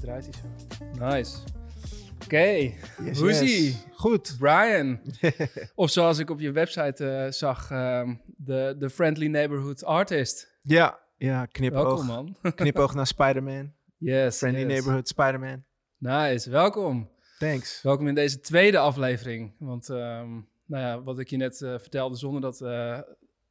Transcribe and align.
Draait 0.00 0.24
hij 0.24 0.34
zo. 0.34 1.04
Nice. 1.04 1.59
Oké, 2.30 2.72
Yes, 3.04 3.18
hoe 3.18 3.30
is 3.30 3.40
yes. 3.40 3.58
ie? 3.58 3.76
Goed. 3.92 4.36
Brian. 4.38 5.00
of 5.74 5.90
zoals 5.90 6.18
ik 6.18 6.30
op 6.30 6.40
je 6.40 6.52
website 6.52 7.08
eh, 7.08 7.30
zag, 7.30 7.70
ehm, 7.70 8.14
de 8.36 8.76
de 8.78 8.90
Friendly 8.90 9.26
Neighborhood 9.26 9.84
Artist. 9.84 10.58
Ja, 10.62 10.98
ja 11.16 11.46
knipoog. 11.46 11.82
Welkom 11.82 12.06
man. 12.06 12.36
Knipoog 12.54 12.94
naar 12.94 13.06
Spider-Man. 13.06 13.72
Yes. 13.96 14.36
Friendly 14.38 14.60
yes. 14.60 14.68
Neighborhood 14.68 15.08
Spider-Man. 15.08 15.64
Nice, 15.98 16.50
welkom. 16.50 17.10
Thanks. 17.38 17.82
Welkom 17.82 18.08
in 18.08 18.14
deze 18.14 18.40
tweede 18.40 18.78
aflevering. 18.78 19.52
Want 19.58 19.88
ehm, 19.88 20.30
nou 20.66 20.84
ja, 20.84 21.02
wat 21.02 21.18
ik 21.18 21.30
je 21.30 21.36
net 21.36 21.62
eh, 21.62 21.78
vertelde, 21.78 22.16
zonder 22.16 22.40
dat 22.40 22.60
eh, 22.60 22.98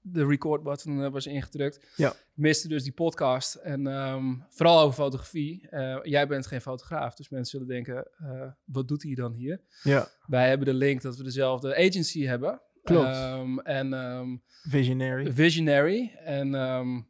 de 0.01 0.25
record 0.25 0.63
button 0.63 1.03
eh, 1.03 1.11
was 1.11 1.25
ingedrukt, 1.25 1.79
Ja. 1.95 2.09
ik 2.09 2.15
miste 2.33 2.67
dus 2.67 2.83
die 2.83 2.91
podcast. 2.91 3.55
En 3.55 3.87
ehm, 3.87 4.35
vooral 4.49 4.79
over 4.81 4.93
fotografie. 5.03 5.69
Eh, 5.69 5.99
jij 6.03 6.27
bent 6.27 6.47
geen 6.47 6.61
fotograaf, 6.61 7.15
dus 7.15 7.29
mensen 7.29 7.51
zullen 7.59 7.67
denken, 7.73 8.07
eh, 8.17 8.47
wat 8.63 8.87
doet 8.87 9.03
hij 9.03 9.13
dan 9.13 9.33
hier? 9.33 9.61
Ja, 9.83 10.07
Wij 10.25 10.47
hebben 10.49 10.67
de 10.67 10.73
link 10.73 11.01
dat 11.01 11.17
we 11.17 11.23
dezelfde 11.23 11.75
agency 11.75 12.25
hebben. 12.25 12.61
Klopt. 12.83 13.07
Ehm, 13.07 13.59
en 13.59 13.93
ehm, 13.93 14.37
visionary. 14.63 15.33
Visionary. 15.33 16.11
En 16.23 16.49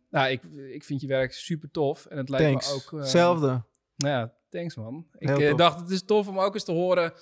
nou, 0.09 0.29
ik, 0.29 0.43
ik 0.73 0.83
vind 0.83 1.01
je 1.01 1.07
werk 1.07 1.33
super 1.33 1.71
tof. 1.71 2.05
En 2.05 2.17
het 2.17 2.29
lijkt 2.29 2.45
Thanks. 2.45 2.67
me 2.67 2.73
ook... 2.73 2.99
Hetzelfde. 3.01 3.47
nou 3.95 4.13
ja, 4.13 4.33
thanks 4.49 4.75
man. 4.75 5.07
Ik 5.17 5.27
Heel 5.27 5.49
tof. 5.49 5.57
dacht, 5.57 5.79
het 5.79 5.89
is 5.89 6.03
tof 6.03 6.27
om 6.27 6.39
ook 6.39 6.53
eens 6.53 6.63
te 6.63 6.71
horen. 6.71 7.13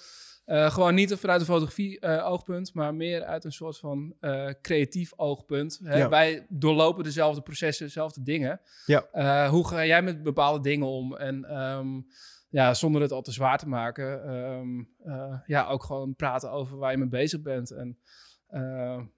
Eh, 0.47 0.71
gewoon 0.71 0.95
niet 0.95 1.13
vanuit 1.13 1.39
een 1.39 1.45
fotografie 1.45 1.99
eh, 1.99 2.27
oogpunt, 2.27 2.73
maar 2.73 2.95
meer 2.95 3.23
uit 3.23 3.43
een 3.43 3.51
soort 3.51 3.77
van 3.77 4.15
eh, 4.19 4.49
creatief 4.61 5.13
oogpunt. 5.15 5.79
Hè? 5.83 5.97
Ja. 5.97 6.09
Wij 6.09 6.45
doorlopen 6.49 7.03
dezelfde 7.03 7.41
processen, 7.41 7.85
dezelfde 7.85 8.23
dingen. 8.23 8.61
Ja. 8.85 9.49
Hoe 9.49 9.67
ga 9.67 9.85
jij 9.85 10.01
met 10.01 10.23
bepaalde 10.23 10.61
dingen 10.61 10.87
om? 10.87 11.15
En 11.15 11.45
ehm, 11.45 12.01
ja, 12.49 12.73
zonder 12.73 13.01
het 13.01 13.11
al 13.11 13.21
te 13.21 13.31
zwaar 13.31 13.57
te 13.57 13.67
maken, 13.67 14.23
ehm, 14.23 14.83
eh, 15.03 15.39
ja, 15.45 15.67
ook 15.67 15.83
gewoon 15.83 16.15
praten 16.15 16.51
over 16.51 16.77
waar 16.77 16.91
je 16.91 16.97
mee 16.97 17.07
bezig 17.07 17.41
bent. 17.41 17.71
En 17.71 17.97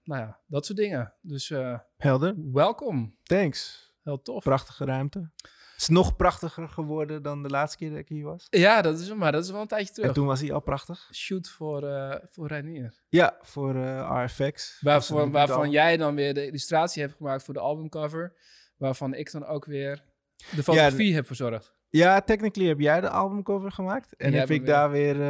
nou 0.04 0.20
ja, 0.20 0.38
dat 0.46 0.66
soort 0.66 0.78
dingen. 0.78 1.14
Dus 1.20 1.52
Helder. 1.96 2.34
welkom. 2.52 3.16
Thanks. 3.22 3.89
Heel 4.02 4.22
tof. 4.22 4.42
Prachtige 4.42 4.84
ruimte. 4.84 5.30
Het 5.72 5.88
is 5.88 5.94
nog 5.94 6.16
prachtiger 6.16 6.68
geworden 6.68 7.22
dan 7.22 7.42
de 7.42 7.48
laatste 7.48 7.78
keer 7.78 7.90
dat 7.90 7.98
ik 7.98 8.08
hier 8.08 8.24
was. 8.24 8.46
Ja, 8.50 8.82
dat 8.82 8.98
is, 8.98 9.14
maar 9.14 9.32
dat 9.32 9.44
is 9.44 9.50
wel 9.50 9.60
een 9.60 9.66
tijdje 9.66 9.92
terug. 9.92 10.08
En 10.08 10.14
toen 10.14 10.26
was 10.26 10.40
hij 10.40 10.52
al 10.52 10.60
prachtig. 10.60 11.08
Shoot 11.12 11.48
voor, 11.48 11.82
eh 11.88 12.16
voor 12.28 12.46
Reinier. 12.46 12.94
Ja, 13.08 13.38
voor 13.40 13.74
eh 13.76 14.24
RFX. 14.26 14.80
Waarvan 14.80 15.70
jij 15.70 15.96
dan 15.96 16.14
weer 16.14 16.34
de 16.34 16.46
illustratie 16.46 17.02
hebt 17.02 17.14
gemaakt 17.16 17.42
voor 17.44 17.54
de 17.54 17.60
albumcover. 17.60 18.36
Waarvan 18.76 19.14
ik 19.14 19.32
dan 19.32 19.44
ook 19.46 19.64
weer 19.64 20.04
de 20.56 20.62
fotografie 20.62 21.14
heb 21.14 21.26
verzorgd. 21.26 21.78
Ja, 21.88 22.20
technically 22.20 22.68
heb 22.68 22.80
jij 22.80 23.00
de 23.00 23.10
albumcover 23.10 23.72
gemaakt. 23.72 24.16
En 24.16 24.32
heb 24.32 24.50
ik 24.50 24.66
daar 24.66 24.90
weer 24.90 25.22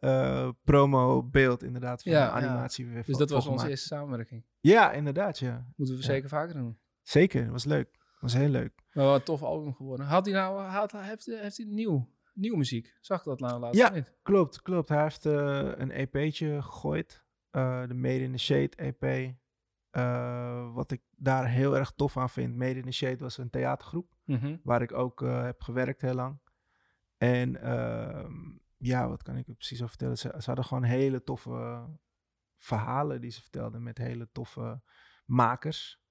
eh, 0.00 0.48
promo 0.64 1.22
beeld 1.22 1.62
inderdaad 1.62 2.02
van 2.02 2.12
Ja, 2.12 2.34
de 2.34 2.40
ja. 2.40 2.46
animatie 2.46 2.86
weer 2.86 3.04
Dus 3.04 3.16
dat 3.16 3.30
was 3.30 3.38
onze 3.38 3.48
gemaakt. 3.50 3.68
eerste 3.70 3.86
samenwerking. 3.86 4.44
Ja, 4.60 4.92
inderdaad, 4.92 5.38
ja. 5.38 5.66
Moeten 5.76 5.96
we 5.96 6.02
zeker 6.02 6.28
vaker 6.28 6.54
doen. 6.54 6.78
Zeker, 7.02 7.50
was 7.50 7.64
leuk. 7.64 8.00
Was 8.22 8.32
heel 8.32 8.48
leuk. 8.48 8.72
Maar 8.92 9.04
wel 9.04 9.14
een 9.14 9.22
tof 9.22 9.42
album 9.42 9.74
geworden. 9.74 10.06
Had 10.06 10.24
hij 10.24 10.34
nou, 10.34 10.60
had, 10.62 10.92
heeft, 10.92 11.26
heeft 11.26 11.56
hij 11.56 11.66
nieuw, 11.66 12.08
nieuwe 12.34 12.56
muziek? 12.56 12.96
Zag 13.00 13.18
ik 13.18 13.24
dat 13.24 13.40
nou 13.40 13.60
laatst 13.60 13.80
Ja. 13.80 13.90
niet? 13.90 14.12
Klopt, 14.22 14.62
klopt. 14.62 14.88
Hij 14.88 15.02
heeft 15.02 15.26
eh, 15.26 15.72
een 15.76 15.90
EP'tje 15.90 16.62
gegooid. 16.62 17.24
eh, 17.50 17.86
de 17.88 17.94
Made 17.94 18.22
in 18.22 18.32
the 18.32 18.38
Shade 18.38 18.76
EP. 18.76 19.34
Eh, 19.90 20.74
wat 20.74 20.90
ik 20.90 21.02
daar 21.16 21.48
heel 21.48 21.76
erg 21.76 21.92
tof 21.96 22.16
aan 22.16 22.30
vind. 22.30 22.56
Made 22.56 22.74
in 22.78 22.82
the 22.84 22.90
Shade 22.90 23.16
was 23.18 23.38
een 23.38 23.50
theatergroep. 23.50 24.14
Mhm. 24.24 24.56
Waar 24.62 24.82
ik 24.82 24.92
ook 24.92 25.20
heb 25.20 25.62
gewerkt 25.62 26.00
heel 26.00 26.14
lang. 26.14 26.40
En 27.18 27.62
ehm, 27.62 28.32
ja, 28.76 29.08
wat 29.08 29.22
kan 29.22 29.36
ik 29.36 29.48
er 29.48 29.54
precies 29.54 29.78
over 29.78 29.88
vertellen? 29.88 30.18
Ze, 30.18 30.34
ze 30.38 30.46
hadden 30.46 30.64
gewoon 30.64 30.82
hele 30.82 31.22
toffe 31.22 31.84
verhalen 32.56 33.20
die 33.20 33.30
ze 33.30 33.40
vertelden. 33.40 33.82
Met 33.82 33.98
hele 33.98 34.28
toffe 34.32 34.82
makers. 35.24 36.01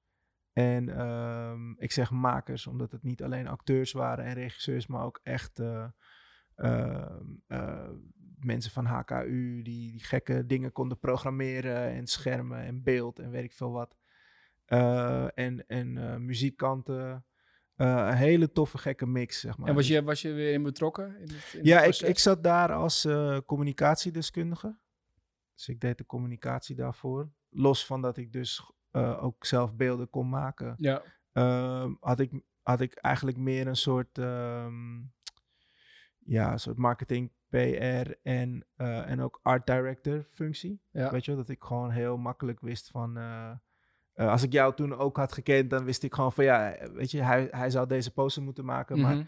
En 0.53 0.89
ehm, 0.89 1.71
ik 1.71 1.91
zeg 1.91 2.11
makers 2.11 2.67
omdat 2.67 2.91
het 2.91 3.03
niet 3.03 3.23
alleen 3.23 3.47
acteurs 3.47 3.91
waren 3.91 4.25
en 4.25 4.33
regisseurs, 4.33 4.87
maar 4.87 5.03
ook 5.03 5.19
echt 5.23 5.59
eh, 5.59 5.87
ehm, 6.55 7.25
eh, 7.47 7.89
mensen 8.39 8.71
van 8.71 8.85
HKU 8.85 9.61
die, 9.61 9.91
die 9.91 10.03
gekke 10.03 10.45
dingen 10.45 10.71
konden 10.71 10.99
programmeren 10.99 11.91
en 11.91 12.07
schermen 12.07 12.59
en 12.59 12.83
beeld 12.83 13.19
en 13.19 13.29
weet 13.31 13.43
ik 13.43 13.53
veel 13.53 13.71
wat. 13.71 13.95
Eh, 14.71 15.27
en 15.33 15.67
en 15.67 15.97
eh, 15.97 16.15
muziekkanten. 16.15 17.25
Eh, 17.75 18.07
een 18.09 18.15
hele 18.15 18.51
toffe 18.51 18.77
gekke 18.77 19.05
mix, 19.05 19.39
zeg 19.39 19.57
maar. 19.57 19.67
En 19.67 19.75
was 19.75 19.87
Dus- 19.87 19.95
je, 19.95 20.03
was 20.03 20.21
je 20.21 20.31
weer 20.33 20.53
in 20.53 20.63
betrokken? 20.63 21.15
In 21.19 21.29
het, 21.29 21.53
in 21.53 21.63
ja, 21.63 21.81
ik, 21.81 21.95
ik 21.95 22.19
zat 22.19 22.43
daar 22.43 22.73
als 22.73 23.07
communicatiedeskundige. 23.45 24.79
Dus 25.55 25.67
ik 25.67 25.79
deed 25.79 25.97
de 25.97 26.05
communicatie 26.05 26.75
daarvoor. 26.75 27.31
Los 27.49 27.85
van 27.85 28.01
dat 28.01 28.17
ik 28.17 28.31
dus 28.31 28.73
eh, 28.91 29.23
ook 29.23 29.45
zelf 29.45 29.75
beelden 29.75 30.09
kon 30.09 30.29
maken. 30.29 30.75
Ja, 30.77 31.01
Ehm, 31.31 31.93
had, 31.99 32.19
ik, 32.19 32.31
had 32.61 32.81
ik 32.81 32.93
eigenlijk 32.93 33.37
meer 33.37 33.67
een 33.67 33.75
soort, 33.75 34.17
ehm, 34.17 34.99
ja, 36.25 36.57
soort 36.57 36.77
marketing, 36.77 37.31
PR 37.49 38.11
en, 38.23 38.65
eh, 38.75 39.09
en 39.09 39.21
ook 39.21 39.39
art 39.43 39.65
director 39.67 40.25
functie. 40.29 40.81
ja. 40.91 41.11
Weet 41.11 41.25
je 41.25 41.35
dat 41.35 41.49
ik 41.49 41.63
gewoon 41.63 41.89
heel 41.89 42.17
makkelijk 42.17 42.59
wist 42.61 42.89
van... 42.89 43.17
eh, 43.17 43.51
als 44.13 44.43
ik 44.43 44.51
jou 44.51 44.75
toen 44.75 44.93
ook 44.97 45.17
had 45.17 45.33
gekend, 45.33 45.69
dan 45.69 45.83
wist 45.83 46.03
ik 46.03 46.13
gewoon 46.13 46.33
van 46.33 46.43
ja, 46.43 46.77
weet 46.93 47.11
je, 47.11 47.21
hij, 47.23 47.47
hij 47.51 47.69
zou 47.69 47.87
deze 47.87 48.13
poster 48.13 48.43
moeten 48.43 48.65
maken. 48.65 48.99
Maar 48.99 49.15
Mhm. 49.15 49.25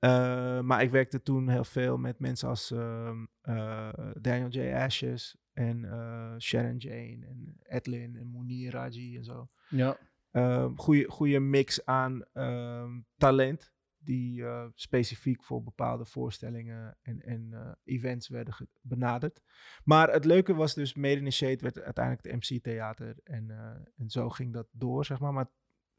uh, 0.00 0.60
maar 0.60 0.82
ik 0.82 0.90
werkte 0.90 1.22
toen 1.22 1.48
heel 1.48 1.64
veel 1.64 1.96
met 1.98 2.18
mensen 2.18 2.48
als 2.48 2.70
ehm, 2.70 3.24
eh, 3.40 3.88
Daniel 4.20 4.48
J. 4.48 4.72
Ashes 4.74 5.36
en 5.52 5.84
eh, 5.84 6.34
Sharon 6.38 6.76
Jane 6.76 7.26
en 7.26 7.56
Edlin 7.62 8.16
en 8.16 8.26
Mounir 8.26 8.72
Raji 8.72 9.16
en 9.16 9.24
zo. 9.24 9.48
ja. 9.68 9.98
Ehm 10.30 10.74
goeie, 10.76 11.08
goede 11.08 11.40
mix 11.40 11.84
aan 11.84 12.24
ehm, 12.32 13.00
talent 13.16 13.72
die 13.98 14.44
eh, 14.44 14.66
specifiek 14.74 15.44
voor 15.44 15.62
bepaalde 15.62 16.04
voorstellingen 16.04 16.98
en, 17.02 17.22
en 17.22 17.48
eh, 17.52 17.72
events 17.84 18.28
werden 18.28 18.54
benaderd. 18.80 19.40
Maar 19.84 20.12
het 20.12 20.24
leuke 20.24 20.54
was 20.54 20.74
dus, 20.74 20.94
Made 20.94 21.16
in 21.16 21.24
the 21.24 21.30
Shade 21.30 21.58
werd 21.58 21.80
uiteindelijk 21.80 22.24
de 22.24 22.36
MC-theater 22.36 23.16
en, 23.24 23.50
en 23.96 24.10
zo 24.10 24.28
ging 24.28 24.52
dat 24.52 24.68
door, 24.70 25.04
zeg 25.04 25.20
maar. 25.20 25.32
Maar 25.32 25.50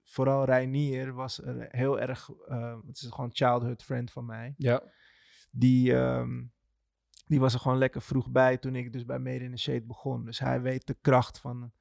vooral 0.03 0.45
Reinier 0.45 1.13
was 1.13 1.41
er 1.41 1.67
heel 1.69 1.99
erg, 1.99 2.29
eh, 2.47 2.77
het 2.87 3.01
is 3.01 3.07
gewoon 3.09 3.25
een 3.25 3.35
childhood 3.35 3.83
friend 3.83 4.11
van 4.11 4.25
mij. 4.25 4.53
ja. 4.57 4.83
Die, 5.55 5.95
ehm, 5.95 6.43
die 7.33 7.41
was 7.41 7.53
er 7.53 7.59
gewoon 7.59 7.77
lekker 7.77 8.01
vroeg 8.01 8.29
bij 8.29 8.57
toen 8.57 8.75
ik 8.75 8.93
dus 8.93 9.05
bij 9.05 9.19
Made 9.19 9.43
in 9.43 9.51
the 9.51 9.57
Shade 9.57 9.81
begon. 9.85 10.25
Dus 10.25 10.39
hij 10.39 10.61
weet 10.61 10.87
de 10.87 10.97
kracht 11.01 11.39
van, 11.39 11.71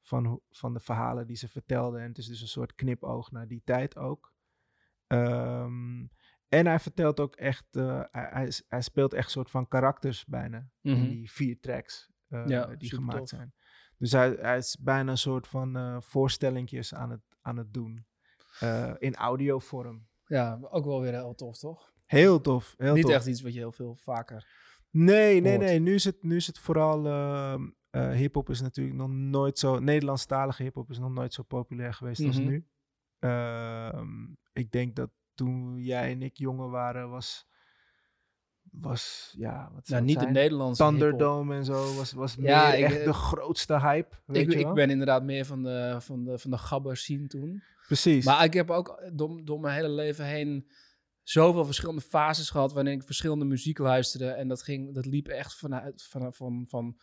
van, 0.00 0.40
van 0.50 0.72
de 0.74 0.80
verhalen 0.80 1.26
die 1.26 1.36
ze 1.36 1.48
vertelde. 1.48 1.98
En 1.98 2.08
het 2.08 2.18
is 2.18 2.26
dus 2.26 2.40
een 2.40 2.48
soort 2.48 2.74
knipoog 2.74 3.30
naar 3.30 3.48
die 3.48 3.62
tijd 3.64 3.96
ook. 3.96 4.32
Ehm, 5.06 6.06
en 6.48 6.66
hij 6.66 6.78
vertelt 6.78 7.20
ook 7.20 7.36
echt, 7.36 7.64
eh, 7.76 8.02
hij, 8.10 8.52
hij, 8.68 8.82
speelt 8.82 9.12
echt 9.14 9.30
soort 9.30 9.50
van 9.50 9.68
karakters 9.68 10.24
bijna 10.24 10.68
Mhm. 10.80 10.96
in 10.96 11.08
die 11.08 11.30
vier 11.32 11.60
tracks 11.60 12.10
eh, 12.28 12.46
Ja, 12.46 12.66
die 12.66 12.94
gemaakt 12.94 13.28
zijn. 13.28 13.54
Dus 13.98 14.12
hij, 14.12 14.30
hij 14.40 14.56
is 14.56 14.76
bijna 14.80 15.10
een 15.10 15.18
soort 15.18 15.46
van 15.48 15.76
eh 15.76 15.96
voorstellingjes 16.00 16.94
aan 16.94 17.10
het, 17.10 17.22
aan 17.40 17.56
het 17.56 17.72
doen. 17.74 18.06
in 18.98 19.14
audiovorm. 19.14 20.06
ja, 20.26 20.58
ook 20.62 20.84
wel 20.84 21.00
weer 21.00 21.12
heel 21.12 21.34
tof, 21.34 21.58
toch? 21.58 21.92
Heel 22.06 22.40
tof. 22.40 22.74
Heel 22.78 22.94
Niet 22.94 23.02
tof. 23.04 23.12
echt 23.14 23.26
iets 23.26 23.42
wat 23.42 23.52
je 23.52 23.58
heel 23.58 23.72
veel 23.72 23.96
vaker... 23.96 24.46
Nee, 24.92 25.40
nee, 25.40 25.58
nee. 25.58 25.78
Nu 25.80 25.94
is 25.94 26.04
het, 26.04 26.22
nu 26.22 26.36
is 26.36 26.46
het 26.46 26.58
vooral. 26.58 27.06
eh, 27.06 28.10
hip-hop 28.10 28.50
is 28.50 28.60
natuurlijk 28.60 28.96
nog 28.96 29.08
nooit 29.10 29.58
zo. 29.58 29.78
Nederlandstalige 29.78 30.62
hip-hop 30.62 30.90
is 30.90 30.98
nog 30.98 31.10
nooit 31.12 31.32
zo 31.32 31.42
populair 31.42 31.94
geweest 31.94 32.24
als 32.24 32.38
Mhm. 32.38 32.46
nu. 32.46 32.66
Ehm, 33.18 34.08
ik 34.52 34.70
denk 34.72 34.96
dat 34.96 35.10
toen 35.34 35.78
jij 35.82 36.10
en 36.10 36.22
ik 36.22 36.36
jonger 36.36 36.70
waren, 36.70 37.10
was. 37.10 37.46
Was, 38.70 39.34
ja, 39.38 39.70
wat 39.74 39.88
Nou, 39.88 40.02
niet 40.02 40.20
de? 40.20 40.26
Nederlandse. 40.26 40.82
Thunderdome 40.84 41.54
en 41.54 41.64
zo 41.64 41.94
was, 41.94 42.12
was 42.12 42.34
Ja, 42.34 42.68
meer 42.68 42.78
ik, 42.78 42.84
echt 42.84 42.98
eh, 42.98 43.04
de 43.04 43.12
grootste 43.12 43.80
hype. 43.80 44.16
Weet 44.26 44.42
Ik, 44.46 44.52
je 44.52 44.58
ik 44.58 44.64
wel? 44.64 44.74
ben 44.74 44.90
inderdaad 44.90 45.22
meer 45.22 45.44
van 45.44 45.62
de, 45.62 45.96
van 46.00 46.24
de, 46.24 46.38
van 46.38 46.50
de 46.50 46.58
gabber 46.58 46.96
scene 46.96 47.26
toen. 47.26 47.62
Precies. 47.86 48.24
Maar 48.24 48.44
ik 48.44 48.52
heb 48.52 48.70
ook 48.70 49.02
door, 49.12 49.44
door 49.44 49.60
mijn 49.60 49.74
hele 49.74 49.88
leven 49.88 50.24
heen 50.26 50.68
zoveel 51.22 51.64
verschillende 51.64 52.00
fases 52.00 52.50
gehad 52.50 52.72
waarin 52.72 52.92
ik 52.92 53.02
verschillende 53.02 53.44
muziek 53.44 53.78
luisterde. 53.78 54.26
En 54.30 54.48
dat, 54.48 54.62
ging, 54.62 54.94
dat 54.94 55.06
liep 55.06 55.28
echt 55.28 55.54
vanuit 55.54 56.02
van, 56.10 56.34
van, 56.34 56.66
van 56.68 56.96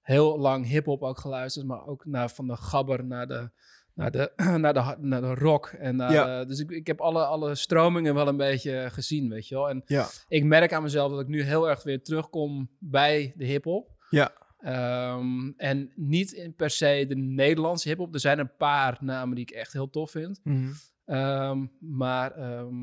heel 0.00 0.38
lang 0.38 0.66
hip-hop 0.66 1.02
ook 1.02 1.18
geluisterd, 1.18 1.66
maar 1.66 1.86
ook 1.86 2.04
naar, 2.06 2.30
van 2.30 2.46
de 2.46 2.56
gabber 2.56 3.04
naar 3.04 3.26
de, 3.26 3.50
naar 3.94 4.10
de, 4.10 4.32
naar 4.58 4.74
de, 4.74 4.94
naar 4.98 5.20
de 5.20 5.34
rock. 5.34 5.66
En 5.66 5.96
naar 5.96 6.12
Ja. 6.12 6.38
de- 6.40 6.46
dus 6.46 6.58
ik, 6.60 6.70
ik 6.70 6.86
heb 6.86 7.00
alle, 7.00 7.24
alle 7.24 7.54
stromingen 7.54 8.14
wel 8.14 8.28
een 8.28 8.36
beetje 8.36 8.88
gezien, 8.92 9.28
weet 9.28 9.48
je 9.48 9.54
wel. 9.54 9.68
En 9.68 9.82
Ja. 9.86 10.06
ik 10.28 10.44
merk 10.44 10.72
aan 10.72 10.82
mezelf 10.82 11.10
dat 11.10 11.20
ik 11.20 11.26
nu 11.28 11.42
heel 11.42 11.68
erg 11.68 11.82
weer 11.82 12.02
terugkom 12.02 12.70
bij 12.78 13.32
de 13.36 13.44
hip-hop. 13.44 13.94
Ja. 14.10 14.32
Ehm, 14.58 15.50
en 15.56 15.92
niet 15.94 16.32
in 16.32 16.54
per 16.54 16.70
se 16.70 17.04
de 17.08 17.16
Nederlandse 17.16 17.88
hip-hop. 17.88 18.14
Er 18.14 18.20
zijn 18.20 18.38
een 18.38 18.56
paar 18.56 18.98
namen 19.00 19.34
die 19.34 19.44
ik 19.44 19.50
echt 19.50 19.72
heel 19.72 19.90
tof 19.90 20.10
vind. 20.10 20.40
Mhm. 20.44 20.72
Ehm, 21.04 21.66
maar 21.80 22.32
ehm, 22.32 22.74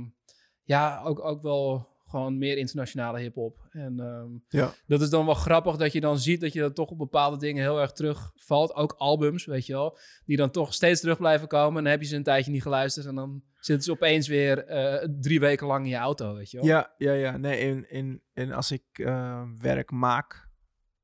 ja, 0.63 1.01
ook, 1.03 1.19
ook 1.25 1.41
wel 1.41 1.91
gewoon 2.07 2.37
meer 2.37 2.57
internationale 2.57 3.19
hip-hop. 3.19 3.67
En 3.71 3.99
ehm, 3.99 4.29
Ja. 4.47 4.73
dat 4.87 5.01
is 5.01 5.09
dan 5.09 5.25
wel 5.25 5.33
grappig 5.33 5.75
dat 5.75 5.91
je 5.93 6.01
dan 6.01 6.19
ziet 6.19 6.41
dat 6.41 6.53
je 6.53 6.59
dan 6.59 6.73
toch 6.73 6.89
op 6.89 6.97
bepaalde 6.97 7.37
dingen 7.37 7.63
heel 7.63 7.81
erg 7.81 7.91
terugvalt. 7.91 8.75
Ook 8.75 8.95
albums, 8.97 9.45
weet 9.45 9.65
je 9.65 9.73
wel, 9.73 9.97
die 10.25 10.37
dan 10.37 10.51
toch 10.51 10.73
steeds 10.73 11.01
terug 11.01 11.17
blijven 11.17 11.47
komen. 11.47 11.77
En 11.77 11.83
dan 11.83 11.91
heb 11.91 12.01
je 12.01 12.07
ze 12.07 12.15
een 12.15 12.23
tijdje 12.23 12.51
niet 12.51 12.61
geluisterd 12.61 13.05
en 13.05 13.15
dan 13.15 13.43
zitten 13.59 13.83
ze 13.85 13.91
opeens 13.91 14.27
weer 14.27 14.65
eh, 14.65 15.07
drie 15.19 15.39
weken 15.39 15.67
lang 15.67 15.83
in 15.83 15.89
je 15.91 15.97
auto, 15.97 16.33
weet 16.33 16.51
je 16.51 16.57
wel. 16.57 16.65
Ja, 16.65 16.93
ja, 16.97 17.11
ja. 17.11 17.37
Nee, 17.37 17.59
in, 17.59 17.89
in, 17.89 18.21
in 18.33 18.53
als 18.53 18.71
ik 18.71 18.83
eh, 18.93 19.43
werk 19.61 19.91
maak 19.91 20.49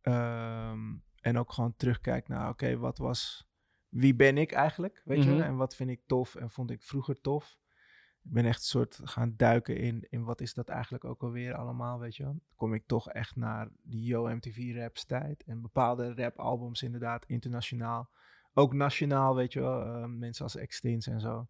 ehm, 0.02 0.80
en 1.22 1.38
ook 1.38 1.54
gewoon 1.54 1.74
terugkijk 1.78 2.28
naar, 2.28 2.50
oké, 2.50 2.78
wat 2.78 2.98
was, 2.98 3.48
wie 3.90 4.16
ben 4.16 4.38
ik 4.38 4.52
eigenlijk, 4.52 5.02
weet 5.06 5.24
je? 5.24 5.30
Mhm. 5.30 5.38
wel? 5.38 5.48
En 5.48 5.56
wat 5.56 5.76
vind 5.76 5.90
ik 5.90 6.02
tof 6.06 6.36
en 6.36 6.50
vond 6.50 6.72
ik 6.72 6.84
vroeger 6.84 7.22
tof. 7.22 7.58
Ik 8.24 8.32
ben 8.32 8.46
echt 8.46 8.60
een 8.60 8.66
soort 8.66 9.00
gaan 9.04 9.34
duiken 9.38 9.78
in, 9.78 10.08
in 10.10 10.24
wat 10.24 10.42
is 10.42 10.54
dat 10.54 10.70
eigenlijk 10.70 11.06
ook 11.06 11.24
alweer 11.24 11.54
allemaal, 11.54 12.00
weet 12.00 12.16
je 12.16 12.24
wel. 12.24 12.42
Kom 12.56 12.74
ik 12.74 12.84
toch 12.88 13.10
echt 13.10 13.36
naar 13.36 13.70
die 13.82 14.04
Yo 14.04 14.36
MTV 14.36 14.76
raps 14.76 15.06
tijd 15.06 15.44
en 15.44 15.62
bepaalde 15.62 16.14
rapalbums 16.14 16.84
inderdaad, 16.84 17.26
internationaal. 17.26 18.10
Ook 18.54 18.74
nationaal, 18.74 19.36
weet 19.36 19.54
je 19.54 19.60
wel, 19.60 19.82
eh, 19.82 20.06
mensen 20.06 20.44
als 20.44 20.56
Extins 20.56 21.08
en 21.08 21.20
zo. 21.20 21.48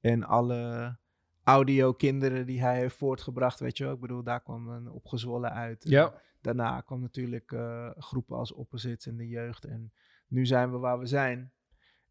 En 0.00 0.24
alle 0.24 0.96
audio-kinderen 1.44 2.46
die 2.46 2.60
hij 2.60 2.78
heeft 2.78 2.96
voortgebracht, 2.96 3.60
weet 3.60 3.76
je 3.76 3.84
wel. 3.84 3.92
Ik 3.92 4.00
bedoel, 4.00 4.22
daar 4.22 4.42
kwam 4.42 4.68
een 4.68 4.90
opgezwollen 4.90 5.52
uit. 5.52 5.84
Ja. 5.88 6.20
Daarna 6.40 6.80
kwam 6.80 7.00
natuurlijk 7.00 7.52
eh, 7.52 7.90
groepen 7.96 8.36
als 8.36 8.52
Opposites 8.52 9.06
in 9.06 9.16
de 9.16 9.28
jeugd. 9.28 9.64
En 9.64 9.92
nu 10.26 10.46
zijn 10.46 10.70
we 10.70 10.78
waar 10.78 10.98
we 10.98 11.06
zijn. 11.06 11.52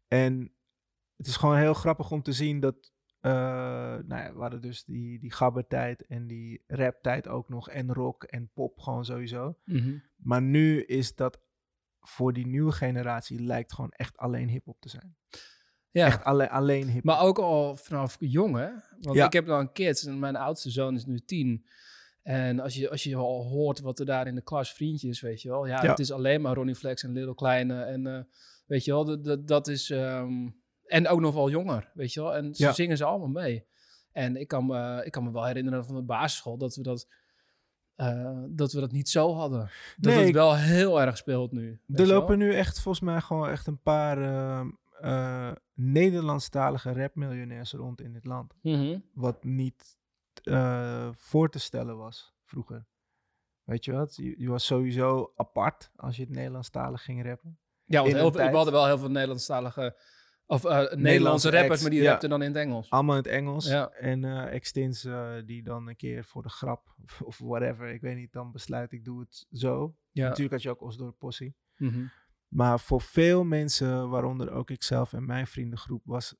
En 0.08 0.52
het 1.16 1.26
is 1.26 1.36
gewoon 1.36 1.56
heel 1.56 1.74
grappig 1.74 2.10
om 2.10 2.22
te 2.22 2.32
zien 2.32 2.60
dat... 2.60 2.91
eh, 3.22 3.32
nou 4.06 4.22
ja, 4.22 4.32
we 4.34 4.40
hadden 4.40 4.60
dus 4.60 4.84
die, 4.84 5.18
die 5.18 5.32
gabbertijd 5.32 6.06
en 6.06 6.26
die 6.26 6.62
raptijd 6.66 7.28
ook 7.28 7.48
nog. 7.48 7.68
En 7.68 7.92
rock 7.94 8.24
en 8.24 8.50
pop 8.54 8.78
gewoon 8.80 9.04
sowieso. 9.04 9.58
Mhm. 9.64 9.96
Maar 10.16 10.42
nu 10.42 10.82
is 10.82 11.14
dat 11.14 11.40
voor 12.00 12.32
die 12.32 12.46
nieuwe 12.46 12.72
generatie 12.72 13.40
lijkt 13.42 13.72
gewoon 13.72 13.90
echt 13.90 14.16
alleen 14.16 14.48
hip-hop 14.48 14.80
te 14.80 14.88
zijn. 14.88 15.16
ja. 15.90 16.06
Echt 16.06 16.24
alle, 16.24 16.50
alleen 16.50 16.84
hip-hop. 16.86 17.04
Maar 17.04 17.20
ook 17.20 17.38
al 17.38 17.76
vanaf 17.76 18.16
jong, 18.18 18.56
hè? 18.56 18.70
Want 19.00 19.16
Ja. 19.16 19.26
ik 19.26 19.32
heb 19.32 19.46
dan 19.46 19.72
kids 19.72 20.04
en 20.06 20.18
mijn 20.18 20.36
oudste 20.36 20.70
zoon 20.70 20.94
is 20.94 21.04
nu 21.04 21.18
tien. 21.18 21.66
En 22.22 22.60
als 22.60 22.74
je, 22.74 22.90
als 22.90 23.02
je 23.02 23.16
al 23.16 23.44
hoort 23.48 23.80
wat 23.80 23.98
er 23.98 24.06
daar 24.06 24.26
in 24.26 24.34
de 24.34 24.42
klas 24.42 24.72
vriendjes, 24.72 25.20
weet 25.20 25.42
je 25.42 25.48
wel. 25.48 25.66
Ja, 25.66 25.82
Ja. 25.82 25.90
het 25.90 25.98
is 25.98 26.12
alleen 26.12 26.40
maar 26.40 26.54
Ronnie 26.54 26.74
Flex 26.74 27.02
en 27.02 27.12
Little 27.12 27.34
Kleine. 27.34 27.82
En 27.82 28.06
eh, 28.06 28.22
weet 28.66 28.84
je 28.84 28.90
wel, 28.90 29.04
dat, 29.04 29.24
dat, 29.24 29.48
dat 29.48 29.68
is... 29.68 29.90
ehm, 29.90 30.48
en 30.86 31.08
ook 31.08 31.20
nog 31.20 31.34
wel 31.34 31.50
jonger, 31.50 31.90
weet 31.94 32.12
je 32.12 32.20
wel. 32.20 32.34
En 32.34 32.54
ze 32.54 32.62
Ja. 32.64 32.72
zingen 32.72 32.96
ze 32.96 33.04
allemaal 33.04 33.28
mee. 33.28 33.66
En 34.12 34.36
ik 34.36 34.48
kan, 34.48 34.66
me, 34.66 35.02
ik 35.04 35.12
kan 35.12 35.24
me 35.24 35.32
wel 35.32 35.44
herinneren 35.44 35.84
van 35.84 35.94
de 35.94 36.02
basisschool 36.02 36.56
dat 36.58 36.74
we 36.76 36.82
dat, 36.82 37.08
eh, 37.94 38.42
dat, 38.48 38.72
we 38.72 38.80
dat 38.80 38.92
niet 38.92 39.08
zo 39.08 39.34
hadden. 39.34 39.70
Dat 39.96 40.14
Nee, 40.14 40.24
het 40.24 40.34
wel 40.34 40.56
heel 40.56 41.00
erg 41.00 41.16
speelt 41.16 41.52
nu. 41.52 41.80
Er 41.94 42.06
lopen 42.06 42.38
nu 42.38 42.54
echt 42.54 42.80
volgens 42.80 43.04
mij 43.04 43.20
gewoon 43.20 43.48
echt 43.48 43.66
een 43.66 43.80
paar 43.82 44.22
ehm, 44.22 44.70
eh, 45.00 45.52
Nederlandstalige 45.74 46.92
rapmiljonairs 46.92 47.72
rond 47.72 48.00
in 48.00 48.12
dit 48.12 48.24
land. 48.24 48.54
Mhm. 48.62 48.98
Wat 49.14 49.44
niet 49.44 49.98
eh, 50.42 51.08
voor 51.12 51.50
te 51.50 51.58
stellen 51.58 51.96
was 51.96 52.34
vroeger. 52.44 52.86
Weet 53.64 53.84
je 53.84 53.92
wat? 53.92 54.16
Je, 54.16 54.34
je 54.38 54.48
was 54.48 54.64
sowieso 54.66 55.32
apart 55.36 55.90
als 55.96 56.16
je 56.16 56.22
het 56.22 56.30
Nederlandstalig 56.30 57.02
ging 57.04 57.24
rappen. 57.24 57.58
Ja, 57.84 58.00
want 58.02 58.12
heel 58.14 58.32
we 58.32 58.42
hadden 58.56 58.72
wel 58.72 58.86
heel 58.86 58.98
veel 58.98 59.10
Nederlandstalige... 59.10 59.96
Of 60.46 60.64
eh, 60.64 60.92
Nederlandse 60.92 61.50
rappers, 61.50 61.80
maar 61.80 61.90
die 61.90 62.02
ja. 62.02 62.10
rapten 62.10 62.28
dan 62.28 62.42
in 62.42 62.48
het 62.48 62.56
Engels. 62.56 62.90
Allemaal 62.90 63.16
in 63.16 63.22
het 63.22 63.32
Engels. 63.32 63.66
Ja. 63.66 63.90
En 63.90 64.48
Extins 64.48 65.04
eh, 65.04 65.32
die 65.44 65.62
dan 65.62 65.88
een 65.88 65.96
keer 65.96 66.24
voor 66.24 66.42
de 66.42 66.48
grap 66.48 66.94
of, 67.02 67.22
of 67.22 67.38
whatever, 67.38 67.88
ik 67.88 68.00
weet 68.00 68.16
niet, 68.16 68.32
dan 68.32 68.52
besluit 68.52 68.92
ik 68.92 69.04
doe 69.04 69.20
het 69.20 69.46
zo. 69.50 69.96
Ja. 70.10 70.28
Natuurlijk 70.28 70.52
had 70.52 70.62
je 70.62 70.70
ook 70.70 70.82
Osdorp 70.82 71.18
Possie. 71.18 71.56
Mhm. 71.76 72.04
Maar 72.48 72.80
voor 72.80 73.00
veel 73.00 73.44
mensen, 73.44 74.08
waaronder 74.08 74.50
ook 74.50 74.70
ikzelf 74.70 75.12
en 75.12 75.26
mijn 75.26 75.46
vriendengroep, 75.46 76.02
was, 76.04 76.34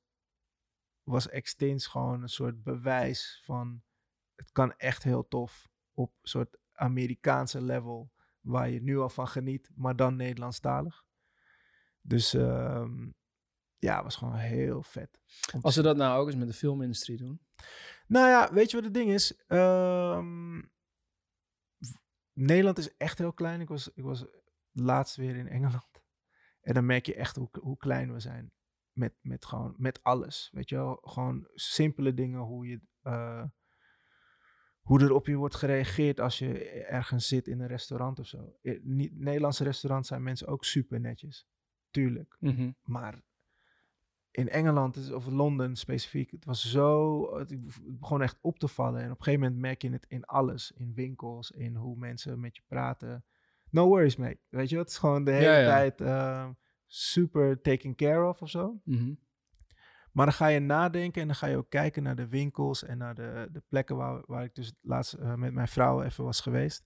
was 1.03 1.29
Extins 1.29 1.87
gewoon 1.87 2.21
een 2.21 2.29
soort 2.29 2.63
bewijs 2.63 3.41
van 3.43 3.83
het 4.35 4.51
kan 4.51 4.73
echt 4.77 5.03
heel 5.03 5.27
tof 5.27 5.69
op 5.93 6.09
een 6.09 6.29
soort 6.29 6.57
Amerikaanse 6.73 7.61
level 7.61 8.11
waar 8.39 8.69
je 8.69 8.81
nu 8.81 8.99
al 8.99 9.09
van 9.09 9.27
geniet, 9.27 9.69
maar 9.75 9.95
dan 9.95 10.15
Nederlandstalig. 10.15 11.03
Dus 12.01 12.33
ehm, 12.33 13.09
ja, 13.83 14.03
was 14.03 14.15
gewoon 14.15 14.35
heel 14.35 14.83
vet. 14.83 15.19
Als 15.61 15.73
ze 15.73 15.81
dat 15.81 15.97
nou 15.97 16.19
ook 16.19 16.27
eens 16.27 16.35
met 16.35 16.47
de 16.47 16.53
filmindustrie 16.53 17.17
doen. 17.17 17.41
Nou 18.07 18.27
ja, 18.27 18.53
weet 18.53 18.69
je 18.69 18.75
wat 18.75 18.85
het 18.85 18.93
ding 18.93 19.09
is? 19.11 19.43
Ehm, 19.47 20.61
Nederland 22.33 22.77
is 22.77 22.97
echt 22.97 23.17
heel 23.17 23.33
klein. 23.33 23.61
Ik 23.61 23.67
was, 23.67 23.91
ik 23.93 24.03
was 24.03 24.25
laatst 24.71 25.15
weer 25.15 25.35
in 25.35 25.47
Engeland. 25.47 25.91
En 26.61 26.73
dan 26.73 26.85
merk 26.85 27.05
je 27.05 27.15
echt 27.15 27.35
hoe, 27.35 27.49
hoe 27.59 27.77
klein 27.77 28.13
we 28.13 28.19
zijn. 28.19 28.51
Met, 28.91 29.13
met, 29.21 29.45
gewoon, 29.45 29.73
met 29.77 30.03
alles. 30.03 30.49
Weet 30.53 30.69
je 30.69 30.75
wel? 30.75 30.99
Gewoon 31.01 31.47
simpele 31.53 32.13
dingen. 32.13 32.39
Hoe, 32.39 32.67
je, 32.67 32.81
eh, 33.01 33.43
hoe 34.81 35.01
er 35.01 35.11
op 35.11 35.27
je 35.27 35.35
wordt 35.35 35.55
gereageerd 35.55 36.19
als 36.19 36.39
je 36.39 36.69
ergens 36.69 37.27
zit 37.27 37.47
in 37.47 37.59
een 37.59 37.67
restaurant 37.67 38.19
of 38.19 38.27
zo. 38.27 38.57
Eh, 38.61 38.79
Niet, 38.83 39.19
Nederlandse 39.19 39.63
restaurants 39.63 40.07
zijn 40.07 40.23
mensen 40.23 40.47
ook 40.47 40.65
super 40.65 40.99
netjes. 40.99 41.47
Tuurlijk. 41.89 42.37
Maar 42.81 43.21
in 44.35 44.49
Engeland 44.49 44.95
is- 44.95 45.11
of 45.11 45.27
Londen 45.27 45.75
specifiek, 45.75 46.31
het 46.31 46.45
was 46.45 46.71
zo, 46.71 47.37
het 47.37 47.55
begon 47.99 48.21
echt 48.21 48.37
op 48.41 48.59
te 48.59 48.67
vallen. 48.67 49.01
En 49.01 49.11
op 49.11 49.17
een 49.17 49.23
gegeven 49.23 49.45
moment 49.45 49.61
merk 49.61 49.81
je 49.81 49.91
het 49.91 50.05
in 50.07 50.25
alles. 50.25 50.71
In 50.75 50.93
winkels, 50.93 51.51
in 51.51 51.75
hoe 51.75 51.97
mensen 51.97 52.39
met 52.39 52.55
je 52.55 52.61
praten. 52.67 53.25
No 53.69 53.87
worries, 53.87 54.15
mate. 54.15 54.39
Weet 54.49 54.69
je 54.69 54.75
wat? 54.75 54.83
Het 54.85 54.93
is 54.93 54.99
gewoon 54.99 55.23
de 55.23 55.31
hele 55.31 55.45
Ja, 55.45 55.57
ja. 55.57 55.67
tijd 55.67 56.01
eh, 56.01 56.47
super 56.87 57.61
taken 57.61 57.95
care 57.95 58.27
of 58.27 58.41
of 58.41 58.49
zo. 58.49 58.79
Mhm. 58.83 59.13
Maar 60.11 60.25
dan 60.25 60.35
ga 60.35 60.47
je 60.47 60.59
nadenken 60.59 61.21
en 61.21 61.27
dan 61.27 61.35
ga 61.35 61.47
je 61.47 61.57
ook 61.57 61.69
kijken 61.69 62.03
naar 62.03 62.15
de 62.15 62.27
winkels 62.27 62.83
en 62.83 62.97
naar 62.97 63.15
de, 63.15 63.49
de 63.51 63.63
plekken 63.67 63.95
waar, 63.95 64.23
waar 64.25 64.43
ik 64.43 64.55
dus 64.55 64.73
laatst 64.81 65.13
eh, 65.13 65.33
met 65.33 65.53
mijn 65.53 65.67
vrouw 65.67 66.01
even 66.03 66.23
was 66.23 66.41
geweest. 66.41 66.85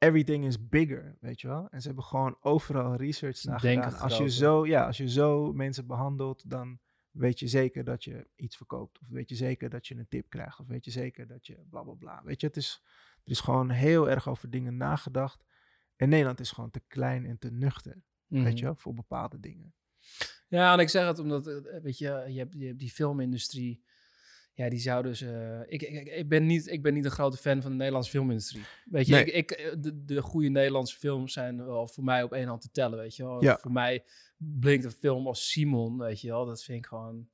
Everything 0.00 0.44
is 0.44 0.68
bigger, 0.68 1.16
weet 1.20 1.40
je 1.40 1.48
wel. 1.48 1.68
En 1.70 1.80
ze 1.80 1.86
hebben 1.86 2.04
gewoon 2.04 2.36
overal 2.40 2.94
research 2.96 3.44
naar 3.44 3.60
gedaan. 3.60 3.98
Als 3.98 4.16
je, 4.16 4.30
zo, 4.30 4.66
ja, 4.66 4.86
als 4.86 4.96
je 4.96 5.08
zo 5.10 5.52
mensen 5.52 5.86
behandelt, 5.86 6.50
dan 6.50 6.78
weet 7.10 7.38
je 7.38 7.48
zeker 7.48 7.84
dat 7.84 8.04
je 8.04 8.28
iets 8.36 8.56
verkoopt. 8.56 8.98
Of 9.00 9.08
weet 9.08 9.28
je 9.28 9.34
zeker 9.34 9.70
dat 9.70 9.86
je 9.86 9.94
een 9.96 10.08
tip 10.08 10.28
krijgt. 10.28 10.60
Of 10.60 10.66
weet 10.66 10.84
je 10.84 10.90
zeker 10.90 11.26
dat 11.26 11.46
je 11.46 11.58
bla 11.70 11.82
bla 11.82 11.92
bla. 11.92 12.22
Weet 12.24 12.40
je, 12.40 12.46
het 12.46 12.56
is, 12.56 12.82
er 13.24 13.30
is 13.30 13.40
gewoon 13.40 13.70
heel 13.70 14.10
erg 14.10 14.28
over 14.28 14.50
dingen 14.50 14.76
nagedacht. 14.76 15.44
En 15.96 16.08
Nederland 16.08 16.40
is 16.40 16.50
gewoon 16.50 16.70
te 16.70 16.82
klein 16.86 17.26
en 17.26 17.38
te 17.38 17.50
nuchter, 17.50 18.02
Mhm. 18.26 18.42
weet 18.42 18.58
je 18.58 18.64
wel, 18.64 18.76
voor 18.76 18.94
bepaalde 18.94 19.40
dingen. 19.40 19.74
Ja, 20.48 20.72
en 20.72 20.78
ik 20.78 20.88
zeg 20.88 21.06
het 21.06 21.18
omdat, 21.18 21.46
eh, 21.46 21.80
weet 21.82 21.98
je, 21.98 22.24
je 22.28 22.38
hebt, 22.38 22.54
je 22.58 22.66
hebt 22.66 22.78
die 22.78 22.90
filmindustrie. 22.90 23.84
Ja, 24.60 24.68
die 24.68 24.78
zou 24.78 25.02
dus... 25.02 25.20
eh, 25.20 25.60
ik, 25.66 25.82
ik, 25.82 26.08
ik, 26.08 26.28
ben 26.28 26.46
niet, 26.46 26.66
ik 26.66 26.82
ben 26.82 26.94
niet 26.94 27.04
een 27.04 27.10
grote 27.10 27.36
fan 27.36 27.62
van 27.62 27.70
de 27.70 27.76
Nederlandse 27.76 28.10
filmindustrie. 28.10 28.62
Weet 28.84 29.06
je, 29.06 29.12
Nee. 29.12 29.24
ik, 29.24 29.32
ik, 29.32 29.50
eh, 29.50 29.72
de, 29.78 30.04
de 30.04 30.22
goede 30.22 30.48
Nederlandse 30.48 30.96
films 30.98 31.32
zijn 31.32 31.64
wel 31.66 31.86
voor 31.88 32.04
mij 32.04 32.22
op 32.22 32.32
één 32.32 32.46
hand 32.48 32.60
te 32.60 32.70
tellen, 32.70 32.98
weet 32.98 33.16
je 33.16 33.22
wel. 33.24 33.42
Ja. 33.44 33.58
Voor 33.58 33.72
mij 33.72 34.04
blinkt 34.36 34.84
een 34.84 34.90
film 34.90 35.26
als 35.26 35.50
Simon, 35.50 35.98
weet 35.98 36.20
je 36.20 36.28
wel. 36.28 36.46
Dat 36.46 36.62
vind 36.64 36.78
ik 36.78 36.86
gewoon 36.86 37.28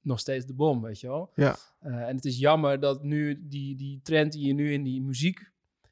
nog 0.00 0.18
steeds 0.18 0.46
de 0.46 0.54
bom, 0.54 0.82
weet 0.82 1.00
je 1.00 1.06
wel. 1.06 1.30
Ja. 1.34 1.56
Eh, 1.80 1.92
en 2.08 2.16
het 2.16 2.24
is 2.24 2.38
jammer 2.38 2.80
dat 2.80 3.02
nu 3.02 3.46
die, 3.48 3.76
die 3.76 4.00
trend 4.02 4.32
die 4.32 4.46
je 4.46 4.52
nu 4.54 4.72
in 4.72 4.82
die 4.82 5.02
muziek, 5.02 5.38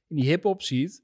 in 0.09 0.16
die 0.16 0.25
hip-hop 0.25 0.62
ziet. 0.62 1.02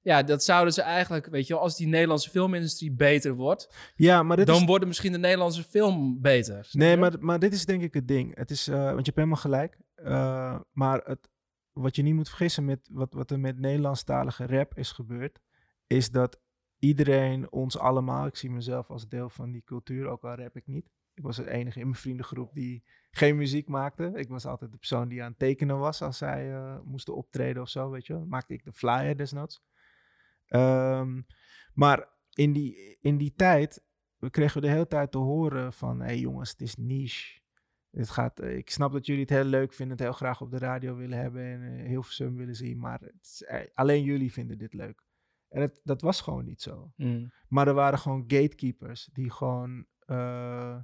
Ja, 0.00 0.22
dat 0.22 0.44
zouden 0.44 0.74
ze 0.74 0.82
eigenlijk, 0.82 1.26
weet 1.26 1.46
je 1.46 1.52
wel, 1.52 1.62
als 1.62 1.76
die 1.76 1.86
Nederlandse 1.86 2.30
filmindustrie 2.30 2.92
beter 2.92 3.34
wordt, 3.34 3.92
Ja, 3.94 4.22
maar 4.22 4.36
dit 4.36 4.46
dan 4.46 4.56
is 4.56 4.64
wordt 4.64 4.86
misschien 4.86 5.12
de 5.12 5.18
Nederlandse 5.18 5.64
film 5.64 6.20
beter. 6.20 6.68
Nee, 6.72 6.96
maar, 6.96 7.12
maar 7.20 7.38
dit 7.38 7.52
is 7.52 7.64
denk 7.64 7.82
ik 7.82 7.94
het 7.94 8.08
ding. 8.08 8.36
Het 8.36 8.50
is, 8.50 8.68
eh, 8.68 8.74
want 8.74 8.88
je 8.88 9.12
hebt 9.12 9.16
helemaal 9.16 9.36
gelijk. 9.36 9.78
Eh, 9.94 10.58
maar 10.72 11.00
het, 11.04 11.28
wat 11.72 11.96
je 11.96 12.02
niet 12.02 12.14
moet 12.14 12.28
vergissen 12.28 12.64
met 12.64 12.88
wat, 12.92 13.12
wat 13.12 13.30
er 13.30 13.40
met 13.40 13.58
Nederlandstalige 13.58 14.46
rap 14.46 14.76
is 14.76 14.92
gebeurd, 14.92 15.40
is 15.86 16.10
dat 16.10 16.40
iedereen, 16.78 17.52
ons 17.52 17.78
allemaal, 17.78 18.26
ik 18.26 18.36
zie 18.36 18.50
mezelf 18.50 18.90
als 18.90 19.08
deel 19.08 19.28
van 19.28 19.50
die 19.52 19.62
cultuur, 19.64 20.06
ook 20.06 20.24
al 20.24 20.34
rap 20.34 20.56
ik 20.56 20.66
niet. 20.66 20.90
Ik 21.14 21.24
was 21.24 21.36
de 21.36 21.50
enige 21.50 21.78
in 21.78 21.86
mijn 21.86 21.98
vriendengroep 21.98 22.54
die 22.54 22.84
geen 23.10 23.36
muziek 23.36 23.68
maakte. 23.68 24.12
Ik 24.14 24.28
was 24.28 24.46
altijd 24.46 24.70
de 24.70 24.76
persoon 24.76 25.08
die 25.08 25.22
aan 25.22 25.30
het 25.30 25.38
tekenen 25.38 25.78
was 25.78 26.02
als 26.02 26.18
zij 26.18 26.50
uh, 26.50 26.78
moesten 26.84 27.16
optreden 27.16 27.62
of 27.62 27.68
zo, 27.68 27.90
weet 27.90 28.06
je. 28.06 28.14
Maakte 28.14 28.54
ik 28.54 28.64
de 28.64 28.72
flyer 28.72 29.16
desnoods. 29.16 29.62
Um, 30.48 31.26
maar 31.74 32.08
in 32.32 32.52
die, 32.52 32.98
in 33.00 33.16
die 33.16 33.34
tijd 33.34 33.86
we 34.18 34.30
kregen 34.30 34.60
we 34.60 34.66
de 34.66 34.72
hele 34.72 34.86
tijd 34.86 35.10
te 35.10 35.18
horen 35.18 35.72
van... 35.72 36.00
hé 36.00 36.06
hey 36.06 36.18
jongens, 36.18 36.50
het 36.50 36.60
is 36.60 36.76
niche. 36.76 37.40
Het 37.90 38.10
gaat, 38.10 38.40
eh, 38.40 38.56
ik 38.56 38.70
snap 38.70 38.92
dat 38.92 39.06
jullie 39.06 39.22
het 39.22 39.30
heel 39.30 39.44
leuk 39.44 39.72
vinden, 39.72 39.96
het 39.96 40.06
heel 40.06 40.14
graag 40.14 40.40
op 40.40 40.50
de 40.50 40.58
radio 40.58 40.96
willen 40.96 41.18
hebben... 41.18 41.42
en 41.42 41.60
uh, 41.62 41.86
heel 41.86 42.02
veel 42.02 42.32
willen 42.32 42.54
zien, 42.54 42.78
maar 42.78 43.10
is, 43.20 43.44
alleen 43.74 44.02
jullie 44.02 44.32
vinden 44.32 44.58
dit 44.58 44.74
leuk. 44.74 45.06
En 45.48 45.60
het, 45.60 45.80
dat 45.84 46.00
was 46.00 46.20
gewoon 46.20 46.44
niet 46.44 46.62
zo. 46.62 46.92
Mm. 46.96 47.32
Maar 47.48 47.68
er 47.68 47.74
waren 47.74 47.98
gewoon 47.98 48.24
gatekeepers 48.26 49.08
die 49.12 49.30
gewoon 49.30 49.86
uh, 50.06 50.78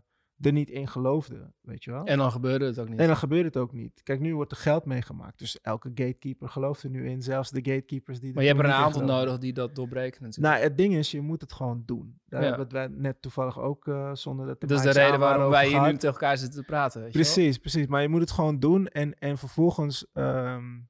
er 0.47 0.53
niet 0.53 0.71
in 0.71 0.89
geloofden, 0.89 1.55
weet 1.61 1.85
je 1.85 1.91
wel. 1.91 2.05
En 2.05 2.19
dan 2.19 2.31
gebeurde 2.31 2.65
het 2.65 2.79
ook 2.79 2.89
niet. 2.89 2.99
En 2.99 3.07
dan 3.07 3.17
gebeurde 3.17 3.45
het 3.45 3.57
ook 3.57 3.73
niet. 3.73 4.03
Kijk, 4.03 4.21
nu 4.21 4.35
wordt 4.35 4.51
er 4.51 4.57
geld 4.57 4.85
meegemaakt. 4.85 5.39
Dus 5.39 5.61
elke 5.61 5.89
gatekeeper 5.89 6.49
gelooft 6.49 6.83
er 6.83 6.91
nu 6.91 7.09
in. 7.09 7.23
Zelfs 7.23 7.51
de 7.51 7.65
gatekeepers 7.65 8.21
die... 8.21 8.35
Maar 8.35 8.43
je 8.43 8.49
hebt 8.49 8.61
er 8.61 8.67
een 8.67 8.73
aantal 8.73 9.05
nodig 9.05 9.39
die 9.39 9.53
dat 9.53 9.75
doorbreken 9.75 10.23
natuurlijk. 10.23 10.55
Nou, 10.55 10.69
het 10.69 10.77
ding 10.77 10.95
is, 10.95 11.11
je 11.11 11.21
moet 11.21 11.41
het 11.41 11.53
gewoon 11.53 11.83
doen. 11.87 12.21
Daar 12.27 12.43
ja. 12.43 12.49
hebben 12.49 12.69
we 12.69 13.01
net 13.01 13.23
toevallig 13.23 13.59
ook 13.59 13.87
uh, 13.87 14.15
zonder 14.15 14.47
dat... 14.47 14.61
Dat 14.61 14.71
is 14.71 14.81
de 14.81 14.91
reden 14.91 15.19
waarom 15.19 15.51
wij 15.51 15.69
hier 15.69 15.81
nu 15.81 15.93
tegen 15.93 16.09
elkaar 16.09 16.39
zitten 16.39 16.61
te 16.61 16.67
praten, 16.67 17.01
weet 17.03 17.13
Precies, 17.13 17.59
precies. 17.59 17.87
Maar 17.87 18.03
je 18.03 18.09
moet 18.09 18.21
het 18.21 18.31
gewoon 18.31 18.59
doen 18.59 18.87
en, 18.87 19.19
en 19.19 19.39
vervolgens... 19.39 20.07
Um, 20.13 20.89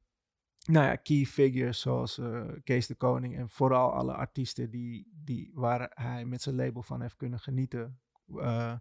nou 0.65 0.87
ja, 0.87 0.97
key 0.97 1.25
figures 1.25 1.81
zoals 1.81 2.19
uh, 2.19 2.43
Kees 2.65 2.87
de 2.87 2.95
Koning 2.95 3.37
en 3.37 3.49
vooral 3.49 3.93
alle 3.93 4.13
artiesten 4.13 4.71
die, 4.71 5.13
die, 5.25 5.51
waar 5.55 5.91
hij 5.95 6.25
met 6.25 6.43
zijn 6.43 6.55
label 6.55 6.83
van 6.83 7.01
heeft 7.01 7.17
kunnen 7.17 7.39
genieten, 7.39 8.01
uh, 8.27 8.73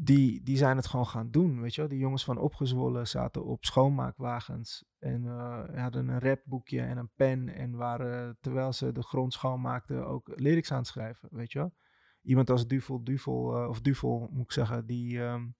die, 0.00 0.42
die 0.42 0.56
zijn 0.56 0.76
het 0.76 0.86
gewoon 0.86 1.06
gaan 1.06 1.30
doen, 1.30 1.60
weet 1.60 1.74
je 1.74 1.80
wel. 1.80 1.90
Die 1.90 1.98
jongens 1.98 2.24
van 2.24 2.38
Opgezwollen 2.38 3.08
zaten 3.08 3.44
op 3.44 3.64
schoonmaakwagens 3.64 4.84
en 4.98 5.24
uh, 5.24 5.64
hadden 5.74 6.08
een 6.08 6.20
rapboekje 6.20 6.80
en 6.80 6.96
een 6.96 7.10
pen 7.16 7.48
en 7.48 7.76
waren, 7.76 8.36
terwijl 8.40 8.72
ze 8.72 8.92
de 8.92 9.02
grond 9.02 9.32
schoonmaakten, 9.32 10.06
ook 10.06 10.32
lyrics 10.34 10.72
aan 10.72 10.78
het 10.78 10.86
schrijven, 10.86 11.28
weet 11.32 11.52
je 11.52 11.58
wel. 11.58 11.74
Iemand 12.22 12.50
als 12.50 12.66
Duvel, 12.66 13.04
Duvel, 13.04 13.68
of 13.68 13.80
Duvel 13.80 14.28
moet 14.32 14.44
ik 14.44 14.52
zeggen, 14.52 14.86
die... 14.86 15.18
Um, 15.18 15.56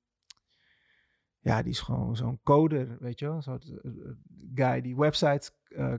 ja, 1.40 1.62
die 1.62 1.72
is 1.72 1.80
gewoon 1.80 2.16
zo'n 2.16 2.40
coder, 2.42 2.96
weet 3.00 3.18
je 3.18 3.26
wel. 3.26 3.42
Zo'n 3.42 3.60
uh, 3.82 4.10
guy 4.54 4.80
die 4.80 4.96
websites 4.96 5.50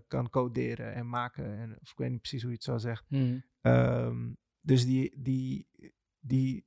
kan 0.07 0.29
coderen 0.29 0.93
en 0.93 1.09
maken. 1.09 1.57
En, 1.57 1.77
of 1.81 1.91
ik 1.91 1.97
weet 1.97 2.09
niet 2.09 2.19
precies 2.19 2.41
hoe 2.41 2.49
je 2.51 2.55
het 2.55 2.65
zou 2.65 2.79
zeggen. 2.79 3.05
Mm. 3.09 3.43
Um, 3.61 4.37
dus 4.59 4.85
die, 4.85 5.21
die, 5.21 5.67
die, 6.19 6.63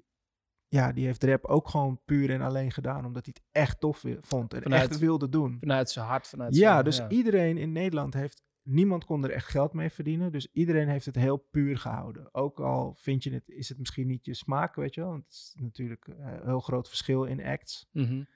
ja, 0.73 0.93
die 0.93 1.05
heeft 1.05 1.25
rap 1.25 1.45
ook 1.45 1.69
gewoon 1.69 2.00
puur 2.05 2.31
en 2.31 2.41
alleen 2.41 2.71
gedaan. 2.71 3.05
Omdat 3.05 3.25
hij 3.25 3.35
het 3.37 3.49
echt 3.52 3.81
tof 3.81 4.05
vond 4.21 4.55
en 4.55 4.62
vanuit, 4.62 4.91
echt 4.91 4.99
wilde 4.99 5.29
doen. 5.29 5.57
Vanuit 5.59 5.91
zijn 5.91 6.07
hart, 6.07 6.29
vanuit 6.29 6.57
ja, 6.57 6.73
zijn, 6.73 6.85
dus 6.85 6.97
ja. 6.97 7.09
iedereen 7.09 7.59
in 7.59 7.73
Nederland 7.73 8.14
heeft... 8.14 8.43
Niemand 8.62 9.05
kon 9.05 9.25
er 9.25 9.31
echt 9.31 9.49
geld 9.49 9.73
mee 9.73 9.91
verdienen. 9.91 10.33
Dus 10.33 10.49
iedereen 10.52 10.88
heeft 10.88 11.07
het 11.07 11.14
heel 11.14 11.37
puur 11.37 11.79
gehouden. 11.79 12.35
Ook 12.35 12.61
al 12.61 12.95
vind 12.95 13.25
je 13.25 13.33
het, 13.33 13.49
is 13.49 13.69
het 13.69 13.79
misschien 13.79 14.07
niet 14.07 14.25
je 14.25 14.35
smaak, 14.35 14.75
weet 14.75 14.95
je 14.95 15.00
wel. 15.00 15.11
Want 15.11 15.25
het 15.25 15.33
is 15.33 15.55
natuurlijk 15.57 16.07
een 16.07 16.41
heel 16.45 16.61
groot 16.61 16.88
verschil 16.88 17.25
in 17.25 17.45
acts. 17.45 17.88
Mm 17.93 18.05
-hmm. 18.05 18.26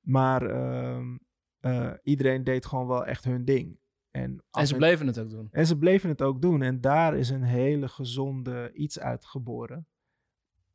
Maar 0.00 0.42
uh, 0.42 1.16
uh, 1.60 1.92
iedereen 2.02 2.44
deed 2.44 2.66
gewoon 2.66 2.86
wel 2.86 3.06
echt 3.06 3.24
hun 3.24 3.44
ding. 3.44 3.78
En, 4.10 4.44
en 4.50 4.66
ze 4.66 4.76
bleven 4.76 5.06
het 5.06 5.18
ook 5.18 5.30
doen. 5.30 5.48
En 5.50 5.66
ze 5.66 5.78
bleven 5.78 6.08
het 6.08 6.22
ook 6.22 6.42
doen. 6.42 6.62
En 6.62 6.80
daar 6.80 7.16
is 7.16 7.30
een 7.30 7.42
hele 7.42 7.88
gezonde 7.88 8.72
iets 8.72 8.98
uitgeboren. 8.98 9.86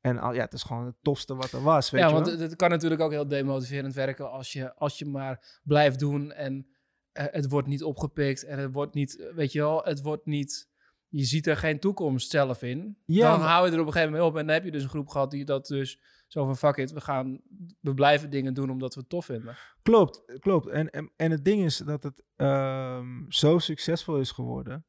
En 0.01 0.18
al, 0.18 0.34
ja, 0.34 0.41
het 0.41 0.53
is 0.53 0.63
gewoon 0.63 0.86
het 0.86 0.96
tofste 1.01 1.36
wat 1.36 1.51
er 1.51 1.62
was. 1.62 1.89
Weet 1.89 2.01
ja, 2.01 2.08
je 2.08 2.13
want 2.13 2.25
het 2.25 2.56
kan 2.56 2.70
natuurlijk 2.70 3.01
ook 3.01 3.12
heel 3.12 3.27
demotiverend 3.27 3.94
werken 3.94 4.32
als 4.32 4.53
je, 4.53 4.75
als 4.75 5.00
je 5.00 5.06
maar 5.06 5.60
blijft 5.63 6.00
doen 6.00 6.32
en 6.32 6.68
uh, 7.13 7.24
het 7.32 7.50
wordt 7.50 7.68
niet 7.68 7.84
opgepikt 7.84 8.44
en 8.44 8.60
het 8.60 8.74
wordt 8.74 8.94
niet, 8.94 9.32
weet 9.36 9.51
je 9.51 9.60
wel, 9.60 9.84
het 9.84 10.01
wordt 10.01 10.25
niet, 10.25 10.70
je 11.08 11.24
ziet 11.24 11.48
er 11.48 11.58
geen 11.58 11.79
toekomst 11.79 12.29
zelf 12.29 12.62
in. 12.62 12.98
Ja, 13.06 13.29
dan 13.29 13.39
maar... 13.39 13.50
hou 13.50 13.65
je 13.65 13.72
er 13.74 13.79
op 13.79 13.86
een 13.86 13.91
gegeven 13.91 14.13
moment 14.13 14.32
op 14.32 14.38
en 14.38 14.46
dan 14.46 14.56
heb 14.56 14.63
je 14.63 14.72
dus 14.72 14.84
een 14.84 14.89
groep 14.89 15.08
gehad 15.08 15.32
die 15.32 15.46
dat 15.46 15.68
dus 15.68 16.00
zo 16.27 16.46
van 16.46 16.58
fuck 16.58 16.77
it, 16.77 16.91
we 16.91 17.01
gaan, 17.01 17.41
we 17.79 17.94
blijven 17.94 18.29
dingen 18.29 18.53
doen 18.53 18.70
omdat 18.70 18.94
we 18.94 19.00
het 19.00 19.10
tof 19.10 19.25
vinden. 19.25 19.58
Klopt, 19.82 20.39
klopt. 20.39 20.68
En, 20.68 20.89
en, 20.89 21.12
en 21.15 21.32
het 21.32 21.46
ding 21.46 21.63
is 21.63 21.77
dat 21.77 22.03
het 22.03 22.24
um, 22.36 23.25
zo 23.29 23.58
succesvol 23.58 24.18
is 24.18 24.32
geworden, 24.32 24.86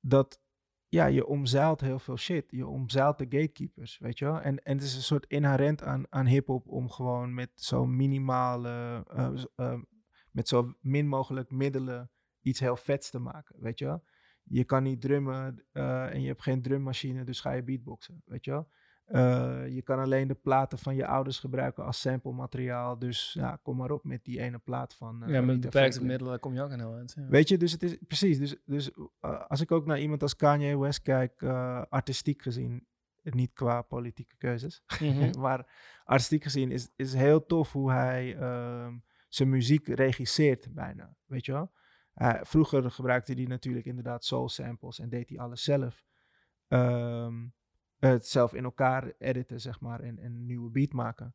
dat 0.00 0.40
ja, 0.88 1.06
je 1.06 1.26
omzeilt 1.26 1.80
heel 1.80 1.98
veel 1.98 2.16
shit. 2.16 2.50
Je 2.50 2.66
omzeilt 2.66 3.18
de 3.18 3.24
gatekeepers, 3.24 3.98
weet 3.98 4.18
je 4.18 4.24
wel. 4.24 4.40
En, 4.40 4.62
en 4.62 4.74
het 4.74 4.82
is 4.82 4.94
een 4.94 5.02
soort 5.02 5.26
inherent 5.26 5.82
aan, 5.82 6.06
aan 6.08 6.26
hip-hop 6.26 6.68
om 6.68 6.90
gewoon 6.90 7.34
met 7.34 7.50
zo 7.54 7.86
minimale, 7.86 9.04
uh, 9.14 9.30
uh, 9.56 9.80
met 10.30 10.48
zo 10.48 10.74
min 10.80 11.08
mogelijk 11.08 11.50
middelen 11.50 12.10
iets 12.40 12.60
heel 12.60 12.76
vets 12.76 13.10
te 13.10 13.18
maken, 13.18 13.56
weet 13.60 13.78
je 13.78 13.84
wel. 13.84 14.04
Je 14.42 14.64
kan 14.64 14.82
niet 14.82 15.00
drummen 15.00 15.64
uh, 15.72 16.14
en 16.14 16.20
je 16.20 16.26
hebt 16.26 16.42
geen 16.42 16.62
drummachine, 16.62 17.24
dus 17.24 17.40
ga 17.40 17.52
je 17.52 17.62
beatboxen, 17.62 18.22
weet 18.24 18.44
je 18.44 18.50
wel. 18.50 18.68
Uh, 19.10 19.68
je 19.68 19.82
kan 19.82 19.98
alleen 19.98 20.28
de 20.28 20.34
platen 20.34 20.78
van 20.78 20.94
je 20.94 21.06
ouders 21.06 21.38
gebruiken 21.38 21.84
als 21.84 22.00
sample 22.00 22.32
materiaal. 22.32 22.98
Dus 22.98 23.32
ja, 23.32 23.58
kom 23.62 23.76
maar 23.76 23.90
op 23.90 24.04
met 24.04 24.24
die 24.24 24.40
ene 24.40 24.58
plaat 24.58 24.94
van. 24.94 25.22
Uh, 25.22 25.34
ja, 25.34 25.40
met 25.40 25.60
beperkte 25.60 26.04
middelen 26.04 26.40
kom 26.40 26.54
je 26.54 26.62
ook 26.62 26.70
aan 26.70 26.78
heel 26.78 26.96
eind. 26.96 27.14
Ja. 27.16 27.26
Weet 27.28 27.48
je, 27.48 27.58
dus 27.58 27.72
het 27.72 27.82
is 27.82 27.96
precies. 28.06 28.38
Dus, 28.38 28.56
dus 28.64 28.90
uh, 28.96 29.46
als 29.48 29.60
ik 29.60 29.72
ook 29.72 29.86
naar 29.86 30.00
iemand 30.00 30.22
als 30.22 30.36
Kanye 30.36 30.78
West 30.78 31.02
kijk, 31.02 31.42
artistiek 31.88 32.42
gezien, 32.42 32.86
niet 33.22 33.52
qua 33.52 33.82
politieke 33.82 34.36
keuzes, 34.36 34.82
mm 35.00 35.10
-hmm. 35.10 35.30
maar 35.44 35.66
artistiek 36.04 36.42
gezien 36.42 36.70
is, 36.70 36.88
is 36.96 37.14
heel 37.14 37.46
tof 37.46 37.72
hoe 37.72 37.90
hij 37.90 38.36
ehm, 38.36 38.96
zijn 39.28 39.48
muziek 39.48 39.86
regisseert 39.86 40.74
bijna. 40.74 41.16
Weet 41.26 41.46
je 41.46 41.52
wel? 41.52 41.70
vroeger 42.42 42.90
gebruikte 42.90 43.32
hij 43.32 43.44
natuurlijk 43.44 43.86
inderdaad 43.86 44.24
soul 44.24 44.48
samples 44.48 44.98
en 44.98 45.08
deed 45.08 45.28
hij 45.28 45.38
alles 45.38 45.62
zelf. 45.62 46.04
Um, 46.68 47.54
het 47.98 48.26
zelf 48.26 48.54
in 48.54 48.64
elkaar 48.64 49.12
editen, 49.18 49.60
zeg 49.60 49.80
maar, 49.80 50.00
en, 50.00 50.18
en 50.18 50.34
een 50.34 50.46
nieuwe 50.46 50.70
beat 50.70 50.92
maken. 50.92 51.34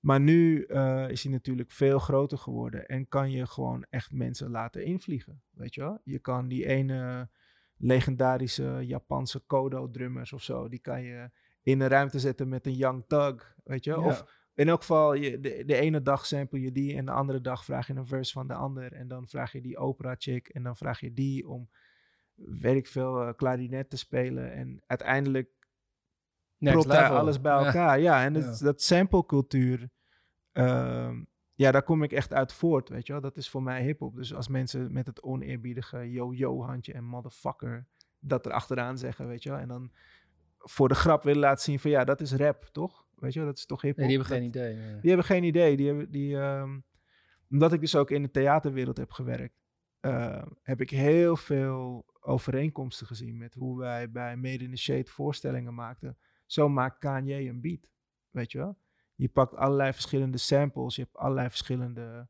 Maar 0.00 0.20
nu 0.20 0.66
uh, 0.66 1.08
is 1.08 1.22
hij 1.22 1.32
natuurlijk 1.32 1.70
veel 1.70 1.98
groter 1.98 2.38
geworden 2.38 2.86
en 2.86 3.08
kan 3.08 3.30
je 3.30 3.46
gewoon 3.46 3.86
echt 3.90 4.12
mensen 4.12 4.50
laten 4.50 4.84
invliegen, 4.84 5.42
weet 5.50 5.74
je 5.74 5.80
wel? 5.80 6.00
Je 6.04 6.18
kan 6.18 6.48
die 6.48 6.66
ene 6.66 7.28
legendarische 7.76 8.82
Japanse 8.86 9.40
Kodo-drummers 9.46 10.32
of 10.32 10.42
zo, 10.42 10.68
die 10.68 10.78
kan 10.78 11.02
je 11.02 11.30
in 11.62 11.80
een 11.80 11.88
ruimte 11.88 12.18
zetten 12.18 12.48
met 12.48 12.66
een 12.66 12.76
Young 12.76 13.04
Thug, 13.06 13.56
weet 13.64 13.84
je? 13.84 13.90
Ja. 13.90 13.96
Of 13.96 14.24
in 14.54 14.68
elk 14.68 14.80
geval, 14.80 15.14
je, 15.14 15.40
de, 15.40 15.62
de 15.66 15.74
ene 15.74 16.02
dag 16.02 16.26
sample 16.26 16.60
je 16.60 16.72
die 16.72 16.96
en 16.96 17.04
de 17.04 17.10
andere 17.10 17.40
dag 17.40 17.64
vraag 17.64 17.86
je 17.86 17.94
een 17.94 18.06
verse 18.06 18.32
van 18.32 18.46
de 18.46 18.54
ander. 18.54 18.92
En 18.92 19.08
dan 19.08 19.26
vraag 19.26 19.52
je 19.52 19.60
die 19.60 19.76
opera 19.76 20.14
chick 20.18 20.48
en 20.48 20.62
dan 20.62 20.76
vraag 20.76 21.00
je 21.00 21.12
die 21.12 21.48
om, 21.48 21.70
weet 22.34 22.76
ik 22.76 22.86
veel, 22.86 23.22
uh, 23.22 23.32
klarinet 23.36 23.90
te 23.90 23.96
spelen. 23.96 24.52
En 24.52 24.82
uiteindelijk 24.86 25.48
propt 26.58 26.88
daar 26.88 27.10
alles 27.10 27.40
bij 27.40 27.52
elkaar. 27.52 28.00
Ja, 28.00 28.24
en 28.24 28.34
het, 28.34 28.58
dat 28.58 28.82
samplecultuur, 28.82 29.88
uh, 30.52 31.10
ja, 31.54 31.70
daar 31.70 31.82
kom 31.82 32.02
ik 32.02 32.12
echt 32.12 32.32
uit 32.32 32.52
voort, 32.52 32.88
weet 32.88 33.06
je 33.06 33.12
wel. 33.12 33.22
Dat 33.22 33.36
is 33.36 33.48
voor 33.48 33.62
mij 33.62 33.82
hip-hop. 33.82 34.16
Dus 34.16 34.34
als 34.34 34.48
mensen 34.48 34.92
met 34.92 35.06
het 35.06 35.22
oneerbiedige 35.22 36.10
yo-yo-handje 36.10 36.92
en 36.92 37.04
motherfucker 37.04 37.86
dat 38.18 38.46
er 38.46 38.52
achteraan 38.52 38.98
zeggen, 38.98 39.26
weet 39.26 39.42
je 39.42 39.50
wel. 39.50 39.58
En 39.58 39.68
dan 39.68 39.92
voor 40.58 40.88
de 40.88 40.94
grap 40.94 41.22
willen 41.22 41.40
laten 41.40 41.64
zien 41.64 41.78
van 41.78 41.90
ja, 41.90 42.04
dat 42.04 42.20
is 42.20 42.32
rap, 42.32 42.64
toch? 42.72 43.06
Weet 43.14 43.32
je 43.32 43.38
wel, 43.38 43.48
dat 43.48 43.58
is 43.58 43.66
toch 43.66 43.80
hip-hop. 43.80 44.06
Nee, 44.06 44.08
die 44.08 44.18
hebben 44.18 44.36
geen 44.36 44.46
idee. 44.48 44.74
Ja. 44.74 45.00
Die 45.00 45.08
hebben 45.08 45.26
geen 45.26 45.44
idee. 45.44 45.76
Die 45.76 45.86
hebben, 45.86 46.10
die, 46.10 46.36
um, 46.36 46.84
omdat 47.50 47.72
ik 47.72 47.80
dus 47.80 47.96
ook 47.96 48.10
in 48.10 48.22
de 48.22 48.30
theaterwereld 48.30 48.96
heb 48.96 49.10
gewerkt, 49.10 49.64
uh, 50.00 50.42
heb 50.62 50.80
ik 50.80 50.90
heel 50.90 51.36
veel 51.36 52.06
overeenkomsten 52.20 53.06
gezien 53.06 53.36
met 53.36 53.54
hoe 53.54 53.78
wij 53.78 54.10
bij 54.10 54.36
Made 54.36 54.64
in 54.64 54.70
the 54.70 54.76
Shade 54.76 55.10
voorstellingen 55.10 55.74
maakten. 55.74 56.18
Zo 56.46 56.68
maakt 56.68 56.98
Kanye 56.98 57.48
een 57.48 57.60
beat, 57.60 57.90
weet 58.30 58.52
je 58.52 58.58
wel. 58.58 58.78
Je 59.14 59.28
pakt 59.28 59.54
allerlei 59.54 59.92
verschillende 59.92 60.38
samples, 60.38 60.96
je 60.96 61.02
hebt 61.02 61.16
allerlei 61.16 61.48
verschillende 61.48 62.28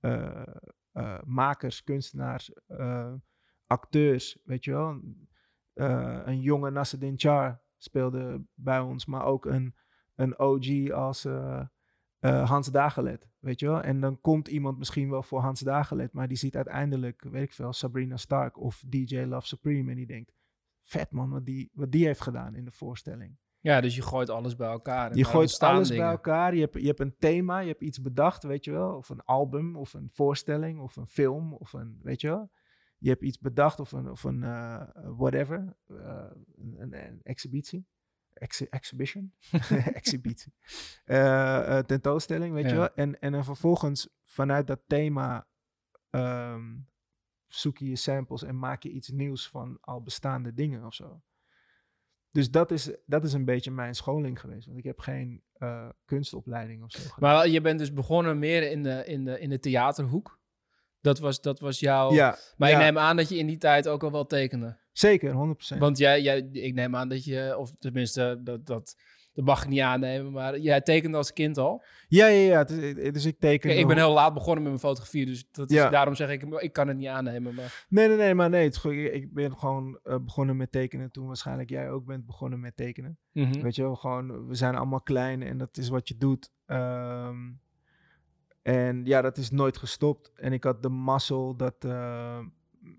uh, 0.00 0.46
uh, 0.92 1.18
makers, 1.24 1.84
kunstenaars, 1.84 2.52
uh, 2.68 3.14
acteurs, 3.66 4.38
weet 4.44 4.64
je 4.64 4.70
wel. 4.70 5.00
een 6.24 6.40
jonge 6.40 6.70
Nasreddin 6.70 7.18
Char 7.18 7.62
speelde 7.76 8.44
bij 8.54 8.80
ons, 8.80 9.06
maar 9.06 9.24
ook 9.24 9.44
een, 9.44 9.76
een 10.14 10.38
OG 10.38 10.90
als 10.90 11.26
Hans 12.20 12.66
Dagelet, 12.66 13.28
weet 13.38 13.60
je 13.60 13.66
wel. 13.66 13.82
En 13.82 14.00
dan 14.00 14.20
komt 14.20 14.48
iemand 14.48 14.78
misschien 14.78 15.10
wel 15.10 15.22
voor 15.22 15.40
Hans 15.40 15.60
Dagelet, 15.60 16.12
maar 16.12 16.28
die 16.28 16.36
ziet 16.36 16.56
uiteindelijk, 16.56 17.22
weet 17.22 17.42
ik 17.42 17.52
veel, 17.52 17.72
Sabrina 17.72 18.16
Stark 18.16 18.58
of 18.58 18.82
DJ 18.86 19.18
Love 19.18 19.46
Supreme 19.46 19.90
en 19.90 19.96
die 19.96 20.06
denkt, 20.06 20.32
vet 20.82 21.10
man, 21.10 21.30
wat 21.30 21.46
die, 21.46 21.70
wat 21.72 21.92
die 21.92 22.06
heeft 22.06 22.20
gedaan 22.20 22.54
in 22.54 22.64
de 22.64 22.72
voorstelling. 22.72 23.38
Ja, 23.66 23.80
dus 23.80 23.94
je 23.96 24.02
gooit 24.02 24.30
alles 24.30 24.56
bij 24.56 24.68
elkaar. 24.68 25.16
Je 25.16 25.24
gooit 25.24 25.58
alles 25.58 25.88
dingen. 25.88 26.02
bij 26.02 26.12
elkaar. 26.12 26.54
Je 26.54 26.60
hebt, 26.60 26.74
je 26.80 26.86
hebt 26.86 27.00
een 27.00 27.16
thema, 27.18 27.58
je 27.58 27.68
hebt 27.68 27.82
iets 27.82 28.00
bedacht, 28.00 28.42
weet 28.42 28.64
je 28.64 28.70
wel. 28.70 28.96
Of 28.96 29.08
een 29.08 29.20
album, 29.24 29.76
of 29.76 29.94
een 29.94 30.08
voorstelling, 30.12 30.80
of 30.80 30.96
een 30.96 31.06
film, 31.06 31.52
of 31.52 31.72
een, 31.72 31.98
weet 32.02 32.20
je 32.20 32.28
wel. 32.28 32.50
Je 32.98 33.08
hebt 33.08 33.22
iets 33.22 33.38
bedacht, 33.38 33.80
of 33.80 33.92
een, 33.92 34.10
of 34.10 34.24
een 34.24 34.42
uh, 34.42 34.82
whatever, 34.94 35.76
uh, 35.86 36.24
een, 36.56 36.92
een, 37.06 37.20
exhibitie. 37.22 37.86
exhi- 38.32 38.66
exhibition, 38.70 39.32
exhibitie, 40.00 40.52
Eh, 41.04 41.78
eh, 41.78 41.84
tentoonstelling, 41.84 42.54
weet 42.54 42.70
je 42.70 42.76
wel. 42.76 42.94
En, 42.94 43.20
en 43.20 43.32
dan 43.32 43.44
vervolgens 43.44 44.08
vanuit 44.24 44.66
dat 44.66 44.80
thema 44.86 45.46
ehm, 46.10 46.76
zoek 47.46 47.78
je 47.78 47.88
je 47.88 47.96
samples 47.96 48.42
en 48.42 48.58
maak 48.58 48.82
je 48.82 48.90
iets 48.90 49.08
nieuws 49.08 49.48
van 49.48 49.78
al 49.80 50.02
bestaande 50.02 50.54
dingen 50.54 50.84
of 50.84 50.94
zo. 50.94 51.22
Dus 52.36 52.50
dat 52.50 52.70
is, 52.70 52.90
dat 53.06 53.24
is 53.24 53.32
een 53.32 53.44
beetje 53.44 53.70
mijn 53.70 53.94
scholing 53.94 54.40
geweest. 54.40 54.66
Want 54.66 54.78
ik 54.78 54.84
heb 54.84 54.98
geen 54.98 55.42
eh, 55.52 55.88
kunstopleiding 56.04 56.82
of 56.82 56.90
zo 56.90 56.98
gedaan. 56.98 57.30
Maar 57.30 57.48
je 57.48 57.60
bent 57.60 57.78
dus 57.78 57.92
begonnen 57.92 58.38
meer 58.38 58.70
in 58.70 58.82
de, 58.82 59.02
in 59.06 59.24
de, 59.24 59.40
in 59.40 59.50
de 59.50 59.58
theaterhoek. 59.58 60.40
Dat 61.00 61.18
was, 61.18 61.40
dat 61.40 61.60
was 61.60 61.80
jouw... 61.80 62.12
ja, 62.12 62.38
Maar 62.56 62.70
ja, 62.70 62.76
ik 62.78 62.82
neem 62.82 62.98
aan 62.98 63.16
dat 63.16 63.28
je 63.28 63.36
in 63.36 63.46
die 63.46 63.58
tijd 63.58 63.88
ook 63.88 64.02
al 64.02 64.12
wel 64.12 64.26
tekende. 64.26 64.78
zeker, 64.92 65.56
100%. 65.74 65.78
Want 65.78 65.98
jij, 65.98 66.22
jij, 66.22 66.48
ik 66.52 66.74
neem 66.74 66.96
aan 66.96 67.08
dat 67.08 67.24
je, 67.24 67.54
of 67.58 67.70
tenminste, 67.78 68.40
dat, 68.42 68.66
dat, 68.66 68.96
dat 69.36 69.44
mag 69.44 69.62
ik 69.62 69.68
niet 69.68 69.80
aannemen, 69.80 70.32
maar 70.32 70.58
jij 70.58 70.80
tekende 70.80 71.16
als 71.16 71.32
kind 71.32 71.58
al. 71.58 71.82
Ja, 72.08 72.26
ja, 72.26 72.40
ja. 72.48 72.64
Dus 73.10 73.24
ik 73.24 73.38
teken... 73.38 73.68
Kijk, 73.68 73.80
ik 73.80 73.86
ben 73.86 73.96
heel 73.96 74.12
laat 74.12 74.34
begonnen 74.34 74.62
met 74.62 74.72
mijn 74.72 74.82
fotografie, 74.84 75.26
dus 75.26 75.48
dat 75.50 75.70
is, 75.70 75.76
Ja. 75.76 75.88
daarom 75.88 76.14
zeg 76.14 76.30
ik, 76.30 76.42
ik 76.42 76.72
kan 76.72 76.88
het 76.88 76.96
niet 76.96 77.06
aannemen. 77.08 77.54
Maar, 77.54 77.84
Nee, 77.88 78.08
nee, 78.08 78.16
nee, 78.16 78.34
maar 78.34 78.50
nee. 78.50 78.64
Het, 78.64 78.72
is 78.74 78.78
gewoon- 78.80 78.96
ik, 78.96 79.32
ben 79.34 79.56
gewoon 79.58 79.98
eh, 80.02 80.16
begonnen 80.20 80.56
met 80.56 80.72
tekenen 80.72 81.10
toen 81.10 81.26
waarschijnlijk 81.26 81.70
jij 81.70 81.90
ook 81.90 82.04
bent 82.04 82.26
begonnen 82.26 82.60
met 82.60 82.76
tekenen. 82.76 83.18
Mhm. 83.32 83.60
Weet 83.60 83.74
je 83.74 83.82
wel, 83.82 83.94
gewoon, 83.96 84.46
we 84.46 84.54
zijn 84.54 84.76
allemaal 84.76 85.00
klein 85.02 85.42
en 85.42 85.58
dat 85.58 85.76
is 85.76 85.88
wat 85.88 86.08
je 86.08 86.16
doet. 86.16 86.50
Ehm, 86.66 87.36
en 88.62 89.04
ja, 89.04 89.20
dat 89.22 89.36
is 89.36 89.50
nooit 89.50 89.76
gestopt. 89.76 90.32
En 90.34 90.52
ik 90.52 90.64
had 90.64 90.82
de 90.82 90.88
mazzel 90.88 91.56
dat 91.56 91.74
eh, 91.84 92.38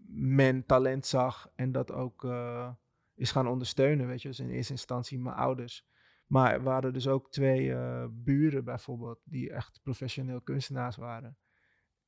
men 0.08 0.65
talent 0.65 1.06
zag 1.06 1.50
en 1.56 1.72
dat 1.72 1.91
ook 1.91 2.24
eh, 2.24 2.70
is 3.15 3.32
gaan 3.32 3.48
ondersteunen, 3.48 4.08
weet 4.08 4.22
je. 4.22 4.27
Dus 4.27 4.39
in 4.39 4.50
eerste 4.50 4.72
instantie 4.72 5.20
mijn 5.20 5.36
ouders. 5.36 5.86
Maar 6.27 6.63
we 6.63 6.69
hadden 6.69 6.93
dus 6.93 7.07
ook 7.07 7.31
twee 7.31 7.74
eh, 7.74 8.05
buren 8.12 8.63
bijvoorbeeld, 8.63 9.19
die 9.24 9.51
echt 9.51 9.79
professioneel 9.84 10.41
kunstenaars 10.41 10.96
waren. 10.96 11.38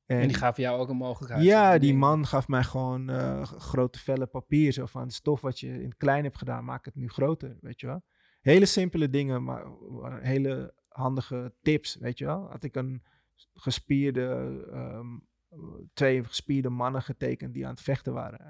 en 0.06 0.28
die 0.28 0.36
gaven 0.36 0.62
jou 0.62 0.80
ook 0.80 0.88
een 0.88 0.96
mogelijkheid. 0.96 1.44
ja, 1.44 1.70
die 1.70 1.80
dingen. 1.80 1.98
man 1.98 2.26
gaf 2.26 2.48
mij 2.48 2.62
gewoon 2.62 3.08
eh, 3.08 3.42
grote 3.42 3.98
vellen 3.98 4.30
papier. 4.30 4.72
Zo 4.72 4.86
van, 4.86 5.10
stof 5.10 5.40
wat 5.40 5.60
je 5.60 5.68
in 5.68 5.88
het 5.88 5.96
klein 5.96 6.24
hebt 6.24 6.38
gedaan, 6.38 6.64
maak 6.64 6.84
het 6.84 6.94
nu 6.94 7.08
groter, 7.08 7.56
weet 7.60 7.80
je 7.80 7.86
wel. 7.86 8.02
Hele 8.40 8.66
simpele 8.66 9.10
dingen, 9.10 9.44
maar 9.44 9.64
waren 9.88 10.24
hele 10.24 10.74
handige 10.88 11.54
tips, 11.62 11.96
weet 11.96 12.18
je 12.18 12.24
wel. 12.24 12.50
Had 12.50 12.64
ik 12.64 12.76
een 12.76 13.02
gespierde, 13.54 14.26
ehm, 14.72 15.18
twee 15.92 16.24
gespierde 16.24 16.68
mannen 16.68 17.02
getekend 17.02 17.54
die 17.54 17.64
aan 17.64 17.72
het 17.72 17.82
vechten 17.82 18.12
waren. 18.12 18.40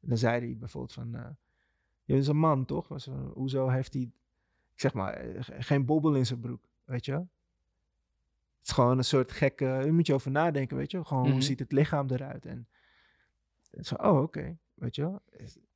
En 0.00 0.08
dan 0.08 0.18
zei 0.18 0.46
hij 0.46 0.56
bijvoorbeeld 0.58 0.92
van, 0.92 1.14
eh 1.14 1.30
je 2.10 2.16
is 2.16 2.28
een 2.28 2.36
man 2.36 2.64
toch? 2.64 2.88
Was, 2.88 3.08
hoezo 3.34 3.68
heeft 3.68 3.94
hij, 3.94 4.10
zeg 4.80 4.94
maar, 4.94 5.12
eh, 5.14 5.42
ge- 5.42 5.62
geen 5.62 5.84
bobbel 5.84 6.14
in 6.14 6.26
zijn 6.26 6.40
broek, 6.40 6.64
weet 6.84 7.04
je. 7.04 7.12
Het 7.12 8.68
is 8.68 8.72
gewoon 8.74 8.98
een 8.98 9.04
soort 9.04 9.32
gekke, 9.32 9.64
daar 9.64 9.94
moet 9.94 10.06
je 10.06 10.14
over 10.14 10.30
nadenken, 10.30 10.76
weet 10.76 10.90
je. 10.90 11.04
Gewoon, 11.04 11.22
Mhm. 11.22 11.32
hoe 11.32 11.42
ziet 11.42 11.58
het 11.58 11.72
lichaam 11.72 12.10
eruit? 12.10 12.46
En, 12.46 12.68
en 13.70 13.84
zo, 13.84 13.94
oh, 13.94 14.22
oké, 14.22 14.56
weet 14.74 14.94
je. 14.96 15.20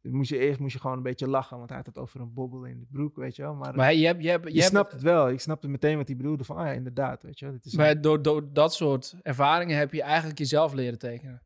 Moest 0.03 0.31
je, 0.31 0.39
eerst 0.39 0.61
moest 0.61 0.73
je 0.73 0.81
gewoon 0.81 0.97
een 0.97 1.03
beetje 1.03 1.29
lachen, 1.29 1.57
want 1.57 1.69
hij 1.69 1.79
had 1.79 1.87
het 1.87 1.99
over 1.99 2.21
een 2.21 2.33
bobbel 2.33 2.65
in 2.65 2.79
de 2.79 2.87
broek, 2.91 3.17
weet 3.17 3.37
je 3.37 3.43
wel. 3.43 3.55
Maar, 3.55 3.75
Maar 3.77 3.95
je 3.95 4.07
hebt, 4.07 4.23
je 4.23 4.29
hebt, 4.29 4.45
je, 4.45 4.53
je 4.53 4.59
hebt- 4.59 4.71
snapt 4.71 4.93
het 4.93 5.03
wel. 5.03 5.29
Ik 5.31 5.41
snapte 5.41 5.69
meteen 5.69 5.97
wat 5.97 6.07
hij 6.09 6.17
bedoelde 6.17 6.45
van, 6.45 6.57
ah 6.57 6.67
ja, 6.67 6.73
inderdaad, 6.73 7.23
weet 7.23 7.39
je. 7.39 7.51
Dit 7.51 7.65
is 7.65 7.75
maar 7.75 8.01
door, 8.01 8.23
door 8.23 8.53
dat 8.53 8.75
soort 8.75 9.15
ervaringen 9.23 9.77
heb 9.77 9.93
je 9.93 10.03
eigenlijk 10.03 10.39
jezelf 10.39 10.73
leren 10.73 10.99
tekenen. 10.99 11.43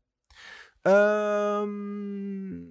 Ehm, 0.81 2.63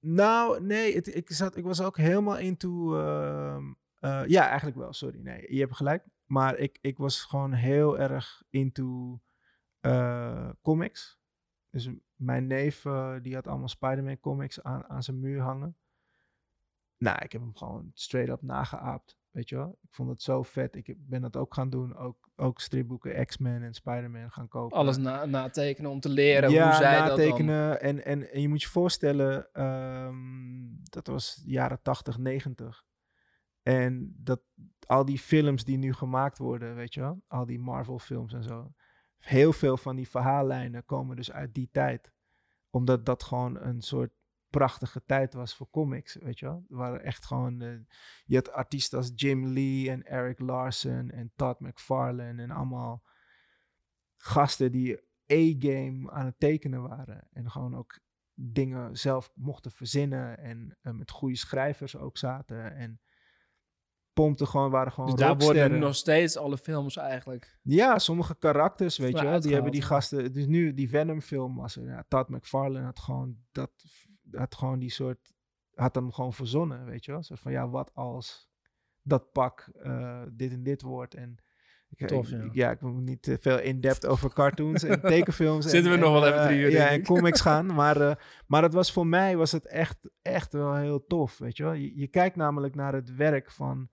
nou, 0.00 0.62
nee, 0.62 0.94
het, 0.94 1.14
ik, 1.16 1.30
zat, 1.30 1.56
ik 1.56 1.64
was 1.64 1.80
ook 1.82 1.96
helemaal 1.96 2.38
into. 2.38 2.96
ehm, 2.98 3.64
eh, 4.02 4.22
ja, 4.26 4.46
eigenlijk 4.48 4.76
wel, 4.76 4.92
sorry. 4.92 5.18
Nee, 5.20 5.54
je 5.54 5.60
hebt 5.60 5.76
gelijk. 5.76 6.04
Maar 6.26 6.58
ik, 6.58 6.78
ik 6.80 6.98
was 6.98 7.22
gewoon 7.22 7.52
heel 7.52 7.98
erg 7.98 8.42
into 8.50 9.20
eh, 9.80 10.50
comics. 10.62 11.20
Dus 11.70 11.90
mijn 12.14 12.46
neef, 12.46 12.84
eh, 12.84 13.14
die 13.22 13.34
had 13.34 13.46
allemaal 13.46 13.68
Spider-Man 13.68 14.20
comics 14.20 14.62
aan, 14.62 14.88
aan 14.88 15.02
zijn 15.02 15.20
muur 15.20 15.40
hangen. 15.40 15.76
Nou, 16.96 17.16
ik 17.20 17.32
heb 17.32 17.40
hem 17.40 17.56
gewoon 17.56 17.90
straight 17.94 18.32
up 18.32 18.42
nageaapt, 18.42 19.16
weet 19.30 19.48
je 19.48 19.56
wel. 19.56 19.78
Ik 19.82 19.94
vond 19.94 20.08
het 20.08 20.22
zo 20.22 20.42
vet. 20.42 20.76
Ik 20.76 20.94
ben 20.98 21.20
dat 21.20 21.36
ook 21.36 21.54
gaan 21.54 21.70
doen. 21.70 21.96
Ook, 21.96 22.30
ook 22.36 22.60
stripboeken 22.60 23.26
X-Men 23.26 23.62
en 23.62 23.74
Spider-Man 23.74 24.30
gaan 24.30 24.48
kopen 24.48 24.76
Alles 24.76 24.96
na, 24.96 25.24
natekenen 25.24 25.90
om 25.90 26.00
te 26.00 26.08
leren 26.08 26.50
ja, 26.50 26.64
hoe 26.64 26.74
zij 26.74 26.98
dat 26.98 27.06
dan... 27.06 27.18
natekenen. 27.18 27.80
En, 27.80 28.04
en, 28.04 28.32
en 28.32 28.40
je 28.40 28.48
moet 28.48 28.62
je 28.62 28.68
voorstellen, 28.68 29.52
ehm, 29.52 30.14
dat 30.82 31.06
was 31.06 31.34
de 31.34 31.50
jaren 31.50 31.82
80, 31.82 32.18
90. 32.18 32.84
En 33.62 34.14
dat 34.18 34.40
al 34.86 35.04
die 35.04 35.18
films 35.18 35.64
die 35.64 35.76
nu 35.76 35.92
gemaakt 35.92 36.38
worden, 36.38 36.74
weet 36.74 36.94
je 36.94 37.00
wel, 37.00 37.22
al 37.28 37.46
die 37.46 37.58
Marvel 37.58 37.98
films 37.98 38.32
en 38.32 38.42
zo. 38.42 38.72
Heel 39.18 39.52
veel 39.52 39.76
van 39.76 39.96
die 39.96 40.08
verhaallijnen 40.08 40.84
komen 40.84 41.16
dus 41.16 41.32
uit 41.32 41.54
die 41.54 41.68
tijd. 41.72 42.12
Omdat 42.70 43.06
dat 43.06 43.22
gewoon 43.22 43.60
een 43.60 43.82
soort 43.82 44.10
prachtige 44.50 45.04
tijd 45.04 45.34
was 45.34 45.54
voor 45.54 45.70
comics, 45.70 46.14
weet 46.14 46.38
je 46.38 46.46
wel. 46.46 46.64
Er 46.68 46.76
waren 46.76 47.02
echt 47.02 47.26
gewoon, 47.26 47.60
eh, 47.60 47.74
je 48.24 48.36
had 48.36 48.52
artiesten 48.52 48.98
als 48.98 49.12
Jim 49.14 49.46
Lee 49.46 49.90
en 49.90 50.02
Eric 50.02 50.38
Larson 50.38 51.10
en 51.10 51.32
Todd 51.36 51.60
McFarlane 51.60 52.42
en 52.42 52.50
allemaal 52.50 53.02
gasten 54.16 54.72
die 54.72 54.98
A-game 55.32 56.10
aan 56.10 56.24
het 56.24 56.38
tekenen 56.38 56.82
waren. 56.82 57.28
En 57.32 57.50
gewoon 57.50 57.76
ook 57.76 57.98
dingen 58.34 58.96
zelf 58.96 59.32
mochten 59.34 59.70
verzinnen. 59.70 60.38
En 60.38 60.76
eh, 60.80 60.92
met 60.92 61.10
goede 61.10 61.36
schrijvers 61.36 61.96
ook 61.96 62.18
zaten. 62.18 62.74
En 62.74 63.00
pompten 64.12 64.46
gewoon, 64.46 64.70
waren 64.70 64.92
gewoon 64.92 65.10
Dus 65.10 65.18
daar 65.18 65.36
worden 65.36 65.78
nog 65.78 65.94
steeds 65.94 66.36
alle 66.36 66.58
films 66.58 66.96
eigenlijk... 66.96 67.58
Ja, 67.62 67.98
sommige 67.98 68.34
karakters, 68.38 68.98
weet 68.98 69.18
je 69.18 69.24
wel, 69.24 69.40
die 69.40 69.52
hebben 69.54 69.72
die 69.72 69.82
gasten... 69.82 70.32
Dus 70.32 70.46
nu, 70.46 70.74
die 70.74 70.88
Venom-film 70.88 71.56
was 71.56 71.76
er. 71.76 71.84
Ja, 71.84 72.04
Todd 72.08 72.28
McFarlane 72.28 72.84
had 72.84 72.98
gewoon 72.98 73.36
dat... 73.52 73.70
Had 74.30 74.54
gewoon 74.54 74.78
die 74.78 74.90
soort... 74.90 75.32
Had 75.74 75.94
hem 75.94 76.12
gewoon 76.12 76.32
verzonnen, 76.32 76.84
weet 76.84 77.04
je 77.04 77.12
wel. 77.12 77.22
Soort 77.22 77.40
van, 77.40 77.52
ja, 77.52 77.68
wat 77.68 77.90
als 77.94 78.48
dat 79.02 79.32
pak 79.32 79.68
eh, 79.82 80.22
dit 80.32 80.52
en 80.52 80.62
dit 80.62 80.82
wordt. 80.82 81.14
En 81.14 81.36
ik, 81.96 82.06
Tof, 82.06 82.30
ja. 82.30 82.42
ik- 82.42 82.54
ja, 82.54 82.70
ik 82.70 82.80
wil 82.80 82.90
niet 82.90 83.22
te 83.22 83.38
veel 83.40 83.58
in-depth 83.60 84.06
over 84.06 84.32
cartoons 84.32 84.82
en 84.82 85.00
tekenfilms. 85.14 85.66
Zitten 85.66 85.92
en, 85.92 85.98
we 85.98 86.04
nog 86.04 86.12
wel 86.12 86.26
even 86.26 86.38
eh, 86.40 86.46
drie 86.46 86.60
uur, 86.60 86.70
Ja, 86.70 86.88
en 86.88 87.02
comics 87.04 87.40
gaan. 87.40 87.66
Maar, 87.66 88.00
eh, 88.00 88.14
maar 88.46 88.62
het 88.62 88.74
was 88.74 88.92
voor 88.92 89.06
mij 89.06 89.36
was 89.36 89.52
het 89.52 89.66
echt, 89.66 89.98
echt 90.22 90.52
wel 90.52 90.74
heel 90.74 91.06
tof, 91.06 91.38
weet 91.38 91.56
je 91.56 91.62
wel. 91.62 91.72
Je, 91.72 91.98
je 91.98 92.06
kijkt 92.06 92.36
namelijk 92.36 92.74
naar 92.74 92.92
het 92.94 93.14
werk 93.14 93.50
van 93.50 93.88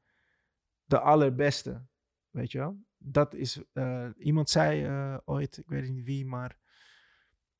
de 0.89 0.99
allerbeste, 0.99 1.85
weet 2.29 2.51
je 2.51 2.57
wel. 2.57 2.77
Dat 2.97 3.33
is, 3.33 3.61
eh, 3.73 4.07
iemand 4.17 4.49
zei 4.49 4.83
eh, 4.83 5.17
ooit, 5.25 5.57
ik 5.57 5.67
weet 5.67 5.89
niet 5.89 6.05
wie, 6.05 6.25
maar 6.25 6.57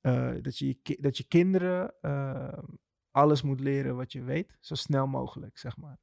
eh, 0.01 0.33
dat, 0.41 0.57
je, 0.57 0.97
dat 0.99 1.17
je 1.17 1.23
kinderen 1.27 1.93
alles 3.11 3.41
moet 3.41 3.59
leren 3.59 3.95
wat 3.95 4.11
je 4.11 4.23
weet, 4.23 4.57
zo 4.59 4.75
snel 4.75 5.07
mogelijk, 5.07 5.57
zeg 5.57 5.77
maar. 5.77 5.99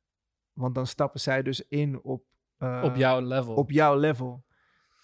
Want 0.53 0.75
dan 0.75 0.87
stappen 0.87 1.21
zij 1.21 1.43
dus 1.43 1.69
in 1.69 2.03
op, 2.03 2.25
op 2.59 2.97
jouw 2.97 3.21
level. 3.21 3.55
op 3.55 3.71
jouw 3.71 3.99
level. 3.99 4.45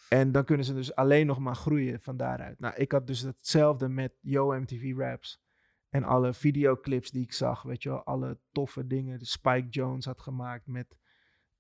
En 0.09 0.33
dan 0.33 0.45
kunnen 0.45 0.67
ze 0.67 0.75
dus 0.75 0.95
alleen 0.95 1.27
nog 1.27 1.39
maar 1.39 1.55
groeien 1.55 2.01
van 2.01 2.17
daaruit. 2.17 2.59
Nou, 2.59 2.75
ik 2.75 2.93
had 2.93 3.07
dus 3.07 3.21
hetzelfde 3.21 3.89
met 3.89 4.19
Yo 4.21 4.61
MTV 4.61 4.93
Raps. 4.97 5.41
En 5.89 6.05
alle 6.05 6.33
videoclips 6.33 7.11
die 7.11 7.23
ik 7.23 7.33
zag, 7.33 7.63
weet 7.63 7.83
je 7.83 7.89
wel, 7.89 8.05
alle 8.05 8.39
toffe 8.53 8.87
dingen. 8.87 9.19
die 9.19 9.27
Spike 9.27 9.69
Jones 9.69 10.05
had 10.05 10.21
gemaakt 10.21 10.67
met 10.67 10.97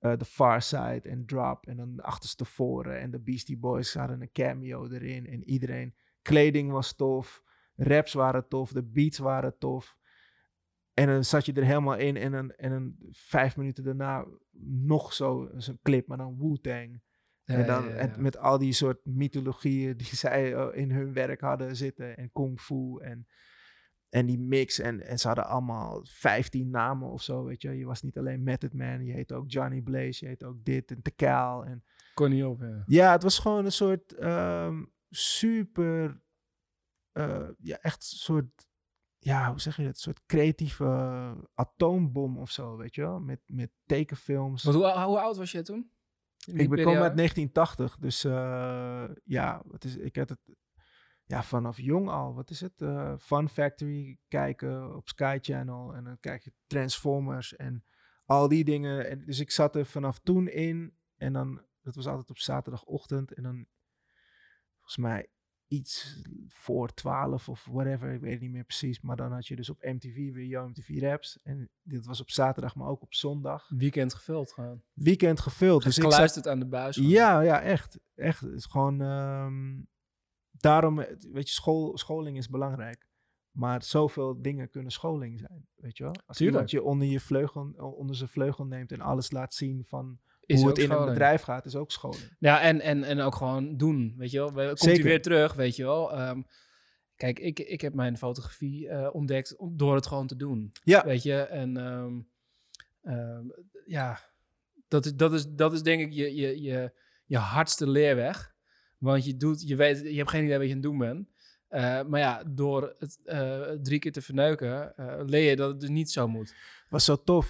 eh 0.03 0.13
The 0.13 0.25
Far 0.25 0.63
Side 0.63 1.01
en 1.03 1.27
Drop. 1.27 1.67
En 1.67 1.77
dan 1.77 2.01
achterstevoren. 2.01 3.01
En 3.01 3.11
de 3.11 3.21
Beastie 3.21 3.59
Boys 3.59 3.95
hadden 3.95 4.21
een 4.21 4.33
cameo 4.33 4.89
erin. 4.91 5.27
En 5.27 5.45
iedereen, 5.45 5.95
kleding 6.23 6.71
was 6.71 6.97
tof. 6.97 7.43
Raps 7.77 8.13
waren 8.13 8.49
tof. 8.49 8.73
De 8.73 8.83
beats 8.83 9.19
waren 9.19 9.59
tof. 9.59 9.97
En 10.95 11.07
dan 11.07 11.25
zat 11.25 11.47
je 11.47 11.53
er 11.53 11.65
helemaal 11.65 11.97
in. 11.97 12.17
En 12.17 12.33
dan, 12.33 12.51
en 12.51 12.71
dan 12.71 12.95
vijf 13.11 13.57
minuten 13.57 13.85
daarna 13.85 14.27
nog 14.87 15.13
zo 15.13 15.51
zo'n 15.57 15.79
clip, 15.83 16.07
maar 16.07 16.19
dan 16.19 16.39
Wu-Tang. 16.39 17.01
Ja, 17.45 17.55
en 17.55 17.67
dan 17.67 17.85
ja, 17.85 17.89
ja, 17.89 17.97
en 17.97 18.23
met 18.23 18.37
al 18.37 18.59
die 18.59 18.73
soort 18.73 19.05
mythologieën 19.05 19.97
die 19.97 20.17
zij 20.27 20.55
eh, 20.55 20.69
in 20.73 20.91
hun 20.91 21.13
werk 21.13 21.41
hadden 21.41 21.77
zitten. 21.77 22.17
En 22.17 22.33
kung 22.33 22.61
fu 22.61 22.99
en, 23.01 23.27
en 24.13 24.27
die 24.27 24.39
mix. 24.39 24.79
En, 24.79 25.07
en 25.07 25.19
ze 25.19 25.27
hadden 25.27 25.47
allemaal 25.47 26.01
15 26.05 26.71
namen 26.71 27.11
of 27.11 27.23
zo, 27.23 27.45
weet 27.45 27.63
je. 27.63 27.71
Je 27.79 27.85
was 27.85 28.03
niet 28.03 28.19
alleen 28.19 28.43
Method 28.43 28.73
Man, 28.73 29.05
je 29.05 29.13
heet 29.13 29.33
ook 29.33 29.51
Johnny 29.51 29.81
Blaze, 29.81 30.25
je 30.25 30.27
heet 30.27 30.45
ook 30.45 30.65
dit 30.65 30.91
en 30.91 31.03
Tekal. 31.03 31.65
En 31.65 31.85
Kon 32.15 32.31
niet 32.31 32.45
op, 32.45 32.61
ja. 32.61 32.83
ja, 32.87 33.13
het 33.13 33.23
was 33.23 33.39
gewoon 33.39 33.65
een 33.65 33.73
soort 33.73 34.15
ehm, 34.15 34.85
super, 35.11 36.23
eh, 37.13 37.49
ja, 37.59 37.79
echt 37.79 37.97
een 38.13 38.19
soort, 38.19 38.69
ja, 39.19 39.51
hoe 39.51 39.61
zeg 39.61 39.77
je 39.77 39.83
dat? 39.83 39.95
Een 39.95 40.01
soort 40.01 40.27
creatieve 40.27 40.85
atoombom 41.55 42.39
of 42.39 42.51
zo, 42.51 42.77
weet 42.77 42.95
je 42.95 43.01
wel? 43.01 43.21
Met, 43.21 43.41
met 43.47 43.71
tekenfilms. 43.87 44.63
Hoe, 44.63 44.75
hoe 44.75 45.21
oud 45.21 45.37
was 45.37 45.53
je 45.53 45.63
toen? 45.63 45.91
Ik 46.47 46.69
ben 46.69 46.87
uit 46.87 47.17
1980, 47.17 47.97
dus 47.99 48.25
eh, 48.25 49.05
ja, 49.25 49.63
wat 49.67 49.85
is, 49.85 49.97
ik 49.97 50.17
had 50.17 50.29
het 50.29 50.52
ja, 51.33 51.43
vanaf 51.43 51.79
jong 51.81 52.09
al. 52.09 52.35
Wat 52.35 52.51
is 52.51 52.61
het? 52.61 52.83
Eh, 52.83 53.15
Fun 53.19 53.49
Factory 53.49 54.19
kijken 54.29 54.97
op 54.97 55.09
Sky 55.09 55.39
Channel 55.41 55.95
en 55.95 56.05
dan 56.05 56.21
kijk 56.21 56.43
je 56.45 56.53
Transformers 56.67 57.57
en 57.57 57.85
al 58.25 58.49
die 58.49 58.65
dingen. 58.65 59.09
En 59.11 59.25
dus 59.25 59.41
ik 59.41 59.51
zat 59.51 59.77
er 59.77 59.87
vanaf 59.87 60.19
toen 60.19 60.49
in. 60.49 60.97
En 61.17 61.33
dan, 61.33 61.63
dat 61.83 61.95
was 61.95 62.07
altijd 62.07 62.31
op 62.31 62.39
zaterdagochtend. 62.39 63.33
En 63.33 63.43
dan, 63.43 63.67
volgens 64.75 64.97
mij, 64.97 65.27
iets 65.69 66.23
voor 66.49 66.95
12 66.95 67.49
of 67.49 67.65
whatever. 67.71 68.13
Ik 68.13 68.21
weet 68.21 68.33
het 68.33 68.41
niet 68.41 68.51
meer 68.51 68.65
precies. 68.65 69.01
Maar 69.01 69.17
dan 69.17 69.33
had 69.33 69.47
je 69.47 69.57
dus 69.57 69.71
op 69.71 69.83
MTV 69.83 70.33
weer 70.33 70.47
jouw 70.47 70.69
MTV 70.69 70.99
Raps. 71.01 71.39
En 71.43 71.71
dit 71.83 72.07
was 72.07 72.21
op 72.21 72.31
zaterdag, 72.31 72.75
maar 72.75 72.89
ook 72.89 73.03
op 73.03 73.15
zondag. 73.15 73.69
Weekend 73.69 74.15
gevuld 74.15 74.53
gewoon. 74.53 74.83
Weekend 74.93 75.41
gevuld. 75.41 75.83
Dus 75.83 75.99
ik 75.99 76.05
luistert 76.05 76.49
aan 76.49 76.59
de 76.59 76.69
buis. 76.69 76.97
gewoon. 76.97 77.11
ja, 77.11 77.41
ja, 77.41 77.61
echt. 77.61 77.99
Echt. 78.15 78.41
Het 78.41 78.53
is 78.53 78.67
gewoon. 78.67 79.01
ehm, 79.01 79.81
daarom, 80.63 81.01
eh, 81.01 81.15
weet 81.33 81.49
je, 81.49 81.55
school, 81.55 81.99
scholing 81.99 82.37
is 82.37 82.49
belangrijk. 82.49 83.11
Maar 83.51 83.83
zoveel 83.83 84.43
dingen 84.43 84.71
kunnen 84.71 84.93
scholing 84.93 85.39
zijn. 85.39 85.67
Weet 85.75 85.97
je 85.97 86.03
wel? 86.05 86.15
Als 86.27 86.37
Tuurlijk. 86.37 86.57
iemand 86.57 86.71
je 86.71 86.83
onder, 86.83 87.09
je 87.09 87.21
vleugel, 87.21 87.73
onder 87.97 88.17
zijn 88.17 88.29
vleugel 88.29 88.65
neemt 88.67 88.93
en 88.93 89.01
alles 89.01 89.31
laat 89.31 89.55
zien 89.55 89.85
van 89.89 90.19
Is 90.47 90.59
hoe 90.61 90.69
het 90.69 90.79
in 90.79 90.85
een 90.85 90.91
scholing. 90.91 91.13
bedrijf 91.13 91.43
gaat, 91.43 91.65
is 91.65 91.77
ook 91.77 91.91
scholing. 91.91 92.37
Ja, 92.39 92.61
en, 92.61 92.81
en, 92.81 93.05
en 93.05 93.21
ook 93.21 93.35
gewoon 93.35 93.77
doen, 93.77 94.15
weet 94.17 94.31
je 94.31 94.39
wel. 94.39 94.53
We- 94.53 94.67
Komt 94.67 94.79
Zeker. 94.79 95.01
hij 95.01 95.09
weer 95.09 95.23
terug, 95.23 95.55
weet 95.55 95.77
je 95.77 95.83
wel. 95.85 96.13
Ehm, 96.13 96.43
kijk, 97.17 97.39
ik, 97.39 97.59
ik 97.59 97.81
heb 97.81 97.95
mijn 97.95 98.17
fotografie 98.19 98.89
eh, 98.89 99.15
ontdekt 99.15 99.55
door 99.73 99.95
het 99.95 100.07
gewoon 100.07 100.27
te 100.27 100.37
doen. 100.37 100.73
Ja. 100.85 101.05
Weet 101.05 101.23
je, 101.23 101.37
en 101.43 101.77
ehm, 101.77 102.21
ehm, 103.03 103.45
ja, 103.87 104.21
dat 104.89 105.05
is, 105.07 105.15
dat, 105.15 105.33
is, 105.33 105.47
dat 105.49 105.73
is 105.73 105.83
denk 105.83 106.01
ik 106.01 106.13
je, 106.13 106.35
je, 106.35 106.63
je, 106.63 106.93
je 107.25 107.39
hardste 107.39 107.89
leerweg. 107.89 108.52
Want 109.03 109.25
je 109.25 109.37
doet, 109.37 109.69
je 109.69 109.77
weet, 109.77 110.01
je 110.01 110.17
hebt 110.17 110.31
geen 110.31 110.45
idee 110.45 110.59
wat 110.59 110.67
je 110.67 110.73
aan 110.73 110.81
het 110.81 110.89
doen 110.89 110.99
bent. 110.99 111.29
Eh, 111.69 112.03
maar 112.05 112.21
ja, 112.21 112.43
door 112.47 112.95
het 112.99 113.19
eh, 113.25 113.61
drie 113.83 113.99
keer 113.99 114.13
te 114.13 114.23
verneuken, 114.23 114.97
eh, 114.97 115.21
leer 115.27 115.51
je 115.51 115.57
dat 115.57 115.71
het 115.71 115.81
dus 115.81 115.89
niet 115.89 116.11
zo 116.11 116.29
moet. 116.29 116.55
Was 116.89 117.05
zo 117.05 117.23
tof. 117.23 117.49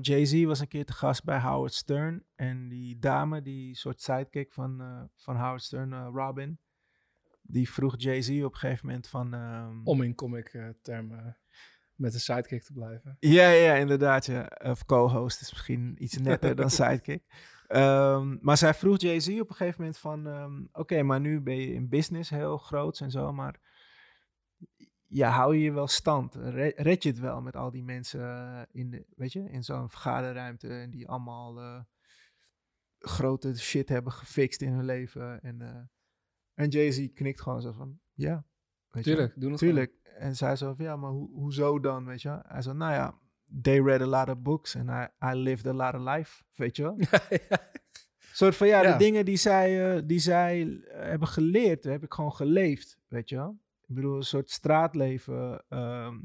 Jay-Z 0.00 0.44
was 0.44 0.60
een 0.60 0.68
keer 0.68 0.84
te 0.84 0.92
gast 0.92 1.24
bij 1.24 1.40
Howard 1.40 1.74
Stern. 1.74 2.24
En 2.34 2.68
die 2.68 2.98
dame, 2.98 3.42
die 3.42 3.76
soort 3.76 4.00
sidekick 4.00 4.52
van, 4.52 5.08
van 5.16 5.36
Howard 5.36 5.62
Stern, 5.62 5.94
Robin, 5.94 6.58
die 7.42 7.70
vroeg 7.70 7.94
Jay-Z 7.96 8.28
op 8.28 8.52
een 8.52 8.58
gegeven 8.58 8.86
moment 8.86 9.08
van... 9.08 9.34
ehm, 9.34 9.80
Om 9.84 10.02
in 10.02 10.14
comic 10.14 10.74
termen 10.82 11.36
met 11.94 12.14
een 12.14 12.20
sidekick 12.20 12.62
te 12.62 12.72
blijven. 12.72 13.16
Ja, 13.20 13.48
ja, 13.48 13.74
inderdaad. 13.74 14.26
Ja. 14.26 14.50
Of 14.62 14.84
co-host 14.84 15.40
is 15.40 15.50
misschien 15.50 15.96
iets 15.98 16.16
netter 16.16 16.56
dan 16.56 16.70
sidekick. 16.80 17.22
Ehm, 17.70 18.36
maar 18.40 18.56
zij 18.56 18.74
vroeg 18.74 19.00
Jay-Z 19.00 19.28
op 19.28 19.48
een 19.50 19.56
gegeven 19.56 19.80
moment 19.80 19.98
van... 19.98 20.26
ehm, 20.26 20.64
Oké, 20.72 21.02
maar 21.02 21.20
nu 21.20 21.40
ben 21.40 21.56
je 21.56 21.72
in 21.72 21.88
business 21.88 22.30
heel 22.30 22.58
groot 22.58 23.00
en 23.00 23.10
zo, 23.10 23.32
maar... 23.32 23.60
Ja, 25.06 25.30
hou 25.30 25.54
je 25.56 25.62
je 25.62 25.72
wel 25.72 25.86
stand? 25.86 26.34
Re- 26.34 26.72
Red 26.76 27.02
je 27.02 27.08
het 27.08 27.18
wel 27.18 27.40
met 27.42 27.56
al 27.56 27.70
die 27.70 27.82
mensen 27.84 28.20
eh, 28.20 28.62
in, 28.70 28.90
de, 28.90 29.06
weet 29.16 29.32
je, 29.32 29.50
in 29.50 29.62
zo'n 29.64 29.90
vergaderruimte... 29.90 30.68
en 30.68 30.90
die 30.90 31.08
allemaal 31.08 31.60
eh, 31.60 31.80
grote 32.98 33.58
shit 33.58 33.88
hebben 33.88 34.12
gefixt 34.12 34.60
in 34.62 34.72
hun 34.72 34.84
leven. 34.84 35.40
En, 35.42 35.60
eh, 35.60 35.82
en 36.54 36.68
Jay-Z 36.68 37.12
knikt 37.14 37.40
gewoon 37.40 37.60
zo 37.62 37.72
van... 37.72 38.00
Ja, 38.12 38.44
weet 38.88 39.04
je 39.04 39.16
wel. 39.16 39.28
Tuurlijk, 39.28 39.50
het. 39.50 39.58
Tuurlijk. 39.58 39.92
En 40.02 40.36
zij 40.36 40.56
zo 40.56 40.74
van, 40.74 40.84
ja, 40.84 40.96
maar 40.96 41.10
hoe, 41.10 41.30
hoezo 41.32 41.80
dan, 41.80 42.04
weet 42.04 42.22
je? 42.22 42.40
Hij 42.42 42.62
zei, 42.62 42.76
nou 42.76 42.92
ja, 42.92 43.18
they 43.62 43.80
read 43.82 44.00
a 44.02 44.06
lot 44.06 44.28
of 44.28 44.42
books 44.42 44.76
and 44.76 44.88
I, 44.90 45.06
I 45.32 45.34
lived 45.34 45.66
a 45.66 45.72
lot 45.72 45.94
of 45.94 46.00
life, 46.16 46.42
weet 46.54 46.76
je 46.76 46.82
wel? 46.82 46.96
soort 48.32 48.56
van, 48.56 48.66
ja, 48.66 48.82
Ja. 48.82 48.92
de 48.92 48.98
dingen 48.98 49.24
die 49.24 49.36
zij, 49.36 49.94
eh, 49.96 50.02
die 50.04 50.18
zij 50.18 50.80
eh, 50.82 51.02
hebben 51.08 51.28
geleerd, 51.28 51.84
heb 51.84 52.02
ik 52.02 52.12
gewoon 52.12 52.32
geleefd, 52.32 52.98
weet 53.08 53.28
je 53.28 53.36
wel? 53.36 53.58
Ik 53.86 53.94
bedoel, 53.94 54.16
een 54.16 54.22
soort 54.22 54.50
straatleven. 54.50 55.64
ehm, 55.68 56.16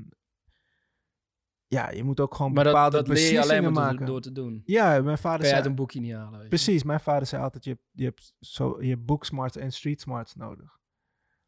ja, 1.67 1.91
je 1.91 2.03
moet 2.03 2.19
ook 2.19 2.35
gewoon 2.35 2.53
Maar 2.53 2.63
dat, 2.63 2.73
bepaalde 2.73 2.97
dat 2.97 3.07
leer 3.07 3.15
je 3.17 3.21
beslissingen 3.23 3.59
alleen 3.63 3.73
maar 3.73 3.83
maken. 3.93 4.05
door, 4.05 4.21
te 4.21 4.31
doen. 4.31 4.61
Ja, 4.65 5.01
mijn 5.01 5.17
vader 5.17 5.39
Kan 5.39 5.49
je 5.49 5.55
uit 5.55 5.65
een 5.65 5.75
boekje 5.75 5.99
niet 5.99 6.13
halen. 6.13 6.47
Precies, 6.47 6.83
mijn 6.83 6.99
vader 6.99 7.27
zei 7.27 7.43
altijd, 7.43 7.63
je 7.63 7.69
hebt, 7.69 7.83
je 7.91 8.03
hebt, 8.03 8.33
zo, 8.39 8.81
je 8.83 8.89
hebt 8.89 9.05
book 9.05 9.25
smarts 9.25 9.57
en 9.57 9.71
street 9.71 10.01
smarts 10.01 10.35
nodig. 10.35 10.79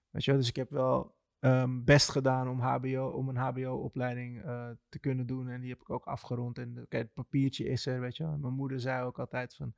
Weet 0.09 0.23
je 0.25 0.31
wel, 0.31 0.39
dus 0.39 0.49
ik 0.49 0.55
heb 0.55 0.69
wel 0.69 1.16
ehm, 1.39 1.83
best 1.83 2.09
gedaan 2.09 2.49
om, 2.49 2.59
HBO, 2.59 3.07
om 3.07 3.29
een 3.29 3.37
hbo-opleiding 3.37 4.43
eh, 4.43 4.69
te 4.89 4.99
kunnen 4.99 5.27
doen. 5.27 5.49
En 5.49 5.61
die 5.61 5.69
heb 5.69 5.81
ik 5.81 5.89
ook 5.89 6.05
afgerond. 6.05 6.57
En 6.57 6.81
oké, 6.81 6.97
het 6.97 7.13
papiertje 7.13 7.65
is 7.65 7.85
er, 7.85 7.99
weet 7.99 8.17
je 8.17 8.23
Mijn 8.23 8.53
moeder 8.53 8.79
zei 8.79 9.03
ook 9.05 9.19
altijd 9.19 9.55
van, 9.55 9.73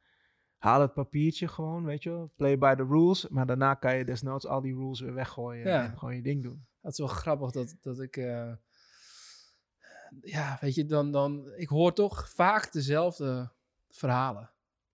haal 0.58 0.82
het 0.82 0.93
papiertje 0.93 1.48
gewoon, 1.48 1.84
weet 1.86 2.04
je. 2.04 2.30
Play 2.36 2.58
by 2.58 2.76
the 2.76 2.84
rules. 2.86 3.28
Maar 3.28 3.45
daarna 3.45 3.74
kan 3.74 3.95
je 3.98 4.06
desnoods 4.06 4.45
al 4.48 4.62
die 4.62 4.76
rules 4.76 5.00
weer 5.00 5.13
weggooien 5.13 5.67
Ja. 5.67 5.84
en 5.84 5.98
gewoon 5.98 6.15
je 6.15 6.22
ding 6.22 6.43
doen. 6.43 6.65
Het 6.82 6.91
is 6.91 6.98
wel 6.98 7.08
grappig 7.08 7.52
dat, 7.52 7.76
dat 7.82 8.00
ik... 8.00 8.17
eh, 8.17 8.52
ja, 10.22 10.58
weet 10.62 10.76
je, 10.76 10.86
dan, 10.86 11.12
dan... 11.12 11.52
Ik 11.56 11.67
hoor 11.67 11.93
toch 11.93 12.30
vaak 12.30 12.72
dezelfde 12.72 13.52
verhalen. 13.89 14.52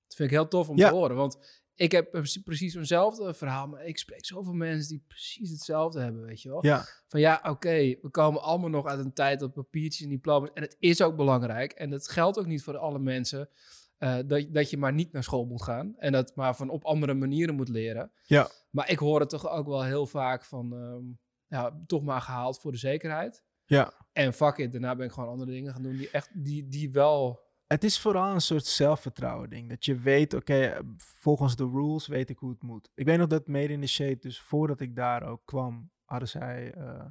Dat 0.07 0.15
vind 0.15 0.29
ik 0.29 0.35
heel 0.35 0.47
tof 0.47 0.69
om 0.69 0.77
Ja. 0.77 0.87
te 0.89 0.93
horen. 0.95 1.15
Want 1.15 1.63
ik 1.75 1.91
heb 1.91 2.11
precies- 2.43 2.73
zo'nzelfde 2.73 3.33
verhaal. 3.33 3.67
Maar 3.67 3.85
ik 3.85 3.97
spreek 3.97 4.25
zoveel 4.25 4.53
mensen 4.53 4.89
die 4.89 5.03
precies 5.07 5.49
hetzelfde 5.49 5.99
hebben, 6.01 6.25
weet 6.25 6.41
je 6.41 6.49
wel. 6.49 6.65
Ja, 6.65 6.85
Van 7.07 7.19
ja, 7.19 7.39
oké, 7.43 7.95
we 8.01 8.09
komen 8.11 8.41
allemaal 8.41 8.69
nog 8.69 8.85
uit 8.85 8.99
een 8.99 9.13
tijd 9.13 9.39
dat 9.39 9.53
papiertjes 9.53 10.03
en 10.03 10.09
diploma's... 10.09 10.49
En 10.53 10.61
het 10.61 10.75
is 10.79 11.01
ook 11.01 11.15
belangrijk. 11.15 11.71
En 11.71 11.89
dat 11.89 12.07
geldt 12.07 12.39
ook 12.39 12.45
niet 12.45 12.63
voor 12.63 12.77
alle 12.77 12.99
mensen... 12.99 13.49
eh, 13.97 14.17
dat, 14.25 14.45
dat 14.53 14.69
je 14.69 14.77
maar 14.77 14.93
niet 14.93 15.11
naar 15.11 15.23
school 15.23 15.45
moet 15.45 15.63
gaan. 15.63 15.93
En 15.97 16.11
dat 16.11 16.35
maar 16.35 16.55
van 16.55 16.69
op 16.69 16.83
andere 16.85 17.13
manieren 17.13 17.55
moet 17.55 17.69
leren. 17.69 18.11
Ja. 18.23 18.49
Maar 18.69 18.89
ik 18.89 18.99
hoor 18.99 19.19
het 19.19 19.29
toch 19.29 19.49
ook 19.49 19.67
wel 19.67 19.83
heel 19.83 20.05
vaak 20.05 20.45
van... 20.45 20.73
ehm, 20.73 21.03
ja, 21.47 21.83
toch 21.87 22.03
maar 22.03 22.21
gehaald 22.21 22.59
voor 22.59 22.71
de 22.71 22.77
zekerheid. 22.77 23.43
ja. 23.65 23.93
En 24.13 24.33
fuck 24.33 24.57
it, 24.57 24.71
daarna 24.71 24.95
ben 24.95 25.05
ik 25.05 25.11
gewoon 25.11 25.29
andere 25.29 25.51
dingen 25.51 25.71
gaan 25.73 25.83
doen 25.83 25.95
die 25.97 26.09
echt, 26.09 26.29
die, 26.33 26.67
die 26.67 26.91
wel... 26.91 27.43
Het 27.75 27.83
is 27.83 27.99
vooral 27.99 28.33
een 28.33 28.41
soort 28.41 28.65
zelfvertrouwen 28.65 29.49
ding. 29.49 29.69
Dat 29.69 29.85
je 29.85 29.95
weet, 29.95 30.33
oké, 30.33 30.53
eh, 30.53 30.79
volgens 30.97 31.55
de 31.55 31.69
rules 31.69 32.07
weet 32.07 32.29
ik 32.29 32.37
hoe 32.37 32.49
het 32.49 32.61
moet. 32.61 32.91
Ik 32.93 33.05
weet 33.05 33.17
nog 33.17 33.27
dat 33.27 33.47
Made 33.47 33.73
in 33.73 33.81
the 33.81 33.87
Shade, 33.87 34.17
dus 34.17 34.41
voordat 34.41 34.79
ik 34.79 34.95
daar 34.95 35.23
ook 35.23 35.41
kwam, 35.45 35.91
hadden 36.05 36.27
zij... 36.27 36.73
eh, 36.73 37.05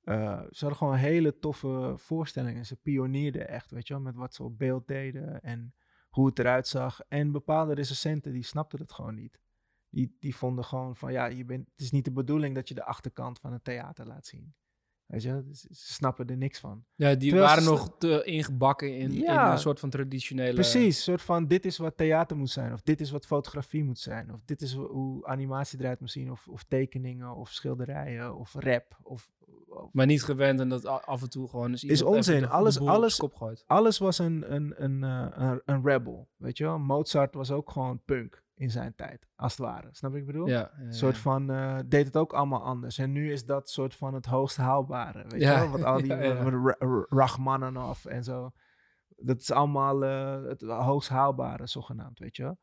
eh, 0.00 0.40
ze 0.50 0.58
hadden 0.58 0.76
gewoon 0.76 0.94
hele 0.94 1.38
toffe 1.38 1.94
voorstellingen. 1.96 2.66
Ze 2.66 2.76
pionierden 2.76 3.48
echt, 3.48 3.70
weet 3.70 3.86
je 3.86 3.94
wel, 3.94 4.02
met 4.02 4.16
wat 4.16 4.34
ze 4.34 4.42
op 4.42 4.58
beeld 4.58 4.88
deden 4.88 5.40
en 5.40 5.74
hoe 6.08 6.26
het 6.26 6.38
eruit 6.38 6.68
zag. 6.68 7.00
En 7.08 7.32
bepaalde 7.32 7.74
recensenten, 7.74 8.32
die 8.32 8.44
snapten 8.44 8.78
het 8.78 8.92
gewoon 8.92 9.14
niet. 9.14 9.40
Die, 9.90 10.16
die 10.18 10.36
vonden 10.36 10.64
gewoon 10.64 10.96
van, 10.96 11.12
ja, 11.12 11.26
je 11.26 11.44
bent, 11.44 11.70
het 11.70 11.80
is 11.80 11.90
niet 11.90 12.04
de 12.04 12.12
bedoeling 12.12 12.54
dat 12.54 12.68
je 12.68 12.74
de 12.74 12.84
achterkant 12.84 13.38
van 13.38 13.52
een 13.52 13.62
theater 13.62 14.06
laat 14.06 14.26
zien. 14.26 14.54
Weet 15.08 15.22
je, 15.22 15.42
ze 15.52 15.68
snappen 15.70 16.26
er 16.26 16.36
niks 16.36 16.58
van. 16.58 16.84
Ja, 16.94 17.14
die 17.14 17.28
Terwijl 17.30 17.48
waren 17.48 17.64
nog 17.64 17.94
te 17.98 18.22
ingebakken 18.24 18.96
in, 18.96 19.12
Ja. 19.12 19.46
in 19.46 19.52
een 19.52 19.58
soort 19.58 19.80
van 19.80 19.90
traditionele... 19.90 20.52
Precies, 20.54 20.96
een 20.96 21.02
soort 21.02 21.22
van 21.22 21.46
dit 21.46 21.64
is 21.64 21.76
wat 21.76 21.96
theater 21.96 22.36
moet 22.36 22.50
zijn, 22.50 22.72
of 22.72 22.82
dit 22.82 23.00
is 23.00 23.10
wat 23.10 23.26
fotografie 23.26 23.84
moet 23.84 23.98
zijn, 23.98 24.32
of 24.32 24.40
dit 24.44 24.62
is 24.62 24.74
ho- 24.74 24.88
hoe 24.92 25.26
animatie 25.26 25.78
eruit 25.80 26.00
moet 26.00 26.10
zien, 26.10 26.30
of, 26.30 26.48
of 26.48 26.64
tekeningen, 26.64 27.34
of 27.34 27.50
schilderijen, 27.50 28.36
of 28.36 28.54
rap, 28.58 28.98
of, 29.02 29.30
of- 29.68 29.88
Maar 29.92 30.06
niet 30.06 30.22
gewend 30.22 30.60
en 30.60 30.68
dat 30.68 30.86
af 30.86 31.22
en 31.22 31.30
toe 31.30 31.48
gewoon 31.48 31.72
is 31.72 32.02
onzin. 32.02 32.48
Alles- 32.48 32.80
alles- 32.80 33.20
alles 33.66 33.98
was 33.98 34.18
een, 34.18 34.54
een, 34.54 34.74
een, 34.84 35.04
eh, 35.04 35.26
een, 35.30 35.60
een 35.64 35.82
rebel, 35.84 36.28
weet 36.36 36.58
je 36.58 36.64
wel. 36.64 36.78
Mozart 36.78 37.34
was 37.34 37.50
ook 37.50 37.70
gewoon 37.70 38.00
punk 38.04 38.42
in 38.58 38.70
zijn 38.70 38.94
tijd, 38.94 39.28
als 39.36 39.56
het 39.56 39.66
ware. 39.66 39.88
Snap 39.92 40.12
je 40.12 40.18
ik 40.18 40.26
bedoel? 40.26 40.46
Ja, 40.46 40.58
ja, 40.58 40.84
Een 40.84 40.94
soort 40.94 41.18
van, 41.18 41.50
eh, 41.50 41.78
deed 41.86 42.06
het 42.06 42.16
ook 42.16 42.32
allemaal 42.32 42.62
anders. 42.62 42.98
En 42.98 43.12
nu 43.12 43.32
is 43.32 43.44
dat 43.44 43.70
soort 43.70 43.94
van 43.94 44.14
het 44.14 44.26
hoogst 44.26 44.56
haalbare, 44.56 45.24
weet 45.28 45.40
je 45.40 45.46
wel? 45.46 45.68
Wat 45.68 45.82
al 45.82 46.02
die 46.02 46.74
Rachmaninoff 47.08 48.04
en 48.04 48.24
zo. 48.24 48.50
Dat 49.16 49.40
is 49.40 49.50
allemaal 49.50 50.04
eh, 50.04 50.42
het 50.42 50.62
hoogst 50.62 51.08
haalbare, 51.08 51.66
zogenaamd, 51.66 52.18
weet 52.18 52.36
je 52.36 52.42
wel? 52.42 52.58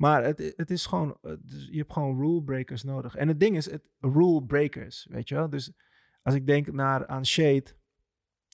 Maar 0.00 0.24
het, 0.24 0.52
het 0.56 0.70
is 0.70 0.86
gewoon, 0.86 1.18
eh, 1.22 1.32
dus 1.42 1.68
je 1.70 1.78
hebt 1.78 1.92
gewoon 1.92 2.18
rule 2.18 2.42
breakers 2.42 2.82
nodig. 2.82 3.14
En 3.14 3.28
het 3.28 3.40
ding 3.40 3.56
is, 3.56 3.70
het 3.70 3.88
rule 3.98 4.44
breakers, 4.44 5.06
weet 5.10 5.28
je 5.28 5.34
wel? 5.34 5.50
Dus 5.50 5.72
als 6.22 6.34
ik 6.34 6.46
denk 6.46 6.72
naar 6.72 7.06
aan 7.06 7.26
Shade, 7.26 7.66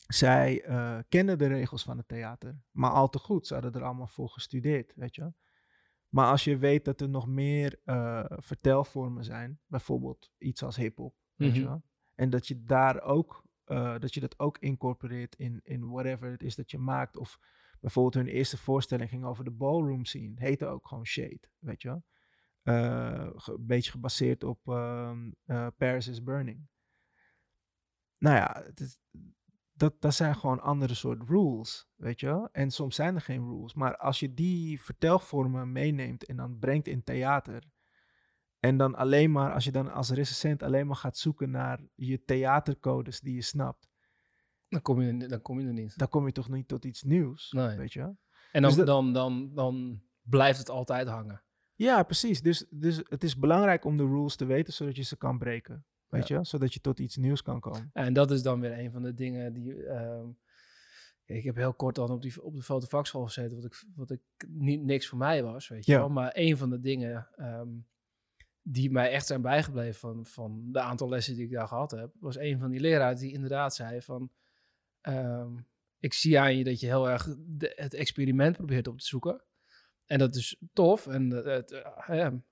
zij 0.07 0.63
eh, 0.63 0.99
kenden 1.09 1.39
de 1.39 1.47
regels 1.47 1.83
van 1.83 1.97
het 1.97 2.09
theater, 2.09 2.61
maar 2.71 2.91
al 2.91 3.09
te 3.09 3.19
goed. 3.19 3.47
Ze 3.47 3.55
hadden 3.55 3.73
er 3.73 3.83
allemaal 3.83 4.07
voor 4.07 4.29
gestudeerd, 4.29 4.93
weet 4.97 5.15
je 5.15 5.21
wel? 5.21 5.35
Maar 6.17 6.31
als 6.31 6.45
je 6.45 6.57
weet 6.57 6.85
dat 6.85 7.01
er 7.01 7.09
nog 7.09 7.27
meer 7.27 7.81
eh, 7.85 8.25
vertelvormen 8.29 9.25
zijn, 9.25 9.61
bijvoorbeeld 9.67 10.31
iets 10.39 10.63
als 10.63 10.77
hip-hop, 10.77 11.15
Mhm. 11.37 11.79
En 12.15 12.31
dat 12.31 12.47
je 12.47 12.65
daar 12.65 13.03
ook, 13.03 13.45
eh, 13.65 13.99
dat 13.99 14.15
je 14.15 14.21
dat 14.21 14.39
ook 14.39 14.59
incorporeert 14.59 15.35
in, 15.35 15.61
in 15.63 15.89
whatever 15.89 16.31
het 16.31 16.43
is 16.43 16.55
dat 16.55 16.71
je 16.71 16.79
maakt. 16.79 17.17
Of 17.17 17.39
bijvoorbeeld 17.81 18.25
hun 18.25 18.35
eerste 18.35 18.57
voorstelling 18.57 19.11
ging 19.11 19.25
over 19.25 19.45
de 19.45 19.51
ballroom 19.51 20.05
scene, 20.05 20.33
heette 20.35 20.67
ook 20.67 20.89
gewoon 20.89 21.07
Shade, 21.07 21.41
weet 21.59 21.83
je 21.83 21.89
wel? 21.89 22.05
Eh, 22.63 23.31
een 23.45 23.67
beetje 23.67 23.91
gebaseerd 23.91 24.45
op 24.45 24.69
ehm, 24.69 25.31
eh, 25.45 25.67
Paris 25.77 26.09
is 26.09 26.23
Burning. 26.23 26.69
Nou 28.19 28.37
ja, 28.37 28.63
het 28.67 28.81
is, 28.81 28.99
dat, 29.77 30.01
dat 30.01 30.15
zijn 30.15 30.37
gewoon 30.37 30.61
andere 30.61 30.95
soort 30.95 31.23
rules, 31.29 31.89
weet 31.97 32.21
je 32.21 32.27
wel? 32.27 32.49
En 32.53 32.71
soms 32.71 32.95
zijn 32.95 33.15
er 33.15 33.21
geen 33.21 33.45
rules. 33.45 33.75
Maar 33.75 33.97
als 33.97 34.21
je 34.21 34.35
die 34.35 34.81
vertelvormen 34.83 35.73
meeneemt 35.73 36.25
en 36.27 36.37
dan 36.37 36.59
brengt 36.59 36.87
in 36.89 37.03
theater... 37.05 37.63
en 38.61 38.77
dan 38.77 38.95
alleen 38.95 39.33
maar, 39.33 39.53
als 39.53 39.65
je 39.65 39.73
dan 39.73 39.93
als 39.93 40.11
recensent 40.11 40.63
alleen 40.63 40.87
maar 40.87 40.97
gaat 40.97 41.17
zoeken 41.19 41.51
naar 41.51 41.81
je 41.95 42.25
theatercodes 42.25 43.21
die 43.21 43.35
je 43.35 43.43
snapt... 43.43 43.89
Dan 44.69 44.83
kom 44.83 45.01
je, 45.01 45.27
dan 45.29 45.43
kom 45.43 45.61
je 45.61 45.67
er 45.67 45.73
niet. 45.73 45.99
dan 45.99 46.09
kom 46.09 46.27
je 46.27 46.33
toch 46.33 46.49
niet 46.49 46.69
tot 46.69 46.85
iets 46.85 47.03
nieuws, 47.03 47.53
Nee. 47.53 47.77
weet 47.77 47.93
je 47.93 47.99
wel? 47.99 48.19
En 48.53 48.63
dan, 48.63 48.71
Dus 48.71 48.79
dat- 48.79 48.87
dan, 48.87 49.13
dan, 49.13 49.55
dan 49.55 50.03
blijft 50.23 50.59
het 50.59 50.71
altijd 50.71 51.09
hangen. 51.09 51.43
Ja, 51.75 52.03
precies. 52.03 52.43
Dus, 52.43 52.67
dus 52.71 53.01
het 53.09 53.25
is 53.25 53.37
belangrijk 53.39 53.85
om 53.85 53.97
de 53.97 54.05
rules 54.07 54.37
te 54.37 54.45
weten, 54.45 54.73
zodat 54.73 54.97
je 54.97 55.03
ze 55.03 55.17
kan 55.17 55.39
breken, 55.39 55.87
weet 56.09 56.29
je? 56.29 56.39
Zodat 56.45 56.75
je 56.75 56.81
tot 56.81 56.99
iets 56.99 57.17
nieuws 57.17 57.43
kan 57.43 57.61
komen. 57.61 57.91
En 57.93 58.13
dat 58.13 58.31
is 58.31 58.43
dan 58.43 58.61
weer 58.61 58.79
een 58.79 58.91
van 58.91 59.03
de 59.03 59.15
dingen 59.15 59.53
die. 59.53 59.83
ehm, 59.87 60.27
ik 61.25 61.45
heb 61.45 61.55
heel 61.57 61.75
kort 61.75 61.95
dan 61.95 62.11
op, 62.11 62.23
die, 62.23 62.43
op 62.43 62.55
de 62.57 62.63
fotovakschool 62.63 63.25
gezeten, 63.25 63.57
wat 63.57 63.65
ik, 63.65 63.85
wat 63.95 64.11
ik 64.11 64.21
niet 64.49 64.83
niks 64.83 65.07
voor 65.09 65.19
mij 65.19 65.43
was, 65.43 65.69
weet 65.69 65.87
je 65.87 65.93
Ja. 65.93 65.99
wel. 65.99 66.09
Maar 66.09 66.31
een 66.35 66.57
van 66.57 66.71
de 66.71 66.81
dingen 66.81 67.29
ehm, 67.37 67.69
die 68.63 68.91
mij 68.91 69.11
echt 69.11 69.27
zijn 69.27 69.41
bijgebleven 69.43 69.95
van, 70.01 70.27
van 70.27 70.73
de 70.73 70.81
aantal 70.81 71.09
lessen 71.09 71.35
die 71.35 71.45
ik 71.45 71.51
daar 71.53 71.69
gehad 71.69 71.91
heb, 71.91 72.11
was 72.21 72.37
een 72.39 72.59
van 72.59 72.71
die 72.71 72.81
leraren 72.81 73.17
die 73.19 73.33
inderdaad 73.33 73.75
zei 73.75 74.03
van. 74.03 74.31
ehm, 75.01 75.57
ik 75.99 76.13
zie 76.15 76.39
aan 76.41 76.57
je 76.57 76.65
dat 76.65 76.81
je 76.81 76.87
heel 76.87 77.09
erg 77.11 77.37
de- 77.47 77.73
het 77.77 77.95
experiment 77.95 78.57
probeert 78.57 78.89
op 78.89 78.99
te 78.99 79.07
zoeken. 79.07 79.43
En 80.05 80.19
dat 80.19 80.35
is 80.37 80.63
tof. 80.73 81.07
En 81.07 81.31
het, 81.31 81.73
eh, 81.73 82.07
ja, 82.07 82.43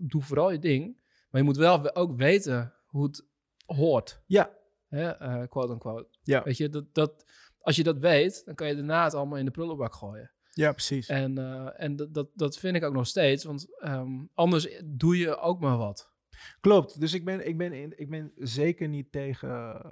doe 0.00 0.22
vooral 0.22 0.50
je 0.52 0.58
ding. 0.58 0.96
Maar 1.30 1.40
je 1.40 1.46
moet 1.46 1.56
wel 1.56 1.82
we- 1.82 1.94
ook 1.94 2.16
weten 2.16 2.74
hoe 2.88 3.04
het 3.04 3.26
hoort. 3.66 4.22
Ja. 4.26 4.56
Hè? 4.88 5.10
eh, 5.10 5.48
quote 5.48 5.72
unquote. 5.72 6.08
Ja. 6.22 6.42
Weet 6.42 6.56
je, 6.56 6.68
dat, 6.68 6.94
dat, 6.94 7.24
als 7.60 7.76
je 7.76 7.82
dat 7.82 7.98
weet, 7.98 8.44
dan 8.44 8.54
kan 8.54 8.68
je 8.68 8.74
daarna 8.74 9.04
het 9.04 9.14
allemaal 9.14 9.38
in 9.38 9.44
de 9.44 9.50
prullenbak 9.50 9.94
gooien. 9.94 10.32
Ja, 10.50 10.72
precies. 10.72 11.08
En, 11.08 11.38
eh, 11.38 11.82
en 11.82 11.96
dat, 11.96 12.14
dat, 12.14 12.30
dat 12.34 12.58
vind 12.58 12.76
ik 12.76 12.84
ook 12.84 12.94
nog 12.94 13.06
steeds. 13.06 13.44
Want 13.44 13.78
ehm, 13.78 14.24
anders 14.34 14.80
doe 14.84 15.18
je 15.18 15.36
ook 15.36 15.60
maar 15.60 15.76
wat. 15.76 16.12
Klopt. 16.60 17.00
Dus 17.00 17.14
ik 17.14 17.24
ben, 17.24 17.46
ik 17.46 17.58
ben, 17.58 17.72
in, 17.72 17.98
ik 17.98 18.10
ben 18.10 18.32
zeker 18.36 18.88
niet 18.88 19.12
tegen 19.12 19.82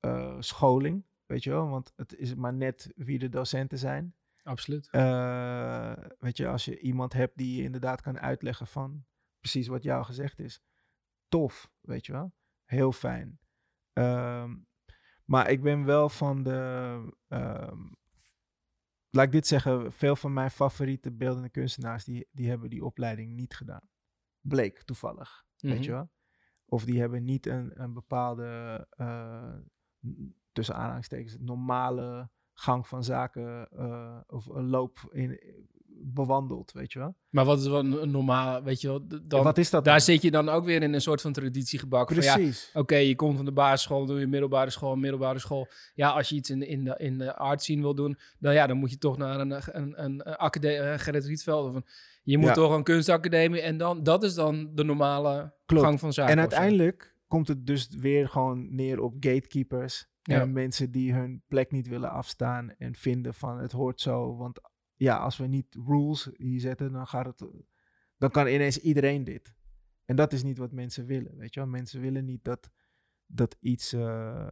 eh, 0.00 0.36
scholing, 0.38 1.04
weet 1.26 1.44
je 1.44 1.50
wel? 1.50 1.68
Want 1.68 1.92
het 1.96 2.16
is 2.16 2.34
maar 2.34 2.54
net 2.54 2.92
wie 2.96 3.18
de 3.18 3.28
docenten 3.28 3.78
zijn. 3.78 4.14
Absoluut. 4.42 4.88
Weet 6.18 6.36
je, 6.36 6.48
als 6.48 6.64
je 6.64 6.78
iemand 6.78 7.12
hebt 7.12 7.36
die 7.36 7.56
je 7.56 7.62
inderdaad 7.62 8.00
kan 8.00 8.18
uitleggen 8.18 8.66
van 8.66 9.04
precies 9.40 9.66
wat 9.66 9.82
jou 9.82 10.04
gezegd 10.04 10.38
is. 10.38 10.62
Tof, 11.28 11.70
weet 11.80 12.06
je 12.06 12.12
wel. 12.12 12.32
Heel 12.64 12.92
fijn. 12.92 13.38
Ehm, 13.92 14.56
maar 15.24 15.50
ik 15.50 15.62
ben 15.62 15.84
wel 15.84 16.08
van 16.08 16.42
de... 16.42 17.16
ehm, 17.28 17.86
laat 19.10 19.24
ik 19.24 19.32
dit 19.32 19.46
zeggen, 19.46 19.92
veel 19.92 20.16
van 20.16 20.32
mijn 20.32 20.50
favoriete 20.50 21.12
beeldende 21.12 21.48
kunstenaars... 21.50 22.04
die, 22.04 22.28
die 22.32 22.48
hebben 22.48 22.70
die 22.70 22.84
opleiding 22.84 23.32
niet 23.32 23.54
gedaan. 23.54 23.88
Bleek 24.40 24.82
toevallig, 24.82 25.46
weet 25.56 25.72
Mhm. 25.74 25.82
je 25.82 25.90
wel. 25.90 26.10
Of 26.64 26.84
die 26.84 27.00
hebben 27.00 27.24
niet 27.24 27.46
een, 27.46 27.82
een 27.82 27.92
bepaalde, 27.92 28.86
eh, 28.90 29.54
tussen 30.52 30.74
aanhalingstekens, 30.74 31.36
normale 31.38 32.30
gang 32.52 32.86
van 32.86 33.04
zaken 33.04 33.68
eh, 33.70 34.20
of 34.26 34.46
een 34.46 34.66
loop 34.68 34.98
in, 35.10 35.40
bewandeld, 36.00 36.72
weet 36.72 36.92
je 36.92 36.98
wel. 36.98 37.14
Maar 37.28 37.44
wat 37.44 37.60
is 37.60 37.66
wel 37.66 37.82
normaal, 38.06 38.62
weet 38.62 38.80
je 38.80 38.88
wel, 38.88 39.02
dan, 39.22 39.42
Wat 39.42 39.58
is 39.58 39.70
dat 39.70 39.84
daar 39.84 39.94
dan? 39.94 40.02
zit 40.02 40.22
je 40.22 40.30
dan 40.30 40.48
ook 40.48 40.64
weer 40.64 40.82
in 40.82 40.92
een 40.94 41.00
soort 41.00 41.20
van 41.20 41.32
traditiegebak. 41.32 42.12
Van, 42.12 42.22
ja, 42.22 42.34
Precies. 42.34 42.70
Oké, 42.74 42.96
je 42.96 43.14
komt 43.16 43.36
van 43.36 43.44
de 43.44 43.52
basisschool, 43.52 44.06
doe 44.06 44.20
je 44.20 44.26
middelbare 44.26 44.70
school, 44.70 44.96
middelbare 44.96 45.38
school. 45.38 45.66
Ja, 45.94 46.10
als 46.10 46.28
je 46.28 46.34
iets 46.34 46.50
in, 46.50 46.62
in, 46.62 46.84
de, 46.84 46.94
in 46.98 47.18
de 47.18 47.36
art 47.36 47.62
scene 47.62 47.82
wil 47.82 47.94
doen, 47.94 48.18
dan, 48.38 48.52
ja, 48.54 48.66
dan 48.66 48.76
moet 48.76 48.90
je 48.90 48.98
toch 48.98 49.16
naar 49.16 49.40
een, 49.40 49.50
een, 49.50 49.62
een, 49.72 50.04
een 50.04 50.22
academie, 50.22 50.98
Gerrit 50.98 51.24
Rietveld. 51.24 51.68
Of 51.68 51.74
een, 51.74 51.84
je 52.22 52.38
moet 52.38 52.48
Ja. 52.48 52.54
toch 52.54 52.72
een 52.76 52.82
kunstacademie 52.82 53.60
en 53.60 53.78
dan, 53.78 54.02
dat 54.02 54.22
is 54.22 54.34
dan 54.34 54.70
de 54.74 54.84
normale 54.84 55.52
Klopt. 55.66 55.84
gang 55.84 56.00
van 56.00 56.12
zaken. 56.12 56.32
en 56.32 56.38
uiteindelijk 56.38 57.14
komt 57.28 57.48
het 57.48 57.66
dus 57.66 57.88
weer 57.88 58.28
gewoon 58.28 58.74
neer 58.74 59.00
op 59.00 59.14
gatekeepers. 59.20 60.06
Ja. 60.22 60.40
En 60.40 60.52
mensen 60.52 60.90
die 60.90 61.12
hun 61.12 61.42
plek 61.48 61.70
niet 61.72 61.88
willen 61.88 62.10
afstaan 62.10 62.74
en 62.78 62.94
vinden 62.94 63.34
van 63.34 63.58
het 63.58 63.72
hoort 63.72 64.00
zo. 64.00 64.36
Want 64.36 64.60
ja, 64.98 65.16
als 65.16 65.36
we 65.36 65.46
niet 65.46 65.74
rules 65.86 66.30
hier 66.36 66.60
zetten, 66.60 66.92
dan 66.92 67.06
gaat 67.06 67.26
het. 67.26 67.44
Dan 68.16 68.30
kan 68.30 68.46
ineens 68.46 68.78
iedereen 68.80 69.24
dit. 69.24 69.54
En 70.04 70.16
dat 70.16 70.32
is 70.32 70.42
niet 70.42 70.58
wat 70.58 70.72
mensen 70.72 71.06
willen. 71.06 71.36
Weet 71.36 71.54
je 71.54 71.60
wel? 71.60 71.68
Mensen 71.68 72.00
willen 72.00 72.24
niet 72.24 72.44
dat, 72.44 72.70
dat 73.26 73.56
iets 73.60 73.92
eh, 73.92 74.48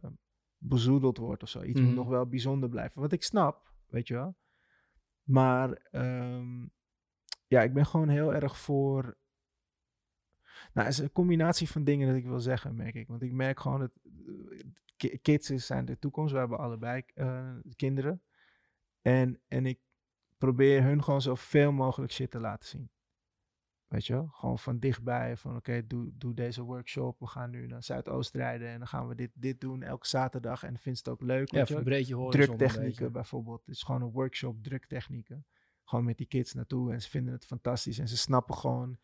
bezoedeld 0.57 1.17
wordt 1.17 1.43
of 1.43 1.49
zo. 1.49 1.61
Iets 1.63 1.79
moet 1.79 1.89
Mhm. 1.89 1.97
nog 1.99 2.07
wel 2.07 2.27
bijzonder 2.27 2.69
blijven. 2.69 3.01
Wat 3.01 3.11
ik 3.11 3.23
snap, 3.23 3.73
weet 3.87 4.07
je 4.07 4.13
wel. 4.13 4.37
Maar 5.23 5.71
ehm, 5.91 6.65
ja, 7.47 7.61
ik 7.61 7.73
ben 7.73 7.85
gewoon 7.85 8.09
heel 8.09 8.33
erg 8.33 8.57
voor 8.59 9.17
nou, 10.73 10.87
het 10.87 10.97
is 10.97 11.03
een 11.03 11.11
combinatie 11.11 11.69
van 11.69 11.83
dingen 11.83 12.07
dat 12.07 12.15
ik 12.17 12.25
wil 12.25 12.39
zeggen, 12.39 12.75
merk 12.75 12.95
ik. 12.95 13.07
Want 13.07 13.21
ik 13.21 13.31
merk 13.31 13.59
gewoon 13.59 13.79
dat 13.79 13.91
eh, 14.03 14.63
ki- 14.97 15.17
kids 15.21 15.47
zijn 15.47 15.85
de 15.85 15.99
toekomst. 15.99 16.33
We 16.33 16.39
hebben 16.39 16.57
allebei 16.57 17.03
eh, 17.13 17.55
kinderen. 17.75 18.21
En, 19.01 19.41
en 19.47 19.65
ik 19.65 19.79
probeer 20.37 20.83
hun 20.83 21.03
gewoon 21.03 21.21
zoveel 21.21 21.71
mogelijk 21.71 22.11
shit 22.11 22.31
te 22.31 22.39
laten 22.39 22.67
zien. 22.69 22.89
Weet 23.87 24.05
je 24.05 24.13
wel? 24.13 24.27
Gewoon 24.31 24.59
van 24.59 24.79
dichtbij. 24.79 25.37
Van 25.37 25.55
oké, 25.55 25.87
doe, 25.87 26.11
doe 26.13 26.33
deze 26.33 26.61
workshop. 26.61 27.19
We 27.19 27.27
gaan 27.27 27.49
nu 27.49 27.67
naar 27.67 27.83
Zuidoost 27.83 28.33
rijden. 28.33 28.67
En 28.67 28.77
dan 28.77 28.87
gaan 28.87 29.07
we 29.07 29.15
dit, 29.15 29.31
dit 29.33 29.61
doen 29.61 29.83
elke 29.83 30.07
zaterdag. 30.07 30.63
En 30.63 30.77
vindt 30.77 30.97
het 30.97 31.07
ook 31.07 31.21
leuk. 31.21 31.51
Ja, 31.51 31.65
verbreed 31.65 32.07
je 32.07 32.15
horizon 32.15 32.57
druktechnieken 32.57 33.11
bijvoorbeeld. 33.11 33.65
Het 33.65 33.75
is 33.75 33.83
gewoon 33.83 34.01
een 34.01 34.11
workshop 34.11 34.63
druktechnieken. 34.63 35.45
Gewoon 35.83 36.05
met 36.05 36.17
die 36.17 36.27
kids 36.27 36.53
naartoe 36.53 36.93
en 36.93 37.01
ze 37.01 37.09
vinden 37.09 37.33
het 37.33 37.45
fantastisch. 37.45 37.99
En 37.99 38.07
ze 38.07 38.17
snappen 38.17 38.55
gewoon 38.55 38.97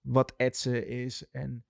wat 0.00 0.34
etsen 0.36 0.86
is. 0.86 1.30
En, 1.30 1.64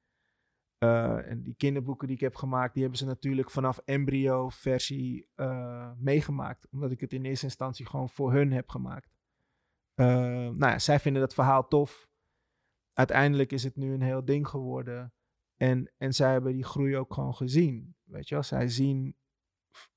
eh, 0.80 1.30
en 1.30 1.42
die 1.42 1.54
kinderboeken 1.54 2.06
die 2.06 2.16
ik 2.16 2.22
heb 2.22 2.36
gemaakt, 2.36 2.72
die 2.72 2.82
hebben 2.82 3.00
ze 3.00 3.06
natuurlijk 3.06 3.50
vanaf 3.50 3.78
embryo 3.84 4.48
versie 4.48 5.28
eh, 5.34 5.90
meegemaakt. 5.96 6.66
Omdat 6.70 6.90
ik 6.90 7.00
het 7.00 7.12
in 7.12 7.24
eerste 7.24 7.44
instantie 7.44 7.86
gewoon 7.86 8.08
voor 8.08 8.32
hun 8.32 8.52
heb 8.52 8.68
gemaakt. 8.68 9.10
Eh, 9.94 10.06
nou 10.06 10.58
ja, 10.58 10.78
zij 10.78 11.00
vinden 11.00 11.22
dat 11.22 11.34
verhaal 11.34 11.68
tof. 11.68 12.08
Uiteindelijk 12.92 13.52
is 13.52 13.64
het 13.64 13.76
nu 13.76 13.92
een 13.92 14.02
heel 14.02 14.24
ding 14.24 14.48
geworden. 14.48 15.12
En, 15.56 15.92
en 15.98 16.12
zij 16.12 16.32
hebben 16.32 16.52
die 16.52 16.64
groei 16.64 16.96
ook 16.96 17.14
gewoon 17.14 17.34
gezien. 17.34 17.94
Weet 18.04 18.28
je 18.28 18.34
wel, 18.34 18.44
zij 18.44 18.68
zien 18.68 19.16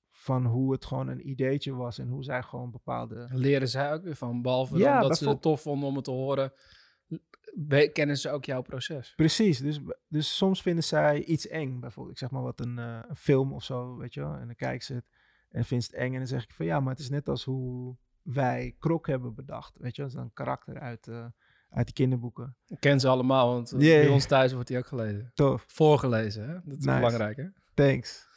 van 0.10 0.46
hoe 0.46 0.72
het 0.72 0.86
gewoon 0.86 1.08
een 1.08 1.30
ideetje 1.30 1.74
was 1.74 1.98
en 1.98 2.08
hoe 2.08 2.24
zij 2.24 2.44
gewoon 2.44 2.72
bepaalde. 2.72 3.28
Leren 3.32 3.70
zij 3.70 3.94
ook 3.94 4.04
weer 4.04 4.16
van, 4.16 4.42
behalve 4.42 4.78
Ja, 4.78 5.02
dat 5.02 5.18
ze 5.18 5.30
het 5.30 5.42
tof 5.42 5.62
vonden 5.62 5.90
om 5.90 5.96
het 5.96 6.04
te 6.04 6.12
horen, 6.12 6.54
kennen 7.94 8.18
ze 8.18 8.30
ook 8.30 8.46
jouw 8.46 8.62
proces. 8.62 9.14
Precies, 9.16 9.60
dus, 9.60 9.80
dus 10.08 10.38
soms 10.38 10.62
vinden 10.62 10.84
zij 10.84 11.24
iets 11.24 11.48
eng. 11.48 11.80
Bijvoorbeeld, 11.80 12.16
ik 12.16 12.22
zeg 12.22 12.32
maar 12.32 12.42
wat 12.44 12.60
een, 12.60 12.80
eh, 12.80 13.00
een 13.08 13.16
film 13.16 13.54
of 13.54 13.64
zo, 13.64 13.98
weet 13.98 14.14
je 14.14 14.20
wel. 14.20 14.34
En 14.34 14.46
dan 14.46 14.56
kijken 14.56 14.86
ze 14.86 14.94
het 14.94 15.06
en 15.50 15.66
vindt 15.66 15.86
ze 15.86 15.92
het 15.92 16.00
eng. 16.00 16.12
En 16.12 16.18
dan 16.18 16.28
zeg 16.28 16.44
ik 16.44 16.52
van 16.52 16.66
ja, 16.66 16.80
maar 16.80 16.92
het 16.92 17.02
is 17.02 17.10
net 17.10 17.30
als 17.30 17.44
hoe 17.44 17.96
wij 18.22 18.76
Krok 18.80 19.08
hebben 19.08 19.34
bedacht. 19.36 19.78
Weet 19.78 19.96
je 19.96 20.02
wel, 20.02 20.12
dat 20.12 20.20
is 20.20 20.26
een 20.26 20.34
karakter 20.34 20.80
uit, 20.80 21.08
eh, 21.08 21.26
uit 21.70 21.86
die 21.86 21.94
kinderboeken. 21.94 22.58
Ik 22.68 22.80
ken 22.80 23.00
ze 23.00 23.08
allemaal, 23.08 23.54
want 23.54 23.72
eh, 23.72 23.78
bij 23.80 24.08
ons 24.08 24.26
thuis 24.26 24.54
wordt 24.54 24.68
die 24.68 24.78
ook 24.78 24.88
gelezen. 24.88 25.32
Tof, 25.34 25.66
Voorgelezen, 25.68 26.50
hè? 26.50 26.54
Dat 26.54 26.78
is 26.78 26.86
Nice. 26.86 27.00
belangrijk, 27.00 27.38
hè? 27.38 27.48
thanks. 27.74 28.28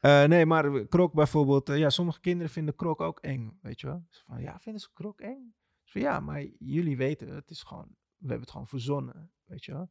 Eh, 0.00 0.24
nee, 0.24 0.46
maar 0.46 0.86
Krok 0.86 1.12
bijvoorbeeld, 1.12 1.68
ja, 1.68 1.90
sommige 1.90 2.20
kinderen 2.20 2.52
vinden 2.52 2.74
Krok 2.76 3.00
ook 3.00 3.20
eng, 3.20 3.58
weet 3.62 3.80
je 3.80 3.86
wel. 3.86 4.04
Ze 4.10 4.22
van 4.24 4.40
ja, 4.40 4.58
vinden 4.60 4.80
ze 4.80 4.88
Krok 4.92 5.20
eng? 5.20 5.54
Van 5.84 6.00
ja, 6.00 6.20
maar 6.20 6.44
jullie 6.58 6.96
weten, 6.96 7.28
het 7.28 7.50
is 7.50 7.62
gewoon, 7.62 7.96
we 8.18 8.26
hebben 8.28 8.40
het 8.40 8.50
gewoon 8.50 8.66
verzonnen, 8.68 9.30
weet 9.44 9.64
je 9.64 9.72
wel. 9.72 9.90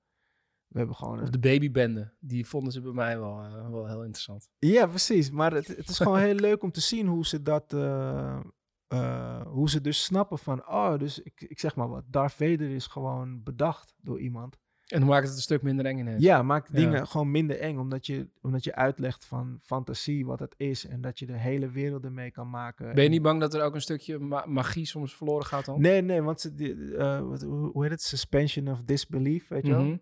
We 0.67 0.77
hebben 0.77 0.95
gewoon 0.95 1.21
Of 1.21 1.29
de 1.29 1.39
babybende, 1.39 2.13
die 2.19 2.45
vonden 2.45 2.73
ze 2.73 2.81
bij 2.81 2.91
mij 2.91 3.19
wel, 3.19 3.43
eh, 3.43 3.69
wel 3.69 3.87
heel 3.87 4.03
interessant. 4.03 4.49
Ja, 4.59 4.87
precies. 4.87 5.29
Maar 5.31 5.53
het, 5.53 5.67
het 5.67 5.89
is 5.89 5.97
gewoon 5.97 6.19
heel 6.19 6.35
leuk 6.35 6.63
om 6.63 6.71
te 6.71 6.81
zien 6.81 7.07
hoe 7.07 7.25
ze 7.25 7.41
dat. 7.41 7.73
eh, 7.73 8.39
eh, 8.87 9.45
hoe 9.47 9.69
ze 9.69 9.81
dus 9.81 10.03
snappen 10.03 10.37
van. 10.39 10.67
Oh, 10.67 10.97
dus 10.97 11.19
ik, 11.19 11.41
ik 11.41 11.59
zeg 11.59 11.75
maar 11.75 11.89
wat. 11.89 12.03
Darth 12.07 12.33
Vader 12.33 12.69
is 12.69 12.87
gewoon 12.87 13.43
bedacht 13.43 13.93
door 13.97 14.19
iemand. 14.19 14.57
En 14.85 14.99
dan 14.99 15.09
maakt 15.09 15.27
het 15.27 15.35
een 15.35 15.41
stuk 15.41 15.61
minder 15.61 15.85
eng 15.85 15.97
ineens. 15.99 16.23
Ja, 16.23 16.41
maakt 16.43 16.69
Ja. 16.71 16.75
dingen 16.75 17.07
gewoon 17.07 17.31
minder 17.31 17.59
eng. 17.59 17.77
Omdat 17.77 18.05
je, 18.05 18.27
omdat 18.41 18.63
je 18.63 18.75
uitlegt 18.75 19.25
van 19.25 19.57
fantasie 19.61 20.25
wat 20.25 20.39
het 20.39 20.53
is. 20.57 20.87
En 20.87 21.01
dat 21.01 21.19
je 21.19 21.25
de 21.25 21.37
hele 21.37 21.69
wereld 21.69 22.03
ermee 22.05 22.31
kan 22.31 22.49
maken. 22.49 22.85
Ben 22.85 22.95
je 22.95 23.01
En- 23.01 23.11
niet 23.11 23.21
bang 23.21 23.39
dat 23.39 23.53
er 23.53 23.61
ook 23.63 23.75
een 23.75 23.81
stukje 23.81 24.19
ma- 24.19 24.45
magie 24.47 24.85
soms 24.85 25.15
verloren 25.15 25.45
gaat 25.45 25.65
dan? 25.65 25.81
Nee, 25.81 26.01
nee, 26.01 26.21
want 26.21 26.41
ze, 26.41 26.53
die, 26.55 26.95
eh, 26.97 27.21
wat, 27.21 27.41
hoe 27.41 27.71
hoe 27.71 27.81
heet 27.83 27.91
het? 27.91 28.01
Suspension 28.01 28.67
of 28.67 28.83
disbelief, 28.83 29.47
weet 29.47 29.65
je 29.65 29.71
wel? 29.71 29.83
Mhm. 29.83 29.97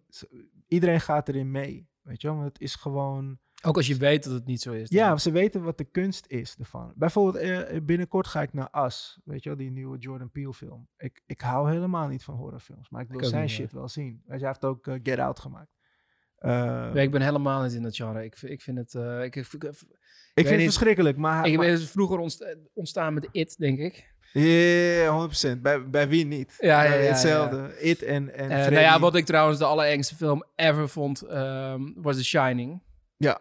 Iedereen 0.67 1.01
gaat 1.01 1.27
erin 1.29 1.51
mee, 1.51 1.87
weet 2.01 2.21
je 2.21 2.27
wel? 2.27 2.35
Want 2.37 2.47
het 2.53 2.61
is 2.61 2.75
gewoon... 2.75 3.37
Ook 3.65 3.75
als 3.77 3.87
je 3.87 3.95
weet 3.97 4.23
dat 4.23 4.33
het 4.33 4.45
niet 4.45 4.61
zo 4.61 4.71
is. 4.71 4.89
dan. 4.89 4.99
Ja, 4.99 5.17
ze 5.17 5.31
weten 5.31 5.63
wat 5.63 5.77
de 5.77 5.83
kunst 5.83 6.25
is 6.27 6.55
ervan. 6.59 6.93
Bijvoorbeeld, 6.95 7.35
eh, 7.43 7.81
binnenkort 7.83 8.27
ga 8.27 8.41
ik 8.41 8.53
naar 8.53 8.69
As. 8.69 9.19
Weet 9.23 9.43
je 9.43 9.49
wel, 9.49 9.57
die 9.57 9.71
nieuwe 9.71 9.97
Jordan 9.97 10.31
Peele 10.31 10.53
film. 10.53 10.87
Ik, 10.97 11.21
ik 11.25 11.41
hou 11.41 11.71
helemaal 11.71 12.07
niet 12.07 12.23
van 12.23 12.35
horrorfilms, 12.35 12.89
maar 12.89 13.01
ik 13.01 13.07
wil 13.09 13.23
zijn 13.25 13.41
niet, 13.41 13.51
shit 13.51 13.71
wel 13.71 13.87
zien. 13.89 14.21
Weet 14.25 14.39
je, 14.39 14.45
Hij 14.45 14.47
heeft 14.47 14.65
ook 14.65 14.87
eh, 14.87 14.93
Get 15.03 15.19
Out 15.19 15.39
gemaakt. 15.39 15.71
Eh, 16.35 16.91
Nee, 16.91 17.03
ik 17.05 17.11
ben 17.11 17.21
helemaal 17.21 17.61
niet 17.63 17.73
in 17.73 17.83
dat 17.83 17.95
genre. 17.95 18.23
Ik, 18.23 18.37
vind- 18.37 18.51
ik 18.51 18.61
vind 18.61 18.77
het... 18.77 18.95
eh, 18.95 19.23
ik, 19.23 19.35
ik, 19.35 19.45
ik, 19.53 19.63
ik 19.63 19.75
vind 20.33 20.49
het 20.49 20.49
niet. 20.49 20.61
verschrikkelijk, 20.63 21.17
maar... 21.17 21.45
ik 21.47 21.57
maar 21.57 21.65
ben 21.65 21.81
vroeger 21.81 22.17
ontst- 22.19 22.55
ontstaan 22.73 23.13
met 23.13 23.27
It, 23.31 23.57
denk 23.57 23.79
ik. 23.79 24.11
Ja, 24.33 25.29
100%. 25.57 25.61
Bij, 25.61 25.89
bij 25.89 26.07
wie 26.07 26.25
niet? 26.25 26.55
Ja, 26.59 26.83
ja, 26.83 26.89
Bij 26.89 27.03
ja, 27.03 27.09
Hetzelfde. 27.09 27.79
It 27.81 28.01
en, 28.03 28.33
en 28.35 28.49
Eh, 28.49 28.57
nou 28.57 28.79
ja, 28.79 28.99
wat 28.99 29.15
ik 29.15 29.25
trouwens 29.25 29.59
de 29.59 29.65
allerengste 29.65 30.15
film 30.15 30.43
ever 30.55 30.89
vond, 30.89 31.21
ehm, 31.21 31.81
was 31.95 32.15
The 32.15 32.23
Shining. 32.23 32.81
Ja. 33.17 33.39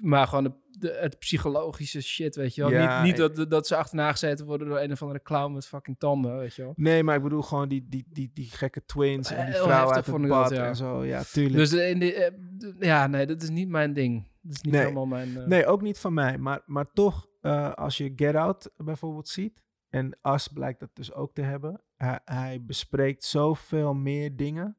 Maar 0.00 0.26
gewoon 0.26 0.44
de, 0.44 0.52
de- 0.78 0.98
het 1.00 1.18
psychologische 1.18 2.00
shit, 2.02 2.36
weet 2.36 2.54
je 2.54 2.60
wel. 2.62 2.70
Ja, 2.70 3.02
niet 3.02 3.16
niet 3.18 3.36
dat, 3.36 3.50
dat 3.50 3.66
ze 3.66 3.76
achterna 3.76 4.10
gezeten 4.10 4.46
worden 4.46 4.68
door 4.68 4.80
een 4.80 4.92
of 4.92 5.02
andere 5.02 5.22
clown 5.22 5.52
met 5.52 5.66
fucking 5.66 5.98
tanden, 5.98 6.38
weet 6.38 6.54
je 6.54 6.62
wel. 6.62 6.72
Nee, 6.76 7.02
maar 7.02 7.16
ik 7.16 7.22
bedoel 7.22 7.42
gewoon 7.42 7.68
die, 7.68 7.86
die, 7.88 8.06
die, 8.12 8.30
die 8.34 8.50
gekke 8.50 8.84
twins 8.84 9.30
en 9.30 9.44
die 9.44 9.54
Heel 9.54 9.62
vrouw 9.64 9.76
heftig 9.90 9.96
uit 10.14 10.20
het 10.22 10.28
dat, 10.30 10.50
ja. 10.50 10.66
en 10.66 10.76
zo. 10.76 11.04
Ja, 11.04 11.22
tuurlijk. 11.22 11.56
Dus 11.56 11.72
in 11.72 11.98
de, 11.98 12.14
eh, 12.14 12.32
ja, 12.78 13.06
nee, 13.06 13.26
dat 13.26 13.42
is 13.42 13.48
niet 13.50 13.68
mijn 13.68 13.92
ding. 13.92 14.30
Dat 14.40 14.52
is 14.54 14.60
niet 14.62 14.72
Nee. 14.72 14.82
helemaal 14.82 15.06
mijn... 15.06 15.36
eh, 15.36 15.46
Nee, 15.46 15.66
ook 15.66 15.82
niet 15.82 15.98
van 15.98 16.14
mij. 16.14 16.38
Maar, 16.38 16.62
maar 16.66 16.90
toch, 16.92 17.26
eh, 17.40 17.72
als 17.74 17.96
je 17.96 18.12
Get 18.16 18.34
Out 18.34 18.70
bijvoorbeeld 18.76 19.28
ziet, 19.28 19.62
en 19.88 20.18
As 20.20 20.48
blijkt 20.48 20.80
dat 20.80 20.90
dus 20.92 21.12
ook 21.12 21.34
te 21.34 21.42
hebben, 21.42 21.80
hij, 21.96 22.20
hij 22.24 22.62
bespreekt 22.66 23.24
zoveel 23.24 23.94
meer 23.94 24.36
dingen, 24.36 24.76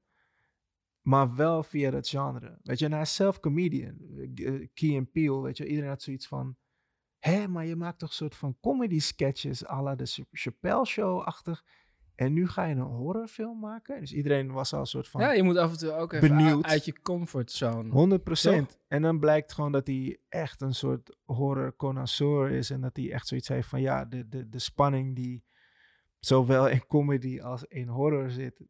maar 1.04 1.36
wel 1.36 1.64
via 1.64 1.92
dat 1.92 2.08
genre. 2.10 2.58
Weet 2.64 2.80
je, 2.80 2.86
en 2.86 2.92
hij 2.92 3.02
is 3.02 3.16
zelf 3.16 3.40
comedian. 3.40 3.96
Eh, 4.36 4.68
Key 4.74 4.98
and 4.98 5.12
Peele, 5.12 5.42
weet 5.42 5.58
je, 5.58 5.68
iedereen 5.68 5.90
had 5.90 6.02
zoiets 6.02 6.28
van, 6.28 6.56
hé, 7.20 7.48
maar 7.48 7.66
je 7.66 7.76
maakt 7.76 8.00
toch 8.00 8.10
een 8.10 8.16
soort 8.16 8.36
van 8.36 8.58
comedy 8.62 9.00
sketches 9.00 9.68
à 9.68 9.82
la 9.82 9.96
de 9.96 10.06
Ch- 10.06 10.26
Chappelle 10.32 10.86
Show-achtig. 10.86 11.64
En 12.16 12.34
nu 12.34 12.48
ga 12.48 12.64
je 12.66 12.76
een 12.76 12.82
horrorfilm 12.82 13.60
maken? 13.60 14.00
Dus 14.00 14.14
iedereen 14.14 14.52
was 14.52 14.74
al 14.74 14.80
een 14.80 14.86
soort 14.86 15.08
van... 15.08 15.22
ja, 15.22 15.32
je 15.32 15.44
moet 15.44 15.58
af 15.58 15.72
en 15.72 15.78
toe 15.78 15.92
ook 15.92 16.14
even 16.14 16.28
Benieuwd. 16.38 16.66
uit- 16.66 16.86
je 16.86 17.02
comfortzone. 17.02 17.90
100 17.90 18.26
Toch? 18.26 18.80
En 18.88 19.02
dan 19.02 19.20
blijkt 19.20 19.54
gewoon 19.54 19.72
dat 19.72 19.88
hij 19.88 20.18
echt 20.30 20.62
een 20.62 20.74
soort 20.76 21.18
horror 21.24 21.76
connoisseur 21.76 22.52
is. 22.52 22.70
En 22.70 22.82
dat 22.82 22.96
hij 22.96 23.12
echt 23.12 23.28
zoiets 23.28 23.48
heeft 23.48 23.68
van 23.68 23.82
ja, 23.82 24.06
de, 24.06 24.30
de, 24.30 24.50
de 24.50 24.60
spanning 24.60 25.16
die 25.16 25.44
zowel 26.20 26.68
in 26.70 26.88
comedy 26.88 27.42
als 27.42 27.64
in 27.64 27.88
horror 27.88 28.30
zit, 28.30 28.62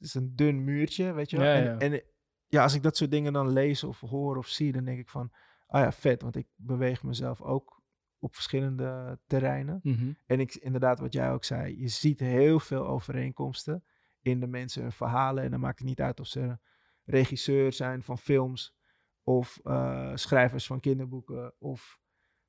is 0.00 0.14
een 0.14 0.36
dun 0.36 0.64
muurtje, 0.64 1.12
weet 1.12 1.30
je 1.30 1.36
wel. 1.36 1.46
Ja, 1.46 1.54
en, 1.54 1.64
ja. 1.64 1.78
en 1.78 2.02
ja, 2.46 2.62
als 2.62 2.74
ik 2.74 2.82
dat 2.82 2.96
soort 2.96 3.10
dingen 3.10 3.32
dan 3.32 3.52
lees 3.52 3.84
of 3.84 4.00
hoor 4.00 4.36
of 4.36 4.46
zie, 4.46 4.72
dan 4.72 4.84
denk 4.84 4.98
ik 4.98 5.08
van, 5.08 5.32
ah 5.66 5.80
ja, 5.80 5.92
vet. 5.92 6.22
Want 6.22 6.36
ik 6.36 6.46
beweeg 6.56 7.02
mezelf 7.02 7.42
ook 7.42 7.82
op 8.18 8.34
verschillende 8.34 9.18
terreinen. 9.26 9.80
Mhm. 9.82 10.12
En 10.26 10.40
ik, 10.40 10.54
inderdaad, 10.54 10.98
wat 10.98 11.12
jij 11.12 11.32
ook 11.32 11.44
zei, 11.44 11.80
je 11.80 11.88
ziet 11.88 12.20
heel 12.20 12.60
veel 12.60 12.86
overeenkomsten 12.86 13.84
in 14.22 14.40
de 14.40 14.46
mensen 14.46 14.82
hun 14.82 14.92
verhalen. 14.92 15.44
En 15.44 15.50
dan 15.50 15.60
maakt 15.60 15.78
het 15.78 15.88
niet 15.88 16.00
uit 16.00 16.20
of 16.20 16.26
ze 16.26 16.58
regisseur 17.04 17.72
zijn 17.72 18.02
van 18.02 18.18
films 18.18 18.74
of 19.22 19.60
eh, 19.62 20.10
schrijvers 20.14 20.66
van 20.66 20.80
kinderboeken 20.80 21.54
of 21.58 22.00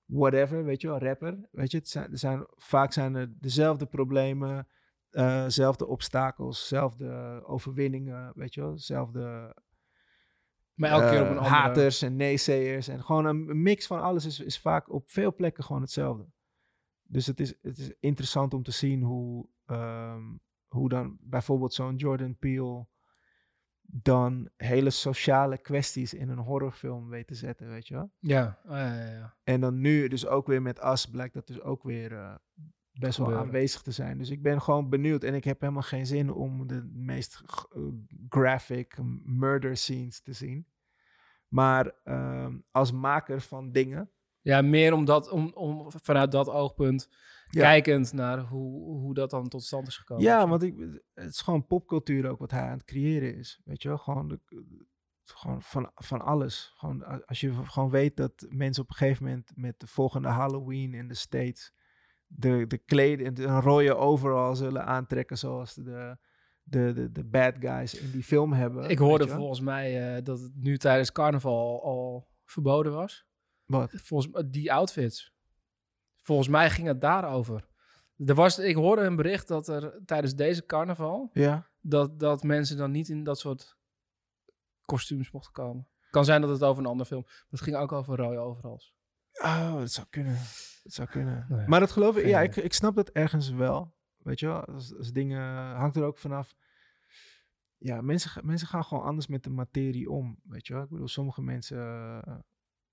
whatever, 0.06 0.64
weet 0.64 0.82
je 0.82 0.88
wel, 0.88 1.00
rapper. 1.00 1.48
Weet 1.52 1.72
je, 1.72 1.78
het 1.78 1.90
zijn, 1.90 2.12
er 2.12 2.18
zijn, 2.18 2.46
vaak 2.56 2.94
zijn 2.94 3.16
er 3.16 3.40
dezelfde 3.40 3.86
problemen, 3.86 4.68
eh, 5.12 5.44
dezelfde 5.44 5.88
obstakels, 5.88 6.60
dezelfde 6.60 7.42
overwinningen, 7.46 8.32
weet 8.36 8.54
je 8.54 8.62
wel, 8.62 8.72
dezelfde 8.72 9.56
Maar 10.74 10.90
elke 10.90 11.10
keer 11.10 11.20
op 11.20 11.26
eh, 11.26 11.32
een 11.32 11.38
andere... 11.38 11.56
haters 11.56 12.02
en 12.02 12.16
naysayers. 12.16 12.88
En 12.88 13.04
gewoon 13.04 13.26
een 13.26 13.62
mix 13.62 13.88
van 13.88 14.02
alles 14.02 14.26
is, 14.26 14.40
is 14.40 14.60
vaak 14.60 14.92
op 14.92 15.10
veel 15.10 15.36
plekken 15.36 15.64
gewoon 15.64 15.82
hetzelfde. 15.82 16.26
Dus 17.04 17.26
het 17.26 17.40
is, 17.40 17.54
het 17.62 17.78
is 17.78 17.94
interessant 18.00 18.54
om 18.54 18.64
te 18.64 18.72
zien 18.72 19.02
hoe, 19.02 19.48
ehm, 19.66 20.24
hoe 20.68 20.90
dan 20.90 21.18
bijvoorbeeld 21.20 21.74
zo'n 21.74 21.96
Jordan 21.96 22.38
Peele 22.38 22.88
dan 23.94 24.50
hele 24.58 24.90
sociale 24.90 25.58
kwesties 25.58 26.14
in 26.14 26.30
een 26.30 26.38
horrorfilm 26.38 27.10
weet 27.10 27.28
te 27.28 27.36
zetten, 27.36 27.70
weet 27.70 27.88
je 27.88 27.94
wel. 27.94 28.12
Ja, 28.20 28.60
ah, 28.66 28.78
ja, 28.78 28.94
ja, 28.94 29.12
ja. 29.12 29.36
En 29.44 29.62
dan 29.62 29.80
nu 29.80 30.08
dus 30.08 30.28
ook 30.28 30.48
weer 30.48 30.62
met 30.62 30.80
As 30.80 31.06
blijkt 31.06 31.34
dat 31.34 31.48
dus 31.48 31.62
ook 31.62 31.84
weer 31.84 32.14
eh, 32.14 32.36
best 33.02 33.18
wel 33.18 33.26
Gebeuren. 33.28 33.48
aanwezig 33.54 33.82
te 33.82 33.92
zijn. 33.92 34.18
Dus 34.18 34.30
ik 34.30 34.42
ben 34.42 34.62
gewoon 34.62 34.90
benieuwd 34.90 35.24
en 35.24 35.34
ik 35.34 35.44
heb 35.44 35.62
helemaal 35.62 35.82
geen 35.82 36.06
zin 36.06 36.32
om 36.34 36.68
de 36.68 36.90
meest 36.94 37.42
eh, 37.76 37.82
graphic 38.30 38.98
murder 39.24 39.78
scenes 39.78 40.22
te 40.22 40.34
zien. 40.34 40.68
Maar 41.48 41.92
ehm, 42.04 42.58
als 42.72 42.92
maker 42.92 43.42
van 43.42 43.72
dingen, 43.72 44.10
Ja, 44.42 44.62
meer 44.62 44.94
omdat, 44.94 45.30
om, 45.30 45.52
om 45.54 45.86
vanuit 45.88 46.32
dat 46.32 46.50
oogpunt, 46.50 47.10
Ja. 47.50 47.62
kijkend 47.62 48.14
naar 48.14 48.40
hoe, 48.40 48.98
hoe 49.00 49.14
dat 49.14 49.30
dan 49.30 49.48
tot 49.50 49.64
stand 49.64 49.88
is 49.88 49.98
gekomen. 49.98 50.24
ja, 50.24 50.48
want 50.48 50.64
ik, 50.64 50.76
het 51.14 51.34
is 51.34 51.42
gewoon 51.42 51.68
popcultuur 51.68 52.30
ook 52.30 52.40
wat 52.40 52.52
hij 52.52 52.62
aan 52.62 52.72
het 52.78 52.84
creëren 52.84 53.36
is. 53.36 53.62
Weet 53.66 53.82
je 53.82 53.88
wel, 53.88 53.98
gewoon, 53.98 54.28
de, 54.28 54.40
gewoon 55.24 55.62
van, 55.62 55.92
van 55.96 56.22
alles. 56.22 56.74
Gewoon, 56.76 57.26
als 57.26 57.40
je 57.40 57.54
gewoon 57.66 57.90
weet 57.90 58.18
dat 58.18 58.46
mensen 58.50 58.84
op 58.84 58.90
een 58.90 58.96
gegeven 58.96 59.24
moment 59.26 59.52
met 59.56 59.80
de 59.80 59.88
volgende 59.88 60.28
Halloween 60.28 60.94
in 60.94 61.08
de 61.08 61.14
States 61.14 61.74
de, 62.36 62.68
de 62.68 62.78
kleding, 62.78 63.36
de- 63.36 63.44
een 63.44 63.62
rode 63.62 63.96
overall 63.96 64.56
zullen 64.56 64.86
aantrekken 64.86 65.38
zoals 65.38 65.74
de, 65.74 66.18
de, 66.64 66.94
de, 66.94 67.12
de 67.12 67.24
bad 67.24 67.56
guys 67.60 67.94
in 68.00 68.12
die 68.12 68.24
film 68.24 68.54
hebben. 68.54 68.90
Ik 68.90 68.98
hoorde 68.98 69.28
volgens 69.28 69.60
mij 69.60 70.16
eh, 70.16 70.24
dat 70.24 70.40
het 70.40 70.56
nu 70.56 70.78
tijdens 70.78 71.12
carnaval 71.12 71.84
al, 71.84 72.30
verboden 72.46 72.94
was. 72.94 73.26
Wat? 73.66 73.92
Volgens 73.96 74.34
mij 74.34 74.50
die 74.50 74.74
outfits. 74.74 75.34
Volgens 76.22 76.48
mij 76.48 76.70
ging 76.70 76.88
het 76.88 77.02
daarover. 77.02 77.70
Er 78.26 78.36
was, 78.36 78.60
ik 78.60 78.76
hoorde 78.76 79.02
een 79.02 79.16
bericht 79.16 79.48
dat 79.48 79.68
er 79.68 80.02
tijdens 80.06 80.36
deze 80.36 80.66
carnaval... 80.66 81.30
Ja? 81.34 81.70
dat, 81.80 82.20
dat 82.20 82.44
mensen 82.44 82.78
dan 82.78 82.92
niet 82.92 83.10
in 83.10 83.24
dat 83.24 83.40
soort 83.40 83.78
kostuums 84.82 85.32
mochten 85.32 85.52
komen. 85.54 85.88
Kan 86.10 86.26
zijn 86.26 86.42
dat 86.42 86.50
het 86.50 86.64
over 86.64 86.84
een 86.84 86.90
andere 86.90 87.10
film... 87.10 87.22
maar 87.26 87.46
het 87.50 87.62
ging 87.62 87.76
ook 87.76 87.92
over 87.92 88.16
rode 88.18 88.38
overals. 88.38 88.96
Oh, 89.44 89.74
dat 89.74 89.92
zou 89.92 90.08
kunnen. 90.10 90.36
Dat 90.84 90.94
zou 90.94 91.08
kunnen. 91.10 91.46
Nou 91.50 91.68
maar 91.68 91.80
dat 91.80 91.92
geloof 91.92 92.18
ik, 92.18 92.26
ja, 92.26 92.42
ik, 92.42 92.56
ik 92.56 92.74
snap 92.74 92.96
dat 92.96 93.10
ergens 93.10 93.50
wel. 93.50 93.96
Weet 94.18 94.40
je 94.40 94.46
wel, 94.46 94.66
als, 94.66 94.98
als 94.98 95.12
dingen 95.12 95.76
hangt 95.76 95.96
er 95.96 96.04
ook 96.04 96.18
vanaf. 96.18 96.56
Ja, 97.78 98.02
mensen, 98.02 98.46
mensen 98.46 98.68
gaan 98.68 98.84
gewoon 98.84 99.04
anders 99.04 99.28
met 99.28 99.44
de 99.44 99.50
materie 99.50 100.10
om. 100.10 100.40
Weet 100.44 100.68
je 100.68 100.74
wel, 100.74 100.84
ik 100.84 100.90
bedoel, 100.90 101.08
sommige 101.08 101.42
mensen. 101.42 101.78
eh, 102.26 102.36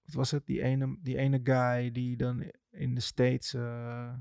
wat 0.03 0.15
was 0.15 0.31
het? 0.31 0.47
Die 0.47 0.63
ene, 0.63 0.99
die 1.03 1.17
ene 1.17 1.41
guy 1.43 1.91
die 1.93 2.17
dan 2.17 2.53
in 2.71 2.95
de 2.95 3.01
States 3.01 3.55
eh, 3.55 4.15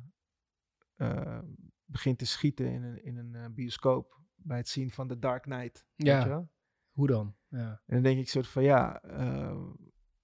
eh, 0.95 1.39
begint 1.85 2.17
te 2.17 2.25
schieten 2.25 2.71
in 2.71 2.83
een, 2.83 3.03
in 3.03 3.17
een 3.17 3.53
bioscoop. 3.53 4.21
Bij 4.35 4.57
het 4.57 4.67
zien 4.69 4.91
van 4.91 5.07
The 5.07 5.19
Dark 5.19 5.41
Knight. 5.43 5.85
Ja. 5.95 6.13
Weet 6.13 6.23
je 6.23 6.29
wel? 6.29 6.51
Hoe 6.91 7.07
dan? 7.07 7.35
Ja. 7.47 7.81
En 7.85 7.93
dan 7.93 8.03
denk 8.03 8.19
ik 8.19 8.29
soort 8.29 8.47
van, 8.47 8.63
ja, 8.63 9.01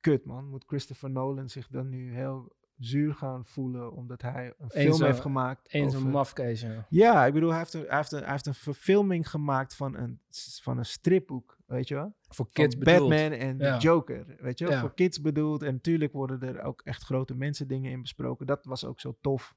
kut 0.04 0.26
man. 0.26 0.50
Moet 0.50 0.64
Christopher 0.68 1.10
Nolan 1.10 1.50
zich 1.50 1.68
dan 1.68 1.90
nu 1.90 2.14
heel 2.14 2.56
zuur 2.78 3.14
gaan 3.14 3.46
voelen 3.46 3.92
omdat 3.94 4.22
hij 4.22 4.54
een 4.58 4.70
film 4.70 4.94
zo- 4.94 5.06
heeft 5.06 5.20
gemaakt? 5.20 5.74
Eens 5.74 5.96
over- 5.96 6.06
een 6.08 6.12
mafkees, 6.14 6.62
ja. 6.62 6.86
Ja, 6.90 7.26
ik 7.26 7.34
bedoel, 7.34 7.50
hij 7.50 7.58
heeft, 7.58 7.74
een, 7.74 7.86
hij, 7.88 7.98
heeft 7.98 8.12
een, 8.12 8.22
hij 8.24 8.32
heeft 8.32 8.46
een 8.46 8.54
verfilming 8.54 9.30
gemaakt 9.30 9.76
van 9.76 9.96
een, 9.98 10.20
van 10.62 10.78
een 10.78 10.86
stripboek, 10.86 11.58
weet 11.66 11.88
je 11.88 11.96
wel? 11.96 12.16
Voor 12.22 12.36
Van 12.36 12.50
kids 12.54 12.78
bedoeld. 12.78 13.10
Batman 13.10 13.32
en 13.40 13.58
Ja. 13.58 13.76
de 13.76 13.82
Joker, 13.82 14.26
weet 14.40 14.60
je 14.60 14.66
wel? 14.66 14.74
Ja. 14.74 14.80
Voor 14.80 14.94
kids 14.94 15.22
bedoeld. 15.22 15.62
En 15.64 15.74
natuurlijk 15.74 16.12
worden 16.14 16.42
er 16.42 16.62
ook 16.62 16.82
echt 16.82 17.04
grote 17.04 17.36
mensen 17.36 17.68
dingen 17.68 17.92
in 17.92 18.02
besproken. 18.02 18.46
Dat 18.46 18.66
was 18.66 18.86
ook 18.86 19.00
zo 19.00 19.18
tof 19.22 19.56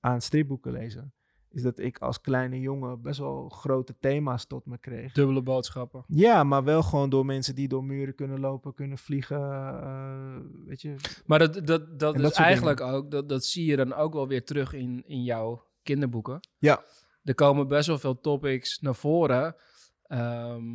aan 0.00 0.20
stripboeken 0.20 0.72
lezen. 0.72 1.12
Is 1.52 1.62
dat 1.62 1.78
ik 1.78 1.98
als 1.98 2.20
kleine 2.20 2.60
jongen 2.60 3.02
best 3.02 3.18
wel 3.18 3.48
grote 3.48 3.94
thema's 4.00 4.46
tot 4.46 4.66
me 4.66 4.78
kreeg. 4.78 5.12
Dubbele 5.12 5.42
boodschappen. 5.42 6.04
Ja, 6.06 6.44
maar 6.44 6.64
wel 6.64 6.82
gewoon 6.82 7.10
door 7.10 7.24
mensen 7.26 7.54
die 7.54 7.68
door 7.68 7.84
muren 7.84 8.14
kunnen 8.14 8.40
lopen, 8.40 8.74
kunnen 8.74 8.98
vliegen. 8.98 9.40
eh, 9.40 10.36
weet 10.66 10.82
je. 10.82 10.94
Maar 11.26 11.38
dat, 11.38 11.66
dat, 11.66 11.98
dat 11.98 12.14
is 12.14 12.22
dat 12.22 12.34
eigenlijk 12.34 12.80
ook, 12.80 13.10
dat, 13.10 13.28
dat 13.28 13.44
zie 13.44 13.64
je 13.66 13.76
dan 13.76 13.92
ook 13.94 14.12
wel 14.12 14.28
weer 14.28 14.44
terug 14.44 14.72
in, 14.72 15.02
in 15.06 15.22
jouw 15.22 15.64
kinderboeken. 15.82 16.40
Ja. 16.58 16.82
Er 17.24 17.34
komen 17.34 17.68
best 17.68 17.86
wel 17.86 17.98
veel 17.98 18.20
topics 18.20 18.80
naar 18.80 18.94
voren. 18.94 19.56
Ehm, 20.02 20.74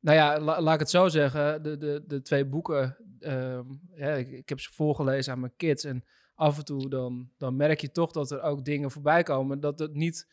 nou 0.00 0.16
ja, 0.16 0.40
la- 0.40 0.60
laat 0.60 0.74
ik 0.74 0.80
het 0.80 0.90
zo 0.90 1.08
zeggen. 1.08 1.62
De, 1.62 1.76
de, 1.78 2.04
de 2.06 2.22
twee 2.22 2.46
boeken, 2.46 2.96
ehm, 3.20 3.64
ja, 3.94 4.08
ik, 4.10 4.30
ik 4.30 4.48
heb 4.48 4.60
ze 4.60 4.72
voorgelezen 4.72 5.32
aan 5.32 5.40
mijn 5.40 5.56
kids. 5.56 5.84
En 5.84 6.04
af 6.42 6.58
en 6.58 6.64
toe 6.64 6.88
dan, 6.88 7.30
dan 7.38 7.56
merk 7.56 7.80
je 7.80 7.90
toch 7.90 8.12
dat 8.12 8.30
er 8.30 8.42
ook 8.42 8.64
dingen 8.64 8.90
voorbij 8.90 9.22
komen. 9.22 9.60
Dat 9.60 9.78
het 9.78 9.94
niet, 9.94 10.28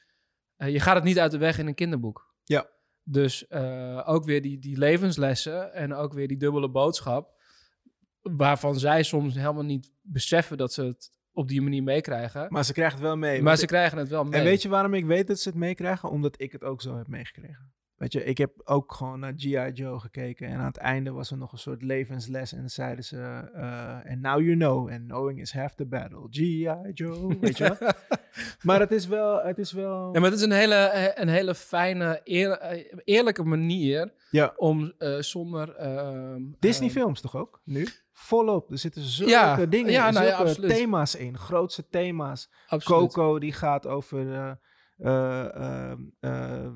eh, 0.56 0.70
je 0.70 0.80
gaat 0.80 0.96
het 0.96 1.04
niet 1.04 1.20
uit 1.20 1.32
de 1.32 1.38
weg 1.38 1.58
in 1.58 1.68
een 1.68 1.76
kinderboek. 1.76 2.34
Ja. 2.44 2.70
Dus 3.04 3.48
eh, 3.48 4.04
ook 4.06 4.26
weer 4.26 4.42
die, 4.42 4.60
die 4.60 4.78
levenslessen 4.78 5.74
en 5.74 5.94
ook 5.94 6.14
weer 6.14 6.28
die 6.28 6.38
dubbele 6.38 6.70
boodschap. 6.70 7.38
Waarvan 8.22 8.80
zij 8.80 9.04
soms 9.04 9.36
helemaal 9.36 9.64
niet 9.64 9.92
beseffen 10.02 10.58
dat 10.58 10.74
ze 10.74 10.84
het 10.84 11.12
op 11.32 11.48
die 11.48 11.62
manier 11.62 11.84
meekrijgen. 11.84 12.42
Maar, 12.42 12.52
Maar 12.52 12.66
ze 12.66 12.74
krijgen 12.74 12.98
het 12.98 13.08
wel 13.08 13.18
mee. 13.18 13.44
want 13.44 13.60
ze 13.60 13.66
krijgen 13.66 13.98
het 13.98 14.10
wel 14.10 14.24
mee. 14.24 14.40
En 14.40 14.46
weet 14.46 14.62
je 14.62 14.70
waarom 14.70 14.94
ik 14.94 15.06
weet 15.06 15.28
dat 15.28 15.40
ze 15.40 15.50
het 15.50 15.58
meekrijgen? 15.58 16.10
Omdat 16.10 16.42
ik 16.42 16.52
het 16.52 16.64
ook 16.64 16.82
zo 16.82 16.98
heb 16.98 17.08
meegekregen. 17.08 17.74
Weet 18.00 18.14
je, 18.14 18.24
ik 18.24 18.38
heb 18.38 18.52
ook 18.64 18.94
gewoon 18.94 19.20
naar 19.20 19.34
G.I. 19.38 19.72
Joe 19.74 20.00
gekeken. 20.00 20.48
En 20.48 20.58
aan 20.60 20.66
het 20.66 20.78
einde 20.78 21.12
was 21.12 21.32
er 21.32 21.38
nog 21.38 21.52
een 21.52 21.58
soort 21.58 21.82
levensles. 21.84 22.54
En 22.54 22.70
zeiden 22.70 23.04
ze, 23.06 23.50
eh 23.54 24.12
and 24.12 24.22
now 24.22 24.42
you 24.42 24.56
know, 24.56 24.90
and 24.92 25.04
knowing 25.08 25.40
is 25.42 25.54
half 25.54 25.76
the 25.76 25.86
battle. 25.86 26.28
G.I. 26.30 26.70
Joe, 26.94 27.38
weet 27.42 27.58
je 27.58 27.76
wel? 27.80 27.90
maar 28.62 28.80
het 28.80 28.92
is 28.92 29.08
wel, 29.08 29.44
het 29.44 29.58
is 29.58 29.72
wel... 29.72 30.14
Ja, 30.14 30.20
maar 30.20 30.30
het 30.30 30.40
is 30.40 30.46
een 30.46 30.52
hele, 30.52 30.76
eh, 30.76 31.22
een 31.24 31.28
hele 31.28 31.56
fijne, 31.56 32.22
eer- 32.24 32.58
eh, 32.60 32.86
eerlijke 33.04 33.44
manier 33.44 34.14
Ja. 34.32 34.54
om 34.56 34.94
zonder... 35.20 35.76
ehm, 35.76 36.42
Disney 36.60 36.88
eh, 36.88 36.94
films 36.96 37.22
toch 37.22 37.36
ook, 37.36 37.62
nu? 37.66 37.88
Volop. 38.14 38.72
Er 38.72 38.78
zitten 38.78 39.02
zulke 39.02 39.32
Ja, 39.32 39.66
dingen, 39.66 39.92
ja, 39.92 40.12
nou 40.12 40.48
zulke 40.48 40.68
thema's 40.68 41.16
in. 41.16 41.38
Grootste 41.38 41.88
thema's. 41.90 42.50
absoluut. 42.68 43.14
Coco, 43.14 43.40
die 43.40 43.54
gaat 43.54 43.88
over... 43.88 44.58
eh, 45.00 45.46
eh, 45.46 45.92
ehm, 45.92 46.02
eh, 46.20 46.66
eh, 46.66 46.72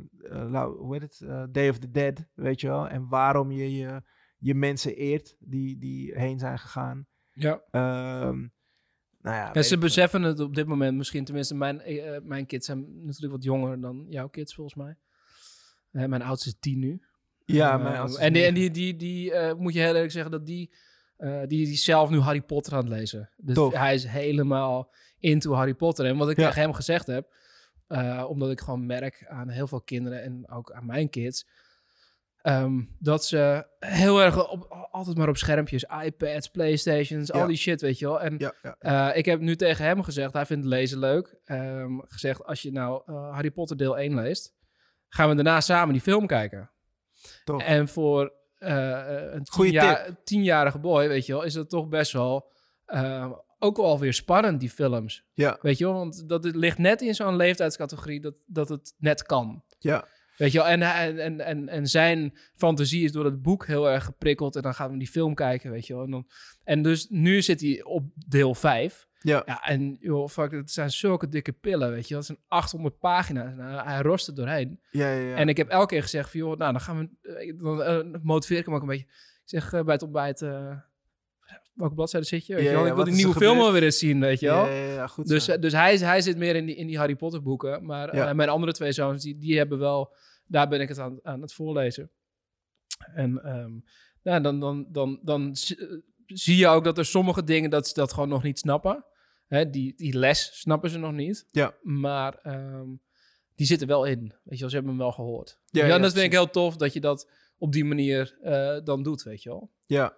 nou, 0.45 0.77
hoe 0.77 0.93
heet 0.93 1.01
het? 1.01 1.21
Eh, 1.29 1.43
Day 1.51 1.69
of 1.69 1.77
the 1.77 1.91
Dead, 1.91 2.25
weet 2.33 2.61
je 2.61 2.67
wel. 2.67 2.87
En 2.89 3.07
waarom 3.09 3.51
je 3.51 3.75
je, 3.75 4.01
je 4.37 4.55
mensen 4.55 4.95
eert 4.95 5.35
die, 5.39 5.77
die 5.77 6.19
heen 6.19 6.39
zijn 6.39 6.59
gegaan. 6.59 7.07
Ja. 7.33 7.61
Ehm, 7.71 8.37
nou 9.21 9.35
ja, 9.35 9.53
En 9.53 9.65
ze 9.65 9.77
beseffen 9.77 10.21
het 10.21 10.39
op 10.39 10.55
dit 10.55 10.67
moment 10.67 10.97
misschien, 10.97 11.25
tenminste 11.25 11.55
mijn, 11.55 11.81
mijn 12.23 12.45
kids 12.45 12.65
zijn 12.65 13.05
natuurlijk 13.05 13.33
wat 13.33 13.43
jonger 13.43 13.81
dan 13.81 14.05
jouw 14.09 14.27
kids 14.27 14.53
volgens 14.55 14.75
mij. 14.75 14.97
Mijn 16.07 16.21
oudste 16.21 16.49
is 16.49 16.55
tien 16.59 16.79
nu. 16.79 17.01
Ja, 17.45 17.77
mijn 17.77 17.95
oudste 17.95 18.19
is 18.19 18.25
en 18.25 18.33
die, 18.33 18.43
en 18.43 18.53
die, 18.53 18.71
die, 18.71 18.95
die 18.95 19.33
eh, 19.33 19.53
moet 19.55 19.73
je 19.73 19.79
heel 19.79 19.93
eerlijk 19.95 20.11
zeggen 20.11 20.31
dat 20.31 20.45
die, 20.45 20.73
eh, 21.17 21.39
die, 21.39 21.47
die 21.47 21.71
is 21.71 21.83
zelf 21.83 22.09
nu 22.09 22.19
Harry 22.19 22.41
Potter 22.41 22.73
aan 22.73 22.79
het 22.79 22.89
lezen. 22.89 23.29
Dus 23.37 23.55
Tof. 23.55 23.73
hij 23.73 23.93
is 23.93 24.03
helemaal 24.05 24.93
into 25.19 25.53
Harry 25.53 25.73
Potter. 25.73 26.05
En 26.05 26.17
wat 26.17 26.29
ik 26.29 26.37
Ja. 26.37 26.47
tegen 26.47 26.61
hem 26.61 26.73
gezegd 26.73 27.07
heb, 27.07 27.33
eh, 27.93 28.25
omdat 28.29 28.51
ik 28.51 28.59
gewoon 28.61 28.85
merk 28.85 29.25
aan 29.27 29.49
heel 29.49 29.67
veel 29.67 29.81
kinderen 29.81 30.21
en 30.23 30.49
ook 30.49 30.71
aan 30.71 30.85
mijn 30.85 31.09
kids, 31.09 31.47
ehm, 32.41 32.81
dat 32.99 33.25
ze 33.25 33.67
heel 33.79 34.21
erg 34.21 34.49
op, 34.49 34.87
altijd 34.91 35.17
maar 35.17 35.29
op 35.29 35.37
schermpjes, 35.37 35.85
iPads, 36.03 36.47
Playstations, 36.47 37.27
Ja. 37.27 37.41
al 37.41 37.47
die 37.47 37.57
shit, 37.57 37.81
weet 37.81 37.99
je 37.99 38.05
wel. 38.05 38.21
En 38.21 38.35
Ja, 38.37 38.53
ja. 38.61 38.75
eh, 39.11 39.17
ik 39.17 39.25
heb 39.25 39.39
nu 39.39 39.55
tegen 39.55 39.85
hem 39.85 40.03
gezegd, 40.03 40.33
hij 40.33 40.45
vindt 40.45 40.65
lezen 40.65 40.99
leuk. 40.99 41.35
Ehm, 41.45 41.99
gezegd, 42.05 42.43
als 42.45 42.61
je 42.61 42.71
nou 42.71 43.01
eh, 43.05 43.33
Harry 43.33 43.51
Potter 43.51 43.77
deel 43.77 43.99
1 43.99 44.15
leest, 44.15 44.53
gaan 45.09 45.29
we 45.29 45.35
daarna 45.35 45.61
samen 45.61 45.93
die 45.93 46.01
film 46.01 46.27
kijken. 46.27 46.71
Tof. 47.43 47.61
En 47.63 47.87
voor 47.87 48.33
eh, 48.57 49.31
een 49.33 49.43
tienja- 49.43 50.05
tienjarige 50.23 50.79
boy, 50.79 51.07
weet 51.07 51.25
je 51.25 51.33
wel, 51.33 51.43
is 51.43 51.53
dat 51.53 51.69
toch 51.69 51.87
best 51.87 52.11
wel 52.11 52.51
eh, 52.85 53.31
ook 53.63 53.77
wel 53.77 53.99
weer 53.99 54.13
spannend, 54.13 54.59
die 54.59 54.69
films. 54.69 55.23
Ja, 55.33 55.57
Weet 55.61 55.77
je 55.77 55.83
wel, 55.85 55.93
want 55.93 56.29
dat 56.29 56.43
het 56.43 56.55
ligt 56.55 56.77
net 56.77 57.01
in 57.01 57.15
zo'n 57.15 57.35
leeftijdscategorie 57.35 58.19
dat, 58.21 58.35
dat 58.45 58.69
het 58.69 58.93
net 58.97 59.23
kan. 59.23 59.63
ja. 59.79 60.07
Weet 60.37 60.51
je 60.51 60.57
wel, 60.57 60.67
en, 60.67 60.81
en, 61.19 61.39
en, 61.39 61.69
en 61.69 61.87
zijn 61.87 62.37
fantasie 62.55 63.03
is 63.03 63.11
door 63.11 63.25
het 63.25 63.41
boek 63.41 63.65
heel 63.67 63.89
erg 63.89 64.03
geprikkeld. 64.03 64.55
En 64.55 64.61
dan 64.61 64.73
gaan 64.73 64.91
we 64.91 64.97
die 64.97 65.07
film 65.07 65.35
kijken, 65.35 65.71
weet 65.71 65.87
je 65.87 65.93
wel. 65.93 66.03
En, 66.03 66.11
dan, 66.11 66.27
en 66.63 66.81
dus 66.81 67.07
nu 67.09 67.41
zit 67.41 67.61
hij 67.61 67.83
op 67.83 68.03
deel 68.27 68.53
5. 68.55 69.07
Ja. 69.19 69.43
Ja, 69.45 69.61
en 69.63 69.97
joh, 69.99 70.27
fuck, 70.29 70.51
het 70.51 70.71
zijn 70.71 70.91
zulke 70.91 71.29
dikke 71.29 71.51
pillen, 71.51 71.91
weet 71.91 72.07
je. 72.07 72.15
Het 72.15 72.25
zijn 72.25 72.37
800 72.47 72.99
pagina's. 72.99 73.55
Nou, 73.55 73.87
hij 73.87 74.01
rost 74.01 74.27
er 74.27 74.35
doorheen. 74.35 74.79
Ja, 74.91 75.11
ja, 75.13 75.19
ja. 75.29 75.35
En 75.35 75.49
ik 75.49 75.57
heb 75.57 75.69
elke 75.69 75.87
keer 75.93 76.01
gezegd 76.01 76.29
van, 76.31 76.39
joh, 76.39 76.57
nou, 76.57 76.71
dan 76.71 76.81
gaan 76.81 76.97
we... 77.21 77.29
eh, 77.35 77.59
Dan 77.59 77.83
eh, 77.83 78.19
motiveer 78.21 78.57
ik 78.57 78.65
hem 78.65 78.75
ook 78.75 78.81
een 78.81 78.87
beetje. 78.87 79.05
Ik 79.05 79.41
zeg 79.49 79.73
eh, 79.73 79.83
bij 79.83 79.93
het 79.93 80.03
ontbijt... 80.03 80.41
welke 81.73 81.95
bladzijde 81.95 82.25
zit 82.25 82.45
je? 82.45 82.55
Weet 82.55 82.63
je 82.63 82.71
wel? 82.71 82.85
ik 82.85 82.93
wil 82.93 83.03
die 83.03 83.13
nieuwe 83.13 83.33
film 83.33 83.47
gebeurd? 83.49 83.65
alweer 83.67 83.83
eens 83.83 83.97
zien, 83.97 84.19
weet 84.19 84.39
je 84.39 84.45
wel. 84.47 84.67
Ja, 84.67 85.07
goed 85.07 85.27
Dus, 85.27 85.45
zo. 85.45 85.51
eh, 85.51 85.61
dus 85.61 85.73
hij, 85.73 85.97
hij 85.97 86.21
zit 86.21 86.37
meer 86.37 86.55
in 86.55 86.65
die, 86.65 86.75
in 86.75 86.87
die 86.87 86.97
Harry 86.97 87.15
Potter 87.15 87.41
boeken. 87.41 87.85
Maar 87.85 88.09
eh, 88.09 88.33
mijn 88.33 88.49
andere 88.49 88.71
twee 88.71 88.91
zoons, 88.91 89.23
die, 89.23 89.37
die 89.37 89.57
hebben 89.57 89.79
wel... 89.79 90.13
Daar 90.47 90.67
ben 90.67 90.81
ik 90.81 90.87
het 90.89 90.99
aan, 90.99 91.19
aan 91.23 91.41
het 91.41 91.53
voorlezen. 91.53 92.09
En 93.13 93.41
ja, 94.21 94.39
dan, 94.39 94.59
dan, 94.59 94.85
dan, 94.89 95.19
dan 95.23 95.47
eh, 95.51 95.85
zie 96.25 96.57
je 96.57 96.67
ook 96.67 96.83
dat 96.83 96.97
er 96.97 97.05
sommige 97.05 97.43
dingen... 97.43 97.69
dat 97.69 97.87
ze 97.87 97.93
dat 97.93 98.13
gewoon 98.13 98.29
nog 98.29 98.43
niet 98.43 98.59
snappen. 98.59 99.05
Hè, 99.47 99.69
die, 99.69 99.93
die 99.95 100.17
les 100.17 100.59
snappen 100.59 100.89
ze 100.89 100.97
nog 100.97 101.11
niet. 101.11 101.47
Ja. 101.51 101.75
Maar 101.81 102.35
ehm, 102.35 102.87
die 103.55 103.67
zitten 103.67 103.87
wel 103.87 104.05
in. 104.05 104.19
Weet 104.19 104.53
je 104.55 104.59
wel, 104.59 104.69
ze 104.69 104.75
hebben 104.75 104.93
hem 104.93 105.01
wel 105.01 105.11
gehoord. 105.11 105.59
Ja, 105.65 105.81
Ja, 105.81 105.87
ja, 105.87 105.95
en 105.95 106.01
dat 106.01 106.13
vind 106.13 106.25
ik 106.25 106.31
heel 106.31 106.49
tof 106.49 106.75
dat 106.75 106.93
je 106.93 106.99
dat 106.99 107.29
op 107.57 107.71
die 107.71 107.85
manier 107.85 108.37
dan 108.83 109.03
doet, 109.03 109.23
weet 109.23 109.43
je 109.43 109.49
wel. 109.49 109.71
Ja. 109.85 110.17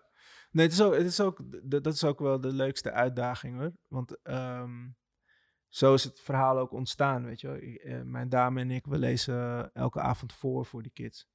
Nee, 0.56 0.66
het 0.66 0.74
is 0.74 0.82
ook, 0.82 0.93
het 0.95 1.06
is 1.06 1.20
ook, 1.20 1.41
dat 1.64 1.93
is 1.93 2.03
ook 2.03 2.20
wel 2.20 2.41
de 2.41 2.53
leukste 2.53 2.91
uitdaging 2.91 3.58
hoor. 3.58 3.72
Want 3.88 4.22
ehm, 4.22 4.88
zo 5.68 5.93
is 5.93 6.03
het 6.03 6.20
verhaal 6.20 6.58
ook 6.58 6.72
ontstaan, 6.72 7.26
weet 7.26 7.41
je 7.41 7.47
wel. 7.47 7.58
Eh, 7.58 8.01
mijn 8.01 8.30
dame 8.30 8.62
en 8.62 8.72
ik, 8.72 8.86
we 8.86 8.97
lezen 8.97 9.74
elke 9.74 9.99
avond 9.99 10.34
voor 10.34 10.66
voor 10.66 10.82
die 10.82 10.91
kids. 10.91 11.28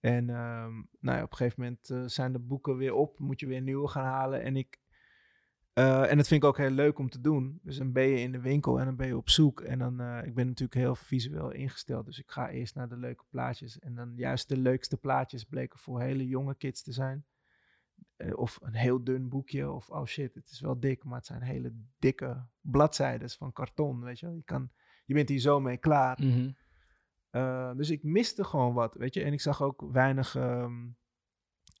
En 0.00 0.30
ehm, 0.30 0.72
nou 1.00 1.16
ja, 1.16 1.22
op 1.22 1.30
een 1.30 1.36
gegeven 1.36 1.62
moment 1.62 1.90
eh, 1.90 2.02
zijn 2.06 2.32
de 2.32 2.38
boeken 2.38 2.76
weer 2.76 2.94
op, 2.94 3.18
moet 3.18 3.40
je 3.40 3.46
weer 3.46 3.62
nieuwe 3.62 3.88
gaan 3.88 4.04
halen. 4.04 4.42
En 4.42 4.56
ik, 4.56 4.80
eh, 5.72 6.10
en 6.10 6.16
dat 6.16 6.26
vind 6.28 6.42
ik 6.42 6.48
ook 6.48 6.58
heel 6.58 6.70
leuk 6.70 6.98
om 6.98 7.10
te 7.10 7.20
doen. 7.20 7.60
Dus 7.62 7.76
dan 7.76 7.92
ben 7.92 8.04
je 8.04 8.20
in 8.20 8.32
de 8.32 8.40
winkel 8.40 8.78
en 8.78 8.84
dan 8.84 8.96
ben 8.96 9.06
je 9.06 9.16
op 9.16 9.30
zoek. 9.30 9.60
En 9.60 9.78
dan, 9.78 10.00
eh, 10.00 10.26
ik 10.26 10.34
ben 10.34 10.46
natuurlijk 10.46 10.80
heel 10.80 10.94
visueel 10.94 11.50
ingesteld. 11.50 12.06
Dus 12.06 12.18
ik 12.18 12.30
ga 12.30 12.50
eerst 12.50 12.74
naar 12.74 12.88
de 12.88 12.96
leuke 12.96 13.24
plaatjes. 13.30 13.78
En 13.78 13.94
dan 13.94 14.12
juist 14.16 14.48
de 14.48 14.56
leukste 14.56 14.96
plaatjes 14.96 15.44
bleken 15.44 15.78
voor 15.78 16.00
hele 16.00 16.26
jonge 16.26 16.54
kids 16.54 16.82
te 16.82 16.92
zijn. 16.92 17.24
Eh, 18.16 18.36
of 18.36 18.58
een 18.62 18.74
heel 18.74 19.04
dun 19.04 19.28
boekje. 19.28 19.70
Of 19.70 19.90
oh 19.90 20.04
shit, 20.04 20.34
het 20.34 20.50
is 20.50 20.60
wel 20.60 20.80
dik, 20.80 21.04
maar 21.04 21.16
het 21.16 21.26
zijn 21.26 21.42
hele 21.42 21.72
dikke 21.98 22.46
bladzijden 22.60 23.30
van 23.30 23.52
karton. 23.52 24.00
Weet 24.00 24.20
je, 24.20 24.26
wel. 24.26 24.34
je, 24.34 24.42
kan, 24.42 24.70
je 25.04 25.14
bent 25.14 25.28
hier 25.28 25.38
zo 25.38 25.60
mee 25.60 25.76
klaar. 25.76 26.18
Eh, 27.30 27.72
dus 27.76 27.90
ik 27.90 28.02
miste 28.02 28.44
gewoon 28.44 28.74
wat, 28.74 28.94
weet 28.94 29.14
je. 29.14 29.22
En 29.22 29.32
ik 29.32 29.40
zag 29.40 29.62
ook 29.62 29.84
weinig 29.92 30.36
ehm, 30.36 30.86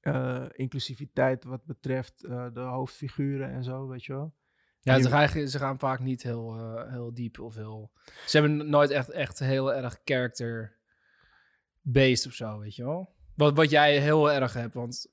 eh, 0.00 0.44
inclusiviteit 0.52 1.44
wat 1.44 1.64
betreft 1.64 2.20
de 2.52 2.60
hoofdfiguren 2.60 3.50
en 3.50 3.64
zo, 3.64 3.88
weet 3.88 4.04
je 4.04 4.12
wel. 4.12 4.34
Ja, 4.80 5.02
ze 5.02 5.08
gaan, 5.08 5.48
ze 5.48 5.58
gaan 5.58 5.78
vaak 5.78 6.00
niet 6.00 6.22
heel, 6.22 6.76
heel 6.88 7.14
diep 7.14 7.40
of 7.40 7.54
heel... 7.54 7.92
Ze 8.26 8.38
hebben 8.38 8.68
nooit 8.68 8.90
echt, 8.90 9.10
echt 9.10 9.38
heel 9.38 9.74
erg 9.74 10.00
character-based 10.04 12.26
of 12.26 12.32
zo, 12.32 12.58
weet 12.58 12.74
je 12.74 12.84
wel. 12.84 13.14
Wat, 13.34 13.56
wat 13.56 13.70
jij 13.70 14.00
heel 14.00 14.32
erg 14.32 14.52
hebt, 14.52 14.74
want 14.74 15.12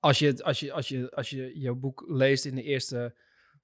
als 0.00 0.18
je, 0.18 0.26
het- 0.26 0.42
als, 0.42 0.60
je, 0.60 0.72
als, 0.72 0.88
je, 0.88 1.10
als 1.10 1.30
je 1.30 1.58
jouw 1.58 1.74
boek 1.74 2.04
leest 2.08 2.44
in 2.44 2.54
de 2.54 2.62
eerste 2.62 3.14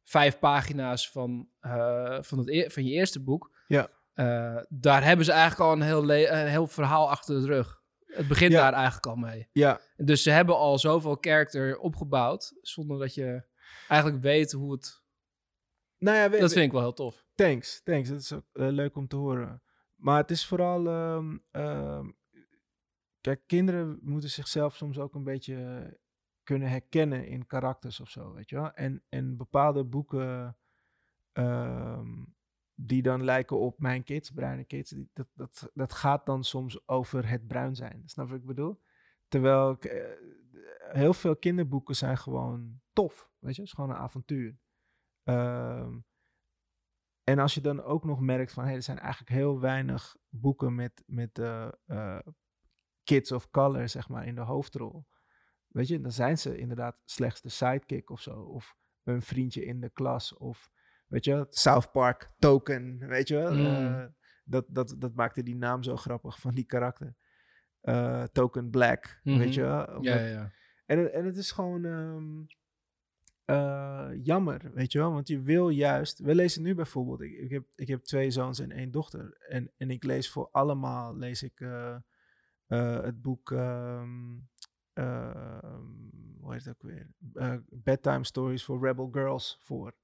vijf 0.03 0.39
pagina's 0.39 1.11
van, 1.11 1.49
eh, 1.61 2.19
van, 2.23 2.39
het, 2.39 2.49
e- 2.49 2.71
van 2.71 2.85
je 2.85 2.93
eerste 2.93 3.23
boek... 3.23 3.53
Ja. 3.67 3.91
eh, 4.13 4.63
daar 4.69 5.05
hebben 5.05 5.25
ze 5.25 5.33
eigenlijk 5.33 5.61
al 5.61 5.73
een 5.73 5.83
heel, 5.83 6.11
een 6.11 6.47
heel 6.47 6.67
verhaal 6.67 7.11
achter 7.11 7.41
de 7.41 7.47
rug. 7.47 7.83
Het 8.07 8.29
begint 8.29 8.53
Ja. 8.53 8.61
daar 8.61 8.73
eigenlijk 8.73 9.07
al 9.07 9.17
mee. 9.17 9.49
Ja, 9.53 9.81
Dus 9.97 10.23
ze 10.23 10.31
hebben 10.31 10.57
al 10.57 10.79
zoveel 10.79 11.17
character 11.21 11.79
opgebouwd, 11.79 12.53
zonder 12.61 12.99
dat 12.99 13.15
je 13.15 13.43
eigenlijk 13.89 14.23
weet 14.23 14.53
hoe 14.53 14.73
het... 14.73 15.03
nou 15.99 16.17
ja, 16.17 16.31
we- 16.31 16.39
Dat 16.39 16.53
vind 16.53 16.65
ik 16.65 16.73
wel 16.73 16.81
heel 16.81 16.93
tof. 16.93 17.25
Thanks, 17.35 17.81
thanks. 17.83 18.09
Dat 18.09 18.21
is 18.21 18.33
ook 18.33 18.45
eh, 18.53 18.69
leuk 18.69 18.97
om 18.97 19.09
te 19.09 19.17
horen. 19.17 19.63
Maar 19.95 20.17
het 20.21 20.31
is 20.31 20.47
vooral. 20.47 20.87
ehm, 20.87 21.37
ehm, 21.51 22.07
kijk, 23.21 23.41
kinderen 23.47 23.99
moeten 24.03 24.31
zichzelf 24.31 24.77
soms 24.77 24.99
ook 24.99 25.15
een 25.15 25.25
beetje 25.25 25.99
kunnen 26.45 26.69
herkennen 26.69 27.27
in 27.27 27.47
karakters 27.47 28.01
of 28.01 28.11
zo, 28.11 28.33
weet 28.33 28.49
je 28.51 28.57
wel. 28.57 28.73
En, 28.73 29.03
en 29.09 29.37
bepaalde 29.37 29.85
boeken 29.85 30.57
ehm, 31.33 32.25
die 32.75 33.03
dan 33.03 33.25
lijken 33.25 33.59
op 33.59 33.79
mijn 33.79 34.03
kids, 34.03 34.31
bruine 34.31 34.65
kids, 34.65 34.91
die, 34.91 35.11
dat, 35.13 35.29
dat, 35.35 35.71
dat 35.75 35.93
gaat 35.93 36.27
dan 36.27 36.45
soms 36.45 36.89
over 36.89 37.29
het 37.29 37.47
bruin 37.47 37.77
zijn. 37.77 38.03
Snap 38.07 38.29
wat 38.29 38.39
ik 38.39 38.47
bedoel? 38.47 38.83
Terwijl 39.29 39.79
eh, 39.79 40.03
heel 40.93 41.15
veel 41.15 41.37
kinderboeken 41.37 41.97
zijn 41.97 42.19
gewoon 42.19 42.81
tof, 42.93 43.31
weet 43.39 43.55
je. 43.55 43.61
Het 43.61 43.71
is 43.71 43.77
gewoon 43.77 43.91
een 43.91 44.03
avontuur. 44.03 44.59
Ehm, 45.23 45.99
en 47.25 47.39
als 47.39 47.55
je 47.55 47.61
dan 47.61 47.83
ook 47.83 48.05
nog 48.05 48.21
merkt 48.21 48.53
van, 48.53 48.65
hey, 48.65 48.75
er 48.75 48.83
zijn 48.83 48.99
eigenlijk 48.99 49.31
heel 49.31 49.61
weinig 49.61 50.17
boeken 50.29 50.75
met, 50.75 51.03
met 51.07 51.39
eh, 51.39 52.19
kids 53.05 53.33
of 53.33 53.51
color, 53.51 53.89
zeg 53.89 54.09
maar, 54.09 54.27
in 54.27 54.35
de 54.35 54.41
hoofdrol. 54.41 55.07
Weet 55.75 55.89
je, 55.89 56.01
dan 56.01 56.13
zijn 56.13 56.39
ze 56.39 56.57
inderdaad 56.59 56.97
slechts 57.05 57.41
de 57.43 57.49
sidekick 57.49 58.11
of 58.11 58.21
zo. 58.21 58.41
Of 58.41 58.77
een 59.03 59.23
vriendje 59.23 59.65
in 59.65 59.81
de 59.81 59.91
klas. 59.91 60.37
Of, 60.37 60.71
weet 61.07 61.25
je, 61.25 61.47
South 61.51 61.91
Park 61.93 62.31
Token, 62.39 62.99
weet 63.09 63.29
je 63.29 63.35
wel. 63.35 63.53
Mm. 63.55 63.67
Eh, 63.67 64.05
dat, 64.45 64.65
dat, 64.69 64.95
dat 64.99 65.15
maakte 65.15 65.43
die 65.43 65.57
naam 65.57 65.83
zo 65.83 65.97
grappig 65.97 66.41
van 66.41 66.55
die 66.55 66.65
karakter. 66.65 67.15
Eh, 67.81 68.23
Token 68.23 68.71
Black, 68.71 69.21
Mhm. 69.23 69.39
weet 69.39 69.55
je 69.55 69.61
wel. 69.63 69.85
Omdat- 69.85 70.05
Ja, 70.05 70.15
ja, 70.19 70.27
ja. 70.27 70.53
en, 70.87 70.99
het- 70.99 71.13
en 71.13 71.25
het 71.25 71.37
is 71.37 71.51
gewoon 71.51 71.85
eh, 73.45 74.09
jammer, 74.23 74.71
weet 74.75 74.93
je 74.93 74.99
wel. 74.99 75.13
Want 75.13 75.29
je 75.29 75.41
wil 75.43 75.69
juist... 75.69 76.19
We 76.19 76.35
lezen 76.35 76.63
nu 76.63 76.75
bijvoorbeeld... 76.75 77.21
Ik, 77.21 77.33
ik, 77.33 77.51
heb, 77.51 77.65
ik 77.75 77.89
heb 77.89 78.03
twee 78.03 78.31
zoons 78.31 78.59
en 78.59 78.71
één 78.73 78.91
dochter. 78.91 79.37
En, 79.49 79.71
en 79.77 79.91
ik 79.91 80.05
lees 80.05 80.31
voor 80.31 80.49
allemaal... 80.51 81.17
Lees 81.17 81.43
ik 81.43 81.59
het 82.67 83.23
boek... 83.23 83.51
ehm, 83.51 84.33
hoe 86.41 86.53
heet 86.53 86.65
het 86.65 86.69
ook 86.69 86.83
weer? 86.83 87.11
Eh, 87.35 87.57
Bedtime 87.71 88.25
Stories 88.25 88.65
for 88.65 88.87
Rebel 88.87 89.09
Girls 89.13 89.59
voor. 89.61 89.95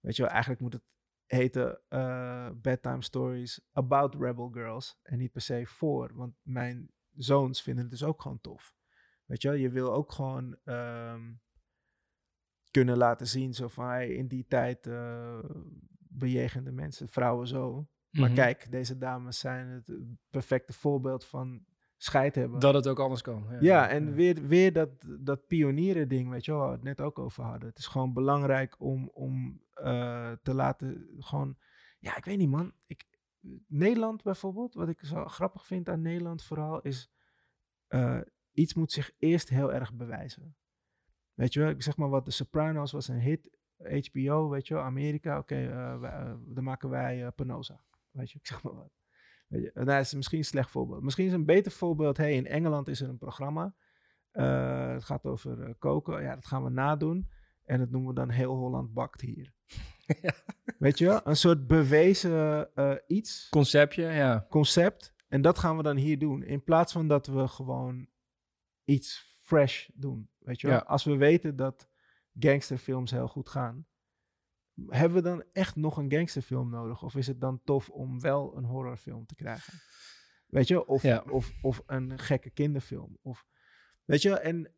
Weet 0.00 0.16
je 0.16 0.22
wel, 0.22 0.30
eigenlijk 0.30 0.60
moet 0.60 0.72
het 0.72 0.82
heten 1.26 1.80
eh, 1.88 2.50
Bedtime 2.54 3.02
Stories 3.02 3.60
About 3.72 4.14
Rebel 4.14 4.48
Girls. 4.50 4.98
En 5.02 5.18
niet 5.18 5.32
per 5.32 5.40
se 5.40 5.66
voor. 5.66 6.14
Want 6.14 6.34
mijn 6.42 6.90
zoons 7.16 7.62
vinden 7.62 7.82
het 7.82 7.92
dus 7.92 8.04
ook 8.04 8.22
gewoon 8.22 8.40
tof. 8.40 8.74
Weet 9.24 9.42
je 9.42 9.48
wel, 9.48 9.56
je 9.56 9.70
wil 9.70 9.92
ook 9.92 10.12
gewoon 10.12 10.56
ehm, 10.64 11.32
kunnen 12.70 12.96
laten 12.96 13.26
zien 13.26 13.54
zo 13.54 13.68
van 13.68 13.86
hey, 13.86 14.08
in 14.14 14.28
die 14.28 14.46
tijd 14.46 14.86
eh 14.86 15.38
bejegenden 16.10 16.74
mensen 16.74 17.08
vrouwen 17.08 17.46
zo. 17.48 17.88
Maar 18.10 18.26
Mhm. 18.28 18.34
kijk, 18.34 18.70
deze 18.70 18.98
dames 18.98 19.38
zijn 19.38 19.68
het 19.68 19.92
perfecte 20.30 20.72
voorbeeld 20.72 21.24
van 21.24 21.64
scheid 22.00 22.34
hebben. 22.34 22.60
Dat 22.60 22.74
het 22.74 22.86
ook 22.86 22.98
anders 22.98 23.22
kan. 23.22 23.46
Ja, 23.50 23.58
ja, 23.60 23.88
en 23.88 24.14
Weer, 24.14 24.46
weer 24.46 24.72
dat, 24.72 24.88
dat 25.20 25.46
pionieren 25.46 26.08
ding, 26.08 26.30
weet 26.30 26.44
je 26.44 26.50
wel, 26.50 26.60
waar 26.60 26.68
we 26.70 26.74
het 26.74 26.84
net 26.84 27.00
ook 27.00 27.18
over 27.18 27.44
hadden. 27.44 27.68
Het 27.68 27.78
is 27.78 27.86
gewoon 27.86 28.12
belangrijk 28.12 28.76
om, 28.80 29.08
om 29.12 29.62
eh, 29.74 30.32
te 30.42 30.54
laten, 30.54 31.08
gewoon, 31.18 31.56
ja, 31.98 32.16
ik 32.16 32.24
weet 32.24 32.38
niet 32.38 32.48
man. 32.48 32.72
Ik, 32.86 33.04
Nederland 33.66 34.22
bijvoorbeeld, 34.22 34.74
wat 34.74 34.88
ik 34.88 34.98
zo 35.04 35.24
grappig 35.24 35.66
vind 35.66 35.88
aan 35.88 36.02
Nederland 36.02 36.42
vooral, 36.44 36.80
is 36.80 37.10
eh, 37.86 38.20
iets 38.52 38.74
moet 38.74 38.92
zich 38.92 39.10
eerst 39.18 39.48
heel 39.48 39.72
erg 39.72 39.94
bewijzen. 39.94 40.56
Weet 41.34 41.52
je 41.52 41.60
wel, 41.60 41.68
ik 41.68 41.82
zeg 41.82 41.96
maar 41.96 42.08
wat, 42.08 42.24
The 42.24 42.30
Sopranos 42.30 42.92
was 42.92 43.08
een 43.08 43.20
hit, 43.20 43.50
HBO, 44.10 44.48
weet 44.48 44.66
je 44.66 44.74
wel, 44.74 44.82
Amerika, 44.82 45.38
oké, 45.38 45.54
wij- 45.98 46.10
eh, 46.10 46.34
dan 46.46 46.64
maken 46.64 46.88
wij 46.88 47.24
eh, 47.24 47.32
Penosa. 47.34 47.82
Weet 48.10 48.30
je, 48.30 48.38
ik 48.38 48.46
zeg 48.46 48.62
maar 48.62 48.74
wat. 48.74 48.92
Dat 49.74 49.88
is 49.88 50.14
misschien 50.14 50.38
een 50.38 50.44
slecht 50.44 50.70
voorbeeld. 50.70 51.02
Misschien 51.02 51.26
is 51.26 51.32
een 51.32 51.44
beter 51.44 51.72
voorbeeld, 51.72 52.16
hey, 52.16 52.34
in 52.34 52.46
Engeland 52.46 52.88
is 52.88 53.00
er 53.00 53.08
een 53.08 53.18
programma, 53.18 53.74
eh, 54.30 54.92
het 54.92 55.04
gaat 55.04 55.24
over 55.24 55.62
eh, 55.62 55.74
koken, 55.78 56.22
ja, 56.22 56.34
dat 56.34 56.46
gaan 56.46 56.64
we 56.64 56.70
nadoen. 56.70 57.28
En 57.64 57.78
dat 57.78 57.90
noemen 57.90 58.08
we 58.08 58.14
dan 58.14 58.30
Heel 58.30 58.54
Holland 58.54 58.94
Bakt 58.94 59.20
hier. 59.20 59.52
Ja. 60.22 60.32
Weet 60.78 60.98
je 60.98 61.06
wel, 61.06 61.20
een 61.24 61.36
soort 61.36 61.66
bewezen 61.66 62.74
eh, 62.74 62.94
iets 63.06 63.48
Conceptje, 63.48 64.02
ja. 64.02 64.46
concept. 64.50 65.14
En 65.28 65.42
dat 65.42 65.58
gaan 65.58 65.76
we 65.76 65.82
dan 65.82 65.96
hier 65.96 66.18
doen. 66.18 66.42
In 66.42 66.64
plaats 66.64 66.92
van 66.92 67.08
dat 67.08 67.26
we 67.26 67.48
gewoon 67.48 68.08
iets 68.84 69.34
fresh 69.42 69.88
doen. 69.94 70.30
Weet 70.38 70.60
je 70.60 70.66
wel? 70.66 70.76
Ja. 70.76 70.82
Als 70.82 71.04
we 71.04 71.16
weten 71.16 71.56
dat 71.56 71.88
gangsterfilms 72.38 73.10
heel 73.10 73.28
goed 73.28 73.48
gaan. 73.48 73.86
Hebben 74.86 75.22
we 75.22 75.28
dan 75.28 75.44
echt 75.52 75.76
nog 75.76 75.96
een 75.96 76.10
gangsterfilm 76.12 76.70
nodig? 76.70 77.02
Of 77.02 77.14
is 77.16 77.26
het 77.26 77.40
dan 77.40 77.60
tof 77.64 77.88
om 77.88 78.20
wel 78.20 78.56
een 78.56 78.64
horrorfilm 78.64 79.26
te 79.26 79.34
krijgen? 79.34 79.72
Weet 80.46 80.68
je? 80.68 80.86
Of, 80.86 81.02
Ja. 81.02 81.24
of, 81.30 81.52
of 81.62 81.82
een 81.86 82.18
gekke 82.18 82.50
kinderfilm. 82.50 83.18
Of, 83.22 83.46
weet 84.04 84.22
je? 84.22 84.38
En 84.38 84.72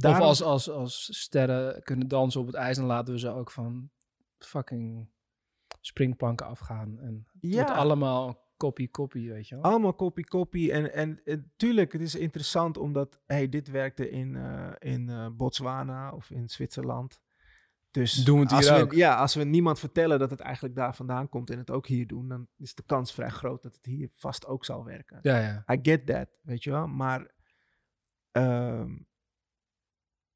Of 0.00 0.18
als, 0.20 0.42
als, 0.42 0.70
als 0.70 1.18
sterren 1.20 1.82
kunnen 1.82 2.08
dansen 2.08 2.40
op 2.40 2.46
het 2.46 2.54
ijs, 2.56 2.76
dan 2.76 2.86
laten 2.86 3.14
we 3.14 3.20
ze 3.20 3.28
ook 3.28 3.50
van 3.50 3.90
fucking 4.38 5.08
springplanken 5.80 6.46
afgaan. 6.46 6.98
En 6.98 7.26
het 7.40 7.52
Ja. 7.52 7.64
allemaal 7.64 8.48
kopie-kopie, 8.56 9.30
weet 9.32 9.48
je 9.48 9.54
wel. 9.54 9.64
Allemaal 9.64 9.94
kopie, 9.94 10.26
kopie. 10.26 10.72
En, 10.72 10.92
en, 10.92 11.20
en 11.24 11.52
tuurlijk, 11.56 11.92
het 11.92 12.02
is 12.02 12.14
interessant 12.14 12.76
omdat 12.78 13.20
hey, 13.26 13.48
dit 13.48 13.68
werkte 13.70 14.10
in, 14.10 14.36
eh, 14.36 14.72
in 14.78 15.08
eh, 15.08 15.26
Botswana 15.32 16.12
of 16.12 16.30
in 16.30 16.48
Zwitserland. 16.48 17.20
Dus 17.90 18.24
Doen 18.24 18.36
we 18.36 18.42
het 18.42 18.52
als 18.52 18.68
hier 18.68 18.76
we, 18.78 18.82
ook. 18.82 18.92
Ja, 18.92 19.16
als 19.16 19.34
we 19.34 19.44
niemand 19.44 19.78
vertellen 19.78 20.18
dat 20.18 20.30
het 20.30 20.40
eigenlijk 20.40 20.74
daar 20.74 20.94
vandaan 20.94 21.28
komt 21.28 21.50
en 21.50 21.58
het 21.58 21.70
ook 21.70 21.86
hier 21.86 22.06
doen, 22.06 22.28
dan 22.28 22.48
is 22.56 22.74
de 22.74 22.82
kans 22.82 23.12
vrij 23.12 23.28
groot 23.28 23.62
dat 23.62 23.74
het 23.74 23.84
hier 23.84 24.08
vast 24.12 24.46
ook 24.46 24.64
zal 24.64 24.84
werken. 24.84 25.18
Ja, 25.22 25.38
ja. 25.38 25.74
I 25.74 25.78
get 25.82 26.06
that, 26.06 26.28
weet 26.42 26.64
je 26.64 26.70
wel. 26.70 26.86
Maar 26.86 27.34
ehm, 28.30 28.96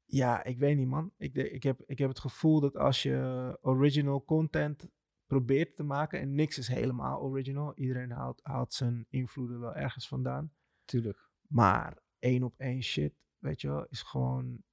ja, 0.05 0.43
ik 0.43 0.57
weet 0.57 0.77
niet, 0.77 0.87
man. 0.87 1.13
Ik, 1.17 1.35
ik, 1.35 1.63
heb, 1.63 1.81
ik 1.85 1.97
heb 1.97 2.09
het 2.09 2.19
gevoel 2.19 2.59
dat 2.59 2.77
als 2.77 3.03
je 3.03 3.57
original 3.61 4.23
content 4.23 4.87
probeert 5.25 5.75
te 5.75 5.83
maken, 5.83 6.19
en 6.19 6.35
niks 6.35 6.57
is 6.57 6.67
helemaal 6.67 7.21
original, 7.21 7.73
iedereen 7.75 8.11
haalt, 8.11 8.39
haalt 8.43 8.73
zijn 8.73 9.05
invloeden 9.09 9.59
wel 9.59 9.75
ergens 9.75 10.07
vandaan. 10.07 10.51
Tuurlijk. 10.85 11.29
Maar 11.47 11.97
één 12.19 12.43
op 12.43 12.53
één 12.57 12.83
shit, 12.83 13.13
weet 13.37 13.61
je 13.61 13.67
wel, 13.67 13.85
is 13.85 14.01
gewoon, 14.01 14.63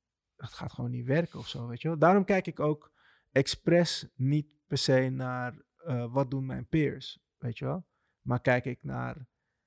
het 0.42 0.52
gaat 0.52 0.72
gewoon 0.72 0.90
niet 0.90 1.06
werken 1.06 1.38
of 1.38 1.48
zo, 1.48 1.66
weet 1.66 1.82
je 1.82 1.88
wel. 1.88 1.98
Daarom 1.98 2.24
kijk 2.24 2.46
ik 2.46 2.60
ook 2.60 2.92
expres 3.32 4.08
niet 4.14 4.46
per 4.66 4.78
se 4.78 5.08
naar 5.08 5.62
eh, 5.76 6.12
wat 6.12 6.30
doen 6.30 6.46
mijn 6.46 6.66
peers, 6.68 7.18
weet 7.38 7.58
je 7.58 7.64
wel. 7.64 7.86
Maar 8.20 8.40
kijk 8.40 8.64
ik 8.64 8.84
naar 8.84 9.26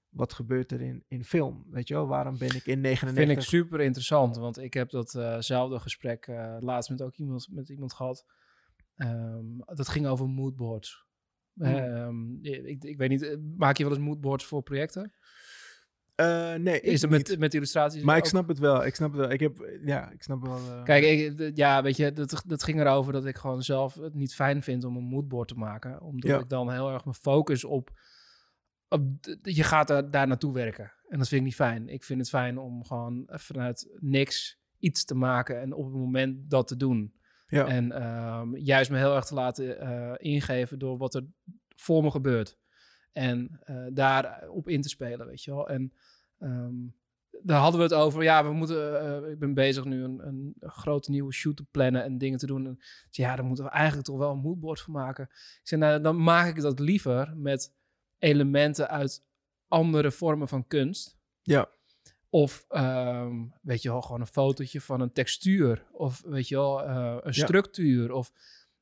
wat 0.09 0.33
gebeurt 0.33 0.71
er 0.71 0.81
in, 0.81 1.03
in 1.07 1.23
film, 1.23 1.65
weet 1.69 1.87
je 1.87 1.93
wel. 1.93 2.07
Waarom 2.07 2.37
ben 2.37 2.55
ik 2.55 2.65
in 2.65 2.81
99... 2.81 3.27
Vind 3.27 3.37
ik 3.39 3.49
super 3.49 3.81
interessant, 3.81 4.35
want 4.37 4.57
ik 4.57 4.73
heb 4.73 4.89
datzelfde 4.89 5.79
gesprek 5.79 6.27
eh, 6.27 6.57
laatst 6.59 6.89
met 6.89 7.01
ook 7.01 7.15
iemand, 7.15 7.47
met 7.51 7.69
iemand 7.69 7.93
gehad. 7.93 8.25
Ehm, 8.95 9.57
dat 9.57 9.87
ging 9.87 10.07
over 10.07 10.27
moodboards. 10.27 11.05
Hmm. 11.53 11.65
Ehm, 11.65 12.45
ik, 12.65 12.83
ik 12.83 12.97
weet 12.97 13.09
niet, 13.09 13.21
eh, 13.21 13.37
maak 13.57 13.77
je 13.77 13.83
wel 13.83 13.93
eens 13.93 14.03
moodboards 14.03 14.45
voor 14.45 14.63
projecten? 14.63 15.13
Eh, 16.15 16.53
nee, 16.53 16.81
Is 16.81 17.01
het 17.01 17.11
met, 17.11 17.39
met 17.39 17.53
illustraties? 17.53 18.03
Maar 18.03 18.17
ik 18.17 18.25
snap 18.25 18.47
het 18.47 18.59
wel, 18.59 18.85
ik 18.85 18.95
snap 18.95 19.11
het 19.11 19.19
wel. 19.19 19.31
Ik 19.31 19.39
heb, 19.39 19.79
ja, 19.85 20.11
ik 20.11 20.23
snap 20.23 20.41
wel... 20.45 20.57
eh, 20.57 20.83
Kijk, 20.83 21.03
ik, 21.03 21.51
ja, 21.57 21.83
weet 21.83 21.97
je, 21.97 22.13
dat, 22.13 22.43
dat 22.47 22.63
ging 22.63 22.79
erover 22.79 23.13
dat 23.13 23.25
ik 23.25 23.35
gewoon 23.37 23.61
zelf 23.63 23.95
het 23.95 24.13
niet 24.13 24.35
fijn 24.35 24.63
vind 24.63 24.83
om 24.83 24.95
een 24.97 25.03
moodboard 25.03 25.47
te 25.47 25.55
maken. 25.55 26.01
Omdat 26.01 26.29
Ja. 26.29 26.39
ik 26.39 26.49
dan 26.49 26.71
heel 26.71 26.91
erg 26.91 27.03
mijn 27.03 27.15
focus 27.15 27.63
op, 27.63 27.89
op 28.87 29.01
je 29.41 29.63
gaat 29.63 29.89
er, 29.89 30.11
daar 30.11 30.27
naartoe 30.27 30.53
werken. 30.53 30.91
En 31.07 31.17
dat 31.17 31.27
vind 31.27 31.41
ik 31.41 31.47
niet 31.47 31.55
fijn. 31.55 31.89
Ik 31.89 32.03
vind 32.03 32.19
het 32.19 32.29
fijn 32.29 32.57
om 32.57 32.83
gewoon 32.85 33.23
vanuit 33.27 33.89
niks 33.99 34.59
iets 34.79 35.05
te 35.05 35.15
maken 35.15 35.61
en 35.61 35.73
op 35.73 35.85
het 35.85 35.93
moment 35.95 36.49
dat 36.49 36.67
te 36.67 36.77
doen. 36.77 37.13
ja. 37.47 37.65
En 37.67 37.91
ehm, 37.91 38.55
juist 38.55 38.91
me 38.91 38.97
heel 38.97 39.15
erg 39.15 39.25
te 39.25 39.33
laten 39.33 39.79
eh, 39.79 40.13
ingeven 40.17 40.79
door 40.79 40.97
wat 40.97 41.15
er 41.15 41.25
voor 41.75 42.03
me 42.03 42.11
gebeurt. 42.11 42.57
En 43.15 43.59
eh 43.63 43.85
daar 43.93 44.49
op 44.49 44.67
in 44.67 44.81
te 44.81 44.89
spelen, 44.89 45.27
weet 45.27 45.43
je 45.43 45.51
wel. 45.51 45.69
En 45.69 45.93
ehm, 46.39 46.73
daar 47.41 47.59
hadden 47.59 47.79
we 47.79 47.85
het 47.85 47.93
over. 47.95 48.23
Ja, 48.23 48.43
we 48.45 48.51
moeten. 48.53 49.01
eh, 49.23 49.31
ik 49.31 49.39
ben 49.39 49.53
bezig 49.53 49.83
nu 49.85 50.03
een, 50.03 50.25
een 50.27 50.55
grote 50.59 51.11
nieuwe 51.11 51.33
shoot 51.33 51.57
te 51.57 51.63
plannen 51.71 52.03
en 52.03 52.17
dingen 52.17 52.37
te 52.39 52.45
doen. 52.45 52.65
En, 52.65 52.79
ja, 53.09 53.35
daar 53.35 53.45
moeten 53.45 53.63
we 53.65 53.71
eigenlijk 53.71 54.07
toch 54.07 54.17
wel 54.17 54.31
een 54.31 54.37
moodboard 54.39 54.79
voor 54.81 54.93
maken. 54.93 55.23
Ik 55.31 55.59
zei, 55.63 55.81
nou, 55.81 56.01
dan 56.01 56.23
maak 56.23 56.47
ik 56.55 56.61
dat 56.61 56.79
liever 56.79 57.33
met 57.37 57.73
elementen 58.19 58.89
uit 58.89 59.23
andere 59.67 60.11
vormen 60.11 60.47
van 60.47 60.67
kunst. 60.67 61.17
ja. 61.41 61.73
Of 62.29 62.65
ehm, 62.69 63.43
weet 63.61 63.81
je 63.81 63.89
wel, 63.89 64.01
gewoon 64.01 64.21
een 64.21 64.27
fotootje 64.27 64.81
van 64.81 65.01
een 65.01 65.11
textuur. 65.13 65.85
Of 65.91 66.21
weet 66.25 66.47
je 66.47 66.55
wel, 66.55 66.83
eh, 66.83 66.95
een 67.21 67.31
Ja. 67.33 67.45
structuur. 67.45 68.11
Of 68.11 68.31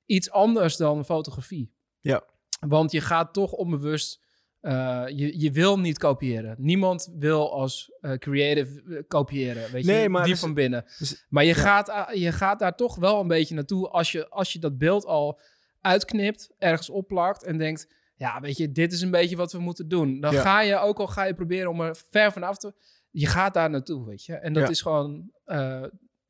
iets 0.06 0.32
anders 0.32 0.78
dan 0.78 1.06
fotografie. 1.06 1.74
Ja. 2.00 2.24
Want 2.68 2.92
je 2.92 3.02
gaat 3.02 3.34
toch 3.34 3.52
onbewust. 3.52 4.22
eh, 4.60 5.04
je, 5.08 5.40
je 5.40 5.52
wil 5.52 5.80
niet 5.80 5.98
kopiëren. 5.98 6.56
Niemand 6.60 7.12
wil 7.18 7.54
als 7.54 7.92
eh, 8.02 8.12
creative 8.14 8.84
eh, 8.88 9.04
kopiëren. 9.08 9.72
Weet 9.72 9.86
Nee, 9.86 10.02
je, 10.02 10.10
maar 10.10 10.24
die 10.24 10.32
dus- 10.32 10.42
van 10.42 10.54
binnen. 10.54 10.86
dus- 11.00 11.26
maar 11.30 11.44
je, 11.44 11.50
ja. 11.56 11.62
gaat, 11.62 12.10
je 12.18 12.32
gaat 12.32 12.60
daar 12.60 12.76
toch 12.76 12.96
wel 12.96 13.20
een 13.20 13.28
beetje 13.28 13.56
naartoe 13.56 13.90
als 13.90 14.12
je, 14.12 14.30
als 14.30 14.54
je 14.54 14.60
dat 14.60 14.78
beeld 14.78 15.06
al 15.06 15.40
uitknipt, 15.82 16.50
ergens 16.58 16.90
opplakt 16.90 17.44
en 17.44 17.58
denkt: 17.58 17.88
ja, 18.16 18.40
weet 18.42 18.58
je, 18.58 18.72
dit 18.72 18.94
is 18.94 19.02
een 19.02 19.12
beetje 19.12 19.36
wat 19.36 19.52
we 19.52 19.60
moeten 19.60 19.88
doen. 19.88 20.20
Dan 20.20 20.34
Ja. 20.34 20.42
ga 20.42 20.62
je 20.62 20.78
ook 20.78 21.00
al 21.00 21.08
ga 21.08 21.24
je 21.24 21.34
proberen 21.34 21.70
om 21.70 21.82
er 21.82 21.96
ver 22.10 22.32
vanaf 22.32 22.58
te. 22.58 22.74
Je 23.12 23.28
gaat 23.28 23.54
daar 23.54 23.70
naartoe, 23.70 24.06
weet 24.06 24.26
je. 24.26 24.34
En 24.34 24.54
dat 24.54 24.64
Ja. 24.64 24.70
is 24.70 24.82
gewoon. 24.82 25.32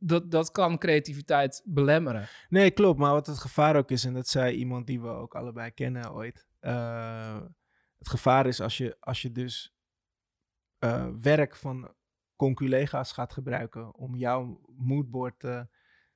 Dat, 0.06 0.32
dat 0.32 0.52
kan 0.52 0.78
creativiteit 0.78 1.62
belemmeren. 1.66 2.28
Nee, 2.50 2.72
klopt. 2.72 3.00
Maar 3.00 3.12
wat 3.12 3.28
het 3.28 3.38
gevaar 3.38 3.76
ook 3.76 3.92
is, 3.92 4.06
en 4.06 4.14
dat 4.14 4.28
zei 4.28 4.56
iemand 4.56 4.88
die 4.88 5.02
we 5.02 5.08
ook 5.08 5.36
allebei 5.36 5.72
kennen 5.72 6.14
ooit. 6.14 6.48
eh, 6.60 7.42
het 7.98 8.10
gevaar 8.10 8.46
is 8.46 8.62
als 8.62 8.78
je, 8.78 8.98
als 9.00 9.22
je 9.22 9.32
dus 9.32 9.76
eh, 10.80 11.08
werk 11.22 11.56
van 11.56 11.94
conculega's 12.36 13.12
gaat 13.12 13.34
gebruiken 13.34 13.96
om 13.96 14.16
jouw 14.16 14.62
moodboard 14.78 15.40
te... 15.40 15.68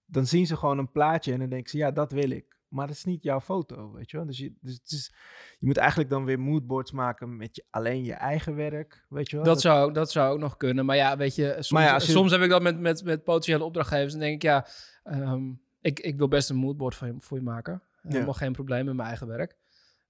Dan 0.05 0.25
zien 0.25 0.45
ze 0.45 0.57
gewoon 0.57 0.77
een 0.77 0.91
plaatje 0.91 1.33
en 1.33 1.39
dan 1.39 1.49
denken 1.49 1.69
ze, 1.69 1.77
ja, 1.77 1.91
dat 1.91 2.11
wil 2.11 2.29
ik. 2.29 2.56
Maar 2.67 2.87
dat 2.87 2.95
is 2.95 3.03
niet 3.03 3.23
jouw 3.23 3.41
foto, 3.41 3.91
weet 3.91 4.11
je 4.11 4.17
wel. 4.17 4.25
Dus 4.25 4.37
je, 4.37 4.53
dus 4.61 4.73
het 4.73 4.91
is, 4.91 5.13
je 5.59 5.65
moet 5.65 5.77
eigenlijk 5.77 6.09
dan 6.09 6.25
weer 6.25 6.39
moodboards 6.39 6.91
maken 6.91 7.37
met 7.37 7.55
je, 7.55 7.63
alleen 7.69 8.03
je 8.03 8.13
eigen 8.13 8.55
werk, 8.55 9.05
weet 9.09 9.29
je 9.29 9.35
wel. 9.35 9.45
Dat, 9.45 9.61
zou, 9.61 9.93
dat 9.93 10.11
zou 10.11 10.33
ook 10.33 10.39
nog 10.39 10.57
kunnen. 10.57 10.85
Maar 10.85 10.95
ja, 10.95 11.17
weet 11.17 11.35
je, 11.35 11.51
soms, 11.53 11.71
Maar 11.71 11.83
ja, 11.83 11.93
je- 11.93 12.01
soms 12.01 12.31
heb 12.31 12.41
ik 12.41 12.49
dat 12.49 12.61
met, 12.61 12.79
met, 12.79 13.03
met 13.03 13.23
potentiële 13.23 13.63
opdrachtgevers. 13.63 14.13
En 14.13 14.19
denk 14.19 14.33
ik, 14.35 14.41
ja, 14.41 14.67
ehm, 15.03 15.51
ik, 15.81 15.99
ik 15.99 16.17
wil 16.17 16.27
best 16.27 16.49
een 16.49 16.55
moodboard 16.55 16.95
voor 16.95 17.07
je, 17.07 17.15
voor 17.19 17.37
je 17.37 17.43
maken. 17.43 17.81
Helemaal 18.01 18.33
geen 18.33 18.51
probleem 18.53 18.85
met 18.85 18.95
mijn 18.95 19.07
eigen 19.07 19.27
werk. 19.27 19.55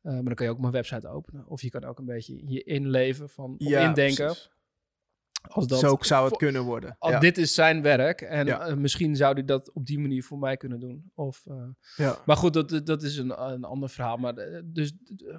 Eh, 0.01 0.13
maar 0.13 0.23
dan 0.23 0.33
kan 0.35 0.45
je 0.45 0.51
ook 0.51 0.59
mijn 0.59 0.71
website 0.73 1.07
openen. 1.07 1.47
Of 1.47 1.61
je 1.61 1.69
kan 1.69 1.83
ook 1.83 1.99
een 1.99 2.05
beetje 2.05 2.41
je 2.51 2.63
inleven 2.63 3.29
van, 3.29 3.55
of 3.57 3.67
Ja, 3.67 3.87
indenken. 3.87 4.25
precies. 4.25 4.51
Als 5.47 5.67
dat 5.67 5.79
Zo 5.79 5.97
zou 5.99 6.25
het 6.27 6.37
kunnen 6.37 6.63
worden. 6.63 6.95
ja. 6.99 7.19
Dit 7.19 7.37
is 7.37 7.53
zijn 7.53 7.81
werk 7.81 8.21
en 8.21 8.45
Ja. 8.45 8.59
eh, 8.67 8.75
misschien 8.75 9.15
zou 9.15 9.33
hij 9.33 9.45
dat 9.45 9.71
op 9.73 9.85
die 9.85 9.99
manier 9.99 10.23
voor 10.23 10.37
mij 10.39 10.57
kunnen 10.57 10.79
doen. 10.79 11.11
Of, 11.13 11.45
eh, 11.45 11.63
ja. 11.95 12.17
maar 12.25 12.37
goed, 12.37 12.53
dat, 12.53 12.81
dat 12.85 13.03
is 13.03 13.17
een, 13.17 13.41
een 13.51 13.63
ander 13.63 13.89
verhaal. 13.89 14.17
Maar 14.17 14.33
eh, 14.37 14.61
dus, 14.65 14.93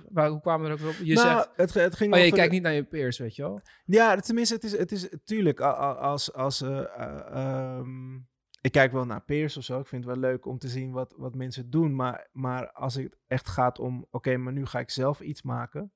waar, 0.09 0.29
hoe 0.29 0.41
kwamen 0.41 0.67
we 0.67 0.77
er 0.77 0.83
ook 0.89 0.91
op? 0.91 0.97
Je 1.07 1.15
Nou, 1.15 1.27
zegt, 1.29 1.51
het, 1.57 1.75
het 1.75 1.97
ging 1.97 2.15
oh 2.15 2.19
je 2.21 2.31
de- 2.31 2.37
kijkt 2.37 2.53
niet 2.53 2.63
naar 2.63 2.73
je 2.73 2.85
peers, 2.85 3.19
weet 3.19 3.37
je 3.37 3.43
wel? 3.43 3.61
Ja, 3.85 4.17
tenminste, 4.17 4.55
het 4.55 4.65
is, 4.65 4.79
het 4.79 4.93
is 4.93 5.09
tuurlijk, 5.25 5.61
als, 5.61 6.33
als 6.33 6.61
eh, 6.63 6.79
eh, 6.79 7.27
ehm, 7.31 8.15
ik 8.61 8.73
kijk 8.73 8.93
wel 8.93 9.05
naar 9.07 9.23
peers 9.25 9.57
of 9.57 9.65
zo, 9.65 9.81
ik 9.81 9.87
vind 9.87 10.05
het 10.05 10.13
wel 10.13 10.23
leuk 10.31 10.47
om 10.47 10.59
te 10.59 10.69
zien 10.69 10.93
wat, 10.93 11.15
wat 11.17 11.35
mensen 11.35 11.71
doen, 11.71 11.95
maar, 11.95 12.29
maar 12.33 12.73
als 12.73 12.95
het 12.95 13.17
echt 13.27 13.49
gaat 13.49 13.79
om, 13.79 14.07
oké, 14.11 14.37
maar 14.37 14.53
nu 14.53 14.67
ga 14.67 14.79
ik 14.79 14.91
zelf 14.91 15.21
iets 15.21 15.43
maken, 15.43 15.93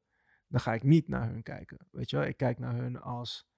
dan 0.48 0.60
ga 0.60 0.74
ik 0.74 0.82
niet 0.82 1.08
naar 1.08 1.28
hun 1.28 1.42
kijken, 1.42 1.78
weet 1.90 2.10
je 2.10 2.16
wel. 2.16 2.26
Ik 2.26 2.36
kijk 2.36 2.58
naar 2.58 2.74
hun 2.74 3.00
als 3.00 3.50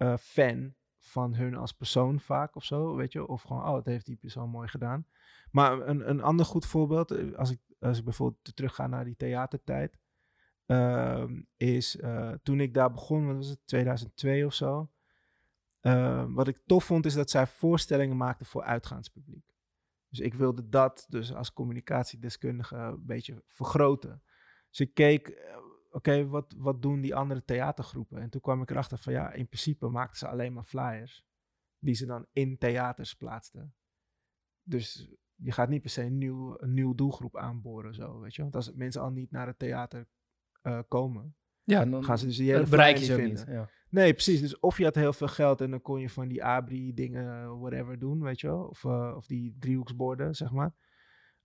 eh, 0.00 0.16
fan 0.16 0.74
van 0.98 1.34
hun 1.34 1.56
als 1.56 1.72
persoon 1.72 2.20
vaak 2.20 2.56
of 2.56 2.64
zo, 2.64 2.94
weet 2.94 3.12
je, 3.12 3.26
of 3.26 3.42
gewoon, 3.42 3.66
oh, 3.66 3.74
dat 3.74 3.84
heeft 3.84 4.06
die 4.06 4.16
persoon 4.16 4.50
mooi 4.50 4.68
gedaan. 4.68 5.06
Maar 5.50 5.88
een, 5.88 6.08
een 6.10 6.22
ander 6.22 6.46
goed 6.46 6.66
voorbeeld, 6.66 7.10
eh, 7.10 7.34
als 7.34 7.50
ik, 7.50 7.60
als 7.78 7.98
ik 7.98 8.04
bijvoorbeeld 8.04 8.56
terugga 8.56 8.86
naar 8.86 9.04
die 9.04 9.16
theatertijd, 9.16 9.98
ehm, 10.66 11.40
is 11.56 11.96
eh, 11.96 12.32
toen 12.42 12.60
ik 12.60 12.74
daar 12.74 12.92
begon, 12.92 13.36
was 13.36 13.48
het, 13.48 13.60
2002 13.64 14.46
of 14.46 14.54
zo. 14.54 14.90
Ehm, 15.80 16.32
wat 16.32 16.48
ik 16.48 16.60
tof 16.66 16.84
vond, 16.84 17.06
is 17.06 17.14
dat 17.14 17.30
zij 17.30 17.46
voorstellingen 17.46 18.16
maakten 18.16 18.46
voor 18.46 18.62
uitgaanspubliek. 18.62 19.54
Dus 20.08 20.20
ik 20.20 20.34
wilde 20.34 20.68
dat 20.68 21.06
dus 21.08 21.34
als 21.34 21.52
communicatiedeskundige 21.52 22.76
een 22.76 23.06
beetje 23.06 23.42
vergroten. 23.46 24.22
Dus 24.68 24.80
ik 24.80 24.94
keek, 24.94 25.28
oké, 25.90 26.26
wat, 26.26 26.54
wat 26.58 26.82
doen 26.82 27.00
die 27.00 27.14
andere 27.14 27.44
theatergroepen? 27.44 28.20
En 28.20 28.30
toen 28.30 28.40
kwam 28.40 28.62
ik 28.62 28.70
erachter 28.70 28.98
van, 28.98 29.12
ja, 29.12 29.32
in 29.32 29.46
principe 29.46 29.88
maakten 29.88 30.18
ze 30.18 30.28
alleen 30.28 30.52
maar 30.52 30.64
flyers. 30.64 31.24
die 31.78 31.94
ze 31.94 32.06
dan 32.06 32.26
in 32.32 32.58
theaters 32.58 33.14
plaatsten. 33.14 33.74
Dus 34.62 35.10
je 35.34 35.52
gaat 35.52 35.68
niet 35.68 35.80
per 35.82 35.90
se 35.90 36.02
een 36.02 36.18
nieuw, 36.18 36.54
een 36.58 36.74
nieuw 36.74 36.94
doelgroep 36.94 37.36
aanboren, 37.36 37.94
zo, 37.94 38.20
weet 38.20 38.34
je. 38.34 38.42
Want 38.42 38.54
als 38.56 38.72
mensen 38.72 39.02
al 39.02 39.10
niet 39.10 39.30
naar 39.30 39.46
het 39.46 39.58
theater 39.58 40.08
eh, 40.62 40.78
komen, 40.88 41.36
Ja, 41.62 41.84
dan 41.84 42.04
gaan 42.04 42.18
ze 42.18 42.26
dus 42.26 42.36
die 42.36 42.50
hele 42.50 42.66
bereik 42.66 42.96
je 42.96 43.04
vinden. 43.14 43.28
niet. 43.28 43.44
Ja. 43.46 43.70
Nee, 43.88 44.12
precies. 44.12 44.40
Dus 44.40 44.58
of 44.58 44.78
je 44.78 44.84
had 44.84 44.94
heel 44.94 45.12
veel 45.12 45.28
geld 45.28 45.60
en 45.60 45.70
dan 45.70 45.82
kon 45.82 46.00
je 46.00 46.10
van 46.10 46.28
die 46.28 46.44
Abri-dingen, 46.44 47.58
whatever, 47.58 47.98
doen, 47.98 48.22
weet 48.22 48.40
je 48.40 48.46
wel. 48.46 48.64
Of, 48.64 48.84
eh, 48.84 49.12
of 49.16 49.26
die 49.26 49.56
driehoeksborden, 49.58 50.34
zeg 50.34 50.50
maar. 50.50 50.74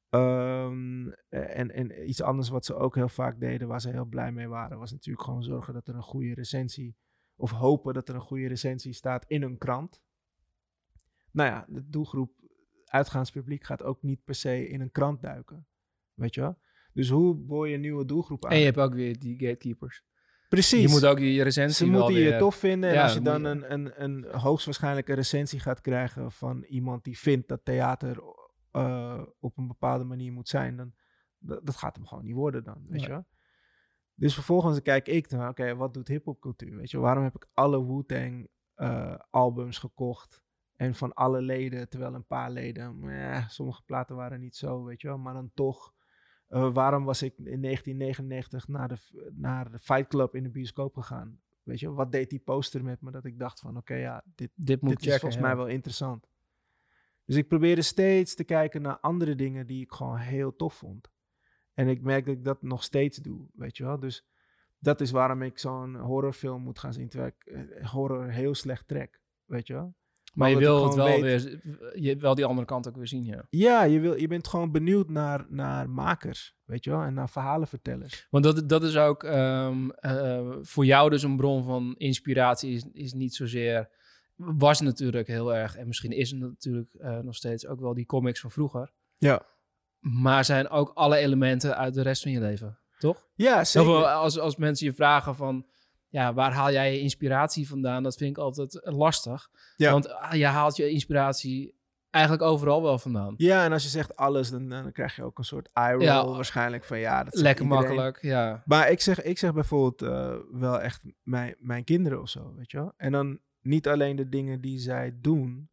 Ehm, 0.10 1.08
en, 1.30 1.72
en 1.72 2.10
iets 2.10 2.22
anders 2.22 2.50
wat 2.50 2.66
ze 2.66 2.76
ook 2.76 2.96
heel 2.96 3.10
vaak 3.10 3.40
deden, 3.40 3.68
waar 3.68 3.82
ze 3.82 3.90
heel 3.90 4.06
blij 4.06 4.32
mee 4.32 4.48
waren, 4.48 4.78
was 4.80 4.92
natuurlijk 4.92 5.26
gewoon 5.26 5.44
zorgen 5.44 5.74
dat 5.74 5.88
er 5.88 5.96
een 5.96 6.02
goede 6.04 6.34
recensie, 6.34 6.96
of 7.36 7.52
hopen 7.52 7.94
dat 7.94 8.10
er 8.10 8.16
een 8.16 8.22
goede 8.22 8.48
recensie 8.48 8.94
staat 8.94 9.26
in 9.28 9.42
een 9.42 9.58
krant. 9.58 10.02
Nou 11.32 11.50
ja, 11.50 11.66
de 11.70 11.90
doelgroep 11.90 12.32
uitgaanspubliek 12.86 13.64
gaat 13.64 13.84
ook 13.84 14.02
niet 14.02 14.24
per 14.24 14.36
se 14.36 14.68
in 14.68 14.82
een 14.82 14.92
krant 14.92 15.22
duiken, 15.22 15.68
weet 16.14 16.36
je 16.36 16.42
wel. 16.42 16.58
Dus 16.94 17.10
hoe 17.10 17.36
boor 17.36 17.68
je 17.68 17.76
een 17.76 17.82
nieuwe 17.82 18.06
doelgroep 18.06 18.46
aan? 18.46 18.52
En 18.52 18.58
je 18.58 18.66
hebt 18.66 18.78
ook 18.78 18.94
weer 18.94 19.20
die 19.20 19.40
gatekeepers. 19.40 20.04
Precies. 20.50 20.82
Je 20.82 20.88
moet 20.90 21.06
ook 21.06 21.18
die 21.18 21.44
recensie 21.44 21.86
Ze 21.86 21.92
moeten 21.92 22.14
je 22.14 22.30
weer- 22.30 22.40
tof 22.40 22.56
vinden. 22.56 22.90
En 22.94 23.02
als 23.04 23.14
je 23.14 23.22
dan 23.22 23.42
je- 23.42 23.48
een, 23.48 23.72
een, 23.74 24.04
een 24.04 24.26
hoogstwaarschijnlijk 24.32 25.08
een 25.10 25.16
recensie 25.16 25.60
gaat 25.60 25.82
krijgen 25.82 26.32
van 26.32 26.64
iemand 26.64 27.04
die 27.04 27.18
vindt 27.18 27.48
dat 27.48 27.66
theater 27.66 28.24
eh, 28.76 29.22
op 29.40 29.58
een 29.58 29.68
bepaalde 29.68 30.04
manier 30.04 30.32
moet 30.32 30.48
zijn, 30.50 30.76
dan 30.78 30.94
dat, 31.38 31.76
gaat 31.76 31.96
hem 31.96 32.06
gewoon 32.06 32.24
niet 32.24 32.34
worden 32.36 32.64
dan, 32.64 32.78
weet 32.82 32.90
Nee. 32.90 33.02
je 33.02 33.08
wel. 33.08 33.26
Dus 34.14 34.34
vervolgens 34.34 34.82
kijk 34.82 35.08
ik 35.08 35.30
dan, 35.30 35.48
oké, 35.48 35.76
wat 35.76 35.94
doet 35.94 36.08
hip-hopcultuur? 36.08 36.76
Weet 36.76 36.92
je, 36.92 36.98
waarom 36.98 37.24
heb 37.24 37.36
ik 37.36 37.48
alle 37.54 37.86
Wu-Tang 37.86 38.48
eh, 38.76 39.16
albums 39.30 39.78
gekocht 39.78 40.44
en 40.76 40.96
van 40.96 41.14
alle 41.14 41.42
leden, 41.42 41.90
terwijl 41.90 42.14
een 42.14 42.26
paar 42.28 42.52
leden, 42.52 43.00
meh, 43.00 43.48
sommige 43.50 43.84
platen 43.84 44.16
waren 44.16 44.40
niet 44.40 44.56
zo, 44.56 44.84
weet 44.84 45.02
je 45.02 45.08
wel, 45.08 45.18
maar 45.18 45.34
dan 45.34 45.52
toch. 45.54 45.94
eh, 46.48 46.74
waarom 46.74 47.04
was 47.04 47.22
ik 47.22 47.34
in 47.38 47.62
1999 47.62 48.68
naar 48.68 48.88
de, 48.88 49.32
naar 49.36 49.72
de 49.72 49.80
Fight 49.80 50.08
Club 50.08 50.36
in 50.36 50.44
de 50.44 50.50
bioscoop 50.50 50.96
gegaan? 50.96 51.40
Weet 51.64 51.80
je, 51.80 51.92
wat 51.92 52.12
deed 52.12 52.30
die 52.30 52.40
poster 52.40 52.84
met 52.84 53.02
me 53.02 53.12
dat 53.12 53.26
ik 53.26 53.40
dacht 53.40 53.60
van, 53.60 53.78
oké, 53.78 53.94
ja, 53.96 54.24
dit, 54.36 54.52
Dit 54.56 54.82
moet 54.82 54.90
dit 54.90 55.00
checken. 55.00 55.14
is 55.16 55.20
volgens 55.20 55.42
ja. 55.42 55.48
mij 55.48 55.56
wel 55.56 55.68
interessant. 55.68 56.28
Dus 57.26 57.36
ik 57.36 57.48
probeerde 57.48 57.82
steeds 57.82 58.36
te 58.36 58.44
kijken 58.44 58.82
naar 58.82 59.00
andere 59.00 59.36
dingen 59.36 59.68
die 59.68 59.82
ik 59.82 59.92
gewoon 59.92 60.18
heel 60.18 60.56
tof 60.56 60.74
vond. 60.74 61.10
En 61.74 61.88
ik 61.88 62.02
merk 62.02 62.26
dat 62.26 62.36
ik 62.36 62.44
dat 62.44 62.62
nog 62.62 62.84
steeds 62.84 63.18
doe, 63.18 63.48
weet 63.54 63.78
je 63.78 63.84
wel. 63.84 64.00
Dus 64.00 64.26
dat 64.80 65.02
is 65.02 65.12
waarom 65.12 65.42
ik 65.42 65.60
zo'n 65.60 65.96
horrorfilm 65.96 66.62
moet 66.62 66.80
gaan 66.80 66.94
zien, 66.94 67.10
terwijl 67.10 67.32
ik 67.38 67.54
eh, 67.54 67.90
horror 67.90 68.30
heel 68.30 68.56
slecht 68.56 68.88
trek, 68.88 69.22
weet 69.46 69.68
je 69.68 69.74
wel. 69.74 69.96
Maar 70.34 70.50
je 70.50 70.58
wil 70.58 70.86
het 70.86 70.96
wel 70.96 71.22
weer, 71.22 71.60
je 71.94 72.16
wel 72.16 72.36
die 72.36 72.46
andere 72.46 72.68
kant 72.68 72.88
ook 72.88 72.96
weer 72.96 73.08
zien, 73.08 73.24
ja. 73.24 73.48
Ja, 73.50 73.84
je, 73.84 74.00
wil, 74.00 74.20
je 74.20 74.28
bent 74.28 74.48
gewoon 74.48 74.72
benieuwd 74.72 75.10
naar, 75.10 75.46
naar 75.50 75.90
makers, 75.90 76.56
weet 76.64 76.84
je 76.84 76.90
wel, 76.90 77.02
en 77.02 77.14
naar 77.14 77.30
verhalenvertellers. 77.30 78.28
Want 78.30 78.44
dat, 78.44 78.70
dat 78.70 78.84
is 78.84 78.98
ook 78.98 79.24
ehm, 79.24 79.90
eh, 79.90 80.52
voor 80.62 80.86
jou 80.86 81.10
dus 81.10 81.24
een 81.24 81.38
bron 81.38 81.64
van 81.64 81.96
inspiratie. 81.98 82.74
Is, 82.74 82.86
is 82.92 83.14
niet 83.14 83.36
zozeer. 83.36 83.90
Was 84.36 84.82
natuurlijk 84.82 85.28
heel 85.28 85.56
erg. 85.56 85.76
En 85.76 85.88
misschien 85.88 86.12
is 86.12 86.32
het 86.32 86.40
natuurlijk 86.40 86.94
eh, 86.94 87.18
nog 87.20 87.36
steeds 87.36 87.68
ook 87.68 87.80
wel 87.80 87.94
die 87.94 88.06
comics 88.06 88.40
van 88.40 88.52
vroeger. 88.52 88.92
Ja. 89.18 89.42
Maar 90.00 90.46
zijn 90.46 90.70
ook 90.70 90.92
alle 90.94 91.18
elementen 91.18 91.78
uit 91.78 91.94
de 91.94 92.02
rest 92.02 92.22
van 92.22 92.32
je 92.32 92.40
leven. 92.40 92.80
Toch? 92.98 93.28
Ja, 93.36 93.64
zeker. 93.64 93.90
veel, 93.90 94.08
als, 94.08 94.40
als 94.40 94.56
mensen 94.56 94.86
je 94.86 94.94
vragen 94.94 95.36
van. 95.36 95.66
Ja, 96.10 96.34
waar 96.34 96.52
haal 96.52 96.72
jij 96.72 96.94
je 96.94 97.00
inspiratie 97.00 97.68
vandaan? 97.68 98.04
Dat 98.04 98.18
vind 98.18 98.30
ik 98.30 98.44
altijd 98.44 98.80
lastig. 98.84 99.50
Ja. 99.76 99.92
Want 99.92 100.10
ah, 100.10 100.34
je 100.34 100.46
haalt 100.46 100.76
je 100.76 100.90
inspiratie 100.90 101.76
eigenlijk 102.16 102.44
overal 102.44 102.82
wel 102.82 103.00
vandaan. 103.00 103.34
Ja, 103.38 103.66
en 103.66 103.72
als 103.72 103.84
je 103.84 103.90
zegt 103.90 104.16
alles, 104.16 104.50
dan, 104.50 104.70
dan 104.70 104.92
krijg 104.92 105.16
je 105.16 105.24
ook 105.24 105.38
een 105.38 105.44
soort 105.44 105.70
eye 105.74 106.00
Ja. 106.00 106.26
waarschijnlijk 106.26 106.84
van 106.84 107.00
ja, 107.00 107.24
dat 107.24 107.34
zegt 107.34 107.46
Lekker 107.46 107.68
makkelijk, 107.68 108.22
ja. 108.22 108.64
Maar 108.66 108.90
ik 108.90 109.02
zeg, 109.02 109.22
ik 109.22 109.38
zeg 109.38 109.54
bijvoorbeeld 109.54 110.02
eh, 110.02 110.36
wel 110.52 110.82
echt 110.82 111.02
mijn, 111.24 111.56
mijn 111.60 111.84
kinderen 111.84 112.22
of 112.22 112.30
zo, 112.30 112.54
weet 112.56 112.72
je 112.72 112.78
wel. 112.78 112.94
En 112.98 113.12
dan 113.12 113.40
niet 113.66 113.88
alleen 113.88 114.16
de 114.16 114.30
dingen 114.30 114.62
die 114.62 114.80
zij 114.80 115.18
doen, 115.22 115.70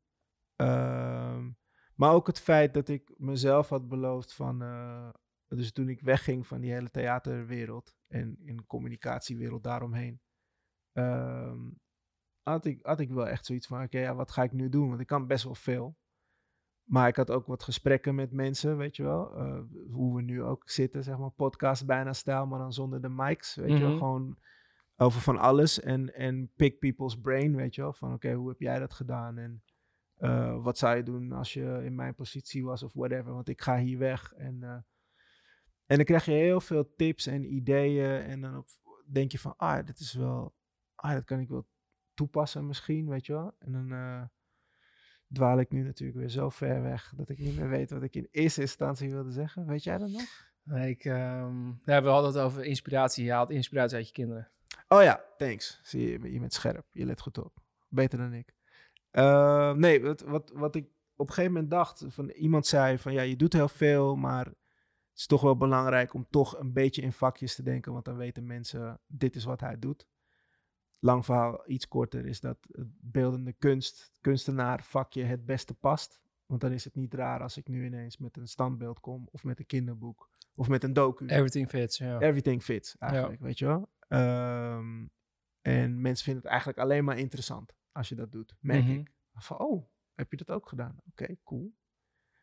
ehm, 0.57 1.51
maar 1.95 2.13
ook 2.13 2.27
het 2.27 2.41
feit 2.41 2.75
dat 2.75 2.89
ik 2.89 3.13
mezelf 3.17 3.69
had 3.69 3.89
beloofd 3.89 4.35
van, 4.35 4.63
eh, 4.63 5.09
dus 5.49 5.73
toen 5.73 5.89
ik 5.89 6.01
wegging 6.01 6.47
van 6.47 6.61
die 6.61 6.73
hele 6.73 6.91
theaterwereld 6.91 7.97
en 8.09 8.37
in 8.45 8.67
communicatiewereld 8.67 9.63
daaromheen, 9.63 10.21
ehm, 10.93 11.59
had, 12.43 12.65
ik, 12.65 12.79
had 12.83 13.01
ik 13.01 13.11
wel 13.11 13.29
echt 13.29 13.47
zoiets 13.47 13.67
van, 13.67 13.83
oké, 13.83 13.99
ja, 13.99 14.15
wat 14.15 14.31
ga 14.31 14.43
ik 14.43 14.53
nu 14.53 14.69
doen? 14.69 14.89
Want 14.89 15.01
ik 15.01 15.07
kan 15.07 15.27
best 15.27 15.45
wel 15.45 15.55
veel. 15.55 15.97
Maar 16.83 17.09
ik 17.09 17.17
had 17.17 17.31
ook 17.31 17.47
wat 17.47 17.63
gesprekken 17.63 18.15
met 18.15 18.33
mensen, 18.33 18.77
weet 18.77 18.97
je 18.97 19.03
wel. 19.03 19.35
eh, 19.37 19.61
hoe 19.91 20.17
we 20.17 20.23
nu 20.23 20.43
ook 20.43 20.71
zitten, 20.71 21.03
zeg 21.05 21.19
maar, 21.19 21.31
podcast 21.31 21.87
bijna 21.87 22.13
stijl, 22.13 22.47
maar 22.47 22.59
dan 22.59 22.73
zonder 22.73 23.01
de 23.03 23.09
mics, 23.09 23.55
weet 23.55 23.71
je 23.71 23.79
wel. 23.79 23.89
Mhm. 23.89 23.99
Gewoon 23.99 24.39
over 25.03 25.21
van 25.21 25.39
alles 25.39 25.81
en, 25.81 26.15
en 26.15 26.51
pick 26.57 26.79
people's 26.79 27.21
brain, 27.21 27.57
weet 27.57 27.75
je 27.75 27.81
wel. 27.81 27.93
Van 27.93 28.13
oké, 28.13 28.33
hoe 28.33 28.49
heb 28.49 28.61
jij 28.61 28.79
dat 28.79 28.93
gedaan? 28.93 29.39
En 29.39 29.63
eh, 30.17 30.63
wat 30.63 30.79
zou 30.79 30.97
je 30.97 31.03
doen 31.03 31.33
als 31.33 31.53
je 31.53 31.81
in 31.85 31.95
mijn 31.95 32.15
positie 32.15 32.65
was 32.65 32.83
of 32.83 32.93
whatever? 32.93 33.33
Want 33.33 33.49
ik 33.49 33.63
ga 33.63 33.79
hier 33.79 33.99
weg. 33.99 34.33
En, 34.33 34.63
eh, 34.63 34.71
en 35.87 35.97
dan 35.97 36.05
krijg 36.05 36.25
je 36.25 36.33
heel 36.33 36.61
veel 36.61 36.95
tips 36.97 37.27
en 37.27 37.55
ideeën. 37.55 38.21
En 38.21 38.41
dan 38.41 38.65
denk 39.07 39.33
je 39.33 39.39
van, 39.39 39.55
ah, 39.57 39.87
dit 39.87 39.99
is 39.99 40.13
wel, 40.13 40.55
ah, 40.95 41.13
dat 41.13 41.25
kan 41.25 41.41
ik 41.41 41.49
wel 41.49 41.67
toepassen 42.15 42.67
misschien, 42.67 43.09
weet 43.09 43.27
je 43.27 43.33
wel. 43.33 43.55
En 43.59 43.73
dan 43.73 43.93
eh, 43.93 44.23
dwaal 45.33 45.61
ik 45.61 45.71
nu 45.71 45.83
natuurlijk 45.83 46.19
weer 46.19 46.29
zo 46.29 46.49
ver 46.49 46.83
weg 46.83 47.13
dat 47.17 47.29
ik 47.29 47.39
niet 47.39 47.57
meer 47.57 47.69
weet 47.69 47.91
wat 47.91 48.03
ik 48.03 48.15
in 48.15 48.29
eerste 48.31 48.61
instantie 48.61 49.11
wilde 49.11 49.33
zeggen. 49.33 49.67
Weet 49.67 49.83
jij 49.83 49.99
dat 49.99 50.11
nog? 50.11 50.51
Ik, 50.87 51.05
ehm, 51.05 51.73
we 51.85 51.93
hadden 51.93 52.33
het 52.33 52.43
over 52.43 52.65
inspiratie. 52.65 53.25
Je 53.25 53.33
haalt 53.33 53.51
inspiratie 53.51 53.97
uit 53.97 54.07
je 54.07 54.13
kinderen. 54.13 54.51
Oh 54.93 55.03
ja, 55.03 55.25
thanks. 55.37 55.81
Zie 55.83 56.11
je, 56.11 56.33
je 56.33 56.41
bent 56.41 56.53
scherp. 56.53 56.87
Je 56.91 57.05
let 57.05 57.21
goed 57.21 57.39
op. 57.39 57.59
Beter 57.89 58.19
dan 58.19 58.33
ik. 58.33 58.55
Eh, 59.11 59.73
nee, 59.73 60.03
wat, 60.03 60.21
wat, 60.21 60.51
wat 60.55 60.75
ik 60.75 60.87
op 61.17 61.29
een 61.29 61.35
gegeven 61.35 61.53
moment 61.53 61.71
dacht, 61.71 62.05
van 62.09 62.29
iemand 62.29 62.67
zei 62.67 62.99
van 62.99 63.13
ja, 63.13 63.23
je 63.23 63.37
doet 63.37 63.53
heel 63.53 63.69
veel, 63.69 64.17
maar 64.17 64.47
het 64.47 64.57
is 65.15 65.27
toch 65.27 65.41
wel 65.41 65.57
belangrijk 65.57 66.15
om 66.15 66.27
toch 66.31 66.59
een 66.59 66.73
beetje 66.73 67.03
in 67.03 67.13
vakjes 67.13 67.55
te 67.55 67.63
denken, 67.63 67.93
want 67.93 68.05
dan 68.05 68.17
weten 68.17 68.47
mensen, 68.47 69.01
dit 69.07 69.37
is 69.37 69.45
wat 69.45 69.61
hij 69.61 69.79
doet. 69.79 70.07
Lang 71.01 71.25
verhaal, 71.25 71.63
iets 71.67 71.89
korter, 71.89 72.27
is 72.27 72.41
dat 72.41 72.59
het 72.73 72.89
beeldende 73.01 73.53
kunst, 73.53 74.13
kunstenaar 74.21 74.83
vakje 74.83 75.25
het 75.25 75.47
beste 75.47 75.75
past. 75.75 76.21
Want 76.47 76.61
dan 76.61 76.73
is 76.73 76.85
het 76.85 76.95
niet 76.95 77.15
raar 77.15 77.41
als 77.41 77.57
ik 77.57 77.69
nu 77.69 77.85
ineens 77.85 78.19
met 78.19 78.37
een 78.37 78.49
standbeeld 78.49 79.01
kom, 79.01 79.29
of 79.31 79.45
met 79.45 79.59
een 79.59 79.67
kinderboek, 79.67 80.31
of 80.55 80.69
met 80.69 80.85
een 80.85 80.93
docu. 80.93 81.27
Everything 81.27 81.69
fits, 81.69 81.99
ja. 81.99 82.21
Everything 82.21 82.63
fits 82.63 82.97
eigenlijk, 82.99 83.41
weet 83.41 83.59
je 83.59 83.67
wel. 83.67 83.91
Ehm, 84.13 85.07
en 85.61 86.01
mensen 86.01 86.25
vinden 86.25 86.43
het 86.43 86.51
eigenlijk 86.51 86.79
alleen 86.81 87.05
maar 87.05 87.19
interessant 87.19 87.73
als 87.93 88.09
je 88.09 88.15
dat 88.15 88.33
doet, 88.33 88.55
merk 88.61 88.83
Mhm. 88.85 88.93
ik. 88.93 89.13
Van, 89.35 89.59
oh, 89.59 89.87
heb 90.15 90.31
je 90.31 90.37
dat 90.37 90.51
ook 90.51 90.69
gedaan? 90.69 90.97
Oké, 91.11 91.37
cool. 91.45 91.75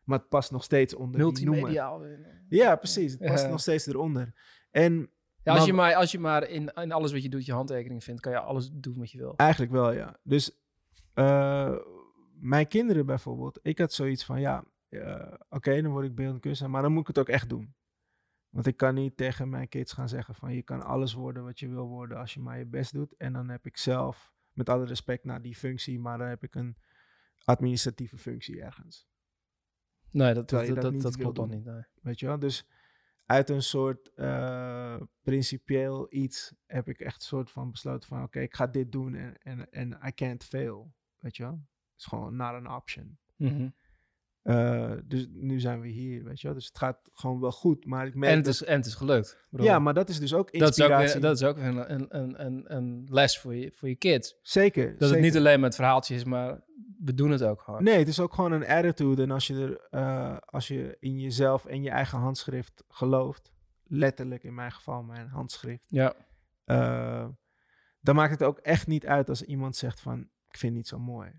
Maar 0.04 0.20
het 0.20 0.30
past 0.30 0.52
nog 0.52 0.64
steeds 0.64 0.94
onder 0.96 1.12
die 1.34 1.46
noemer. 1.46 1.46
Multimediaal. 1.52 2.06
Ja, 2.50 2.76
precies. 2.76 3.12
Het 3.12 3.22
past 3.26 3.50
nog 3.50 3.60
steeds 3.60 3.86
eronder. 3.88 4.34
En 4.72 5.10
Ja, 5.44 5.52
als, 5.52 5.58
Maar- 5.60 5.68
je 5.68 5.74
maar, 5.74 5.96
als 5.96 6.12
je 6.12 6.20
maar 6.20 6.48
in, 6.50 6.68
in 6.74 6.92
alles 6.92 7.12
wat 7.12 7.24
je 7.24 7.30
doet 7.30 7.46
je 7.46 7.54
handtekening 7.54 8.04
vindt, 8.04 8.22
kan 8.22 8.32
je 8.32 8.40
alles 8.40 8.70
doen 8.74 8.98
wat 8.98 9.12
je 9.12 9.18
wil. 9.18 9.34
eigenlijk 9.36 9.72
wel, 9.72 9.92
ja. 9.92 10.20
Dus 10.24 10.60
eh, 11.14 11.76
mijn 12.40 12.68
kinderen 12.68 13.06
bijvoorbeeld, 13.06 13.60
ik 13.62 13.78
had 13.80 13.94
zoiets 13.94 14.26
van, 14.26 14.40
ja, 14.40 14.64
eh, 14.90 15.34
oké, 15.50 15.82
dan 15.82 15.92
word 15.92 16.06
ik 16.06 16.16
beeldend 16.16 16.42
kunstenaar, 16.42 16.72
maar 16.72 16.82
dan 16.82 16.92
moet 16.92 17.02
ik 17.02 17.08
het 17.08 17.20
ook 17.20 17.30
echt 17.30 17.50
doen. 17.50 17.76
Want 18.50 18.66
ik 18.66 18.78
kan 18.78 18.94
niet 18.94 19.18
tegen 19.18 19.50
mijn 19.50 19.68
kids 19.68 19.94
gaan 19.94 20.10
zeggen 20.10 20.36
van, 20.36 20.54
je 20.54 20.64
kan 20.64 20.82
alles 20.84 21.14
worden 21.14 21.44
wat 21.44 21.60
je 21.60 21.70
wil 21.70 21.88
worden 21.88 22.18
als 22.18 22.34
je 22.34 22.40
maar 22.40 22.58
je 22.58 22.66
best 22.66 22.94
doet. 22.94 23.16
En 23.18 23.34
dan 23.34 23.50
heb 23.50 23.66
ik 23.66 23.78
zelf, 23.78 24.34
met 24.54 24.70
alle 24.70 24.86
respect 24.86 25.24
naar 25.24 25.42
die 25.42 25.56
functie, 25.56 26.00
maar 26.00 26.18
dan 26.18 26.28
heb 26.28 26.44
ik 26.44 26.56
een 26.56 26.78
administratieve 27.44 28.18
functie 28.18 28.62
ergens. 28.62 29.08
Nee, 30.12 30.34
dat, 30.34 30.50
dat, 30.50 30.68
dat 30.68 30.82
dat, 30.82 31.02
dat 31.02 31.18
klopt 31.18 31.36
dan 31.36 31.50
niet. 31.50 31.66
Nee. 31.66 31.84
Weet 32.02 32.20
je 32.20 32.26
wel? 32.26 32.40
Dus 32.40 32.68
uit 33.26 33.50
een 33.50 33.64
soort 33.64 34.14
eh, 34.14 35.02
principieel 35.22 36.08
iets 36.10 36.54
heb 36.66 36.88
ik 36.88 37.00
echt 37.00 37.16
een 37.16 37.22
soort 37.22 37.52
van 37.52 37.72
besloten 37.72 38.08
van 38.08 38.24
oké, 38.24 38.40
ik 38.40 38.56
ga 38.56 38.68
dit 38.68 38.92
doen 38.92 39.16
en, 39.16 39.38
en, 39.42 39.72
en 39.72 40.00
I 40.06 40.14
can't 40.14 40.44
fail. 40.44 40.94
Weet 41.18 41.36
je 41.36 41.44
wel? 41.44 41.52
Het 41.52 42.00
is 42.00 42.06
gewoon 42.06 42.36
not 42.36 42.48
an 42.48 42.76
option. 42.76 43.18
Mhm. 43.36 43.70
Eh, 44.50 44.92
dus 45.06 45.28
nu 45.32 45.60
zijn 45.60 45.82
we 45.82 45.88
hier, 45.88 46.24
weet 46.24 46.42
je 46.42 46.48
wel? 46.48 46.56
Dus 46.56 46.66
het 46.66 46.78
gaat 46.78 47.10
gewoon 47.14 47.40
wel 47.40 47.52
goed, 47.52 47.86
maar 47.86 48.06
ik 48.08 48.16
merk 48.16 48.32
En, 48.32 48.36
het 48.38 48.46
dat- 48.46 48.54
is, 48.54 48.64
en 48.64 48.76
het 48.76 48.86
is 48.86 48.96
gelukt. 48.96 49.38
Ja, 49.50 49.80
maar 49.80 49.94
dat 49.94 50.10
is 50.10 50.20
dus 50.20 50.34
ook 50.34 50.52
dat 50.52 50.54
is 50.54 50.62
ook, 50.62 50.90
inspiratie. 50.90 51.12
weer, 51.14 51.22
dat 51.22 51.36
is 51.36 51.44
ook 51.44 51.58
een, 51.58 52.16
een, 52.46 52.76
een, 52.76 53.08
les 53.10 53.40
voor 53.40 53.56
je, 53.56 53.72
voor 53.74 53.90
je 53.90 53.96
kids. 53.96 54.36
zeker. 54.42 54.86
Dat 54.86 54.94
zeker. 55.00 55.16
het 55.16 55.24
niet 55.24 55.36
alleen 55.36 55.60
maar 55.60 55.68
het 55.68 55.76
verhaaltje 55.78 56.16
is, 56.16 56.24
maar 56.24 56.64
we 57.00 57.14
doen 57.14 57.32
het 57.32 57.44
ook 57.44 57.62
gewoon. 57.62 57.84
Nee, 57.84 57.98
het 57.98 58.08
is 58.08 58.20
ook 58.20 58.34
gewoon 58.34 58.52
een 58.52 58.68
attitude. 58.68 59.22
En 59.24 59.32
als 59.32 59.48
je, 59.48 59.56
er, 59.62 60.00
eh, 60.00 60.38
als 60.46 60.68
je 60.68 60.98
in 61.00 61.20
jezelf 61.20 61.66
en 61.66 61.84
je 61.84 61.90
eigen 61.90 62.20
handschrift 62.20 62.84
gelooft, 62.88 63.52
letterlijk 63.84 64.44
in 64.44 64.54
mijn 64.54 64.72
geval 64.72 65.04
mijn 65.04 65.28
handschrift, 65.28 65.86
Ja, 65.90 66.14
eh, 66.64 67.28
dan 68.02 68.16
maakt 68.16 68.32
het 68.32 68.44
ook 68.44 68.58
echt 68.58 68.88
niet 68.88 69.06
uit 69.06 69.30
als 69.30 69.42
iemand 69.44 69.76
zegt 69.76 70.00
van, 70.00 70.20
ik 70.22 70.58
vind 70.58 70.62
het 70.62 70.74
niet 70.74 70.88
zo 70.88 71.00
mooi. 71.00 71.32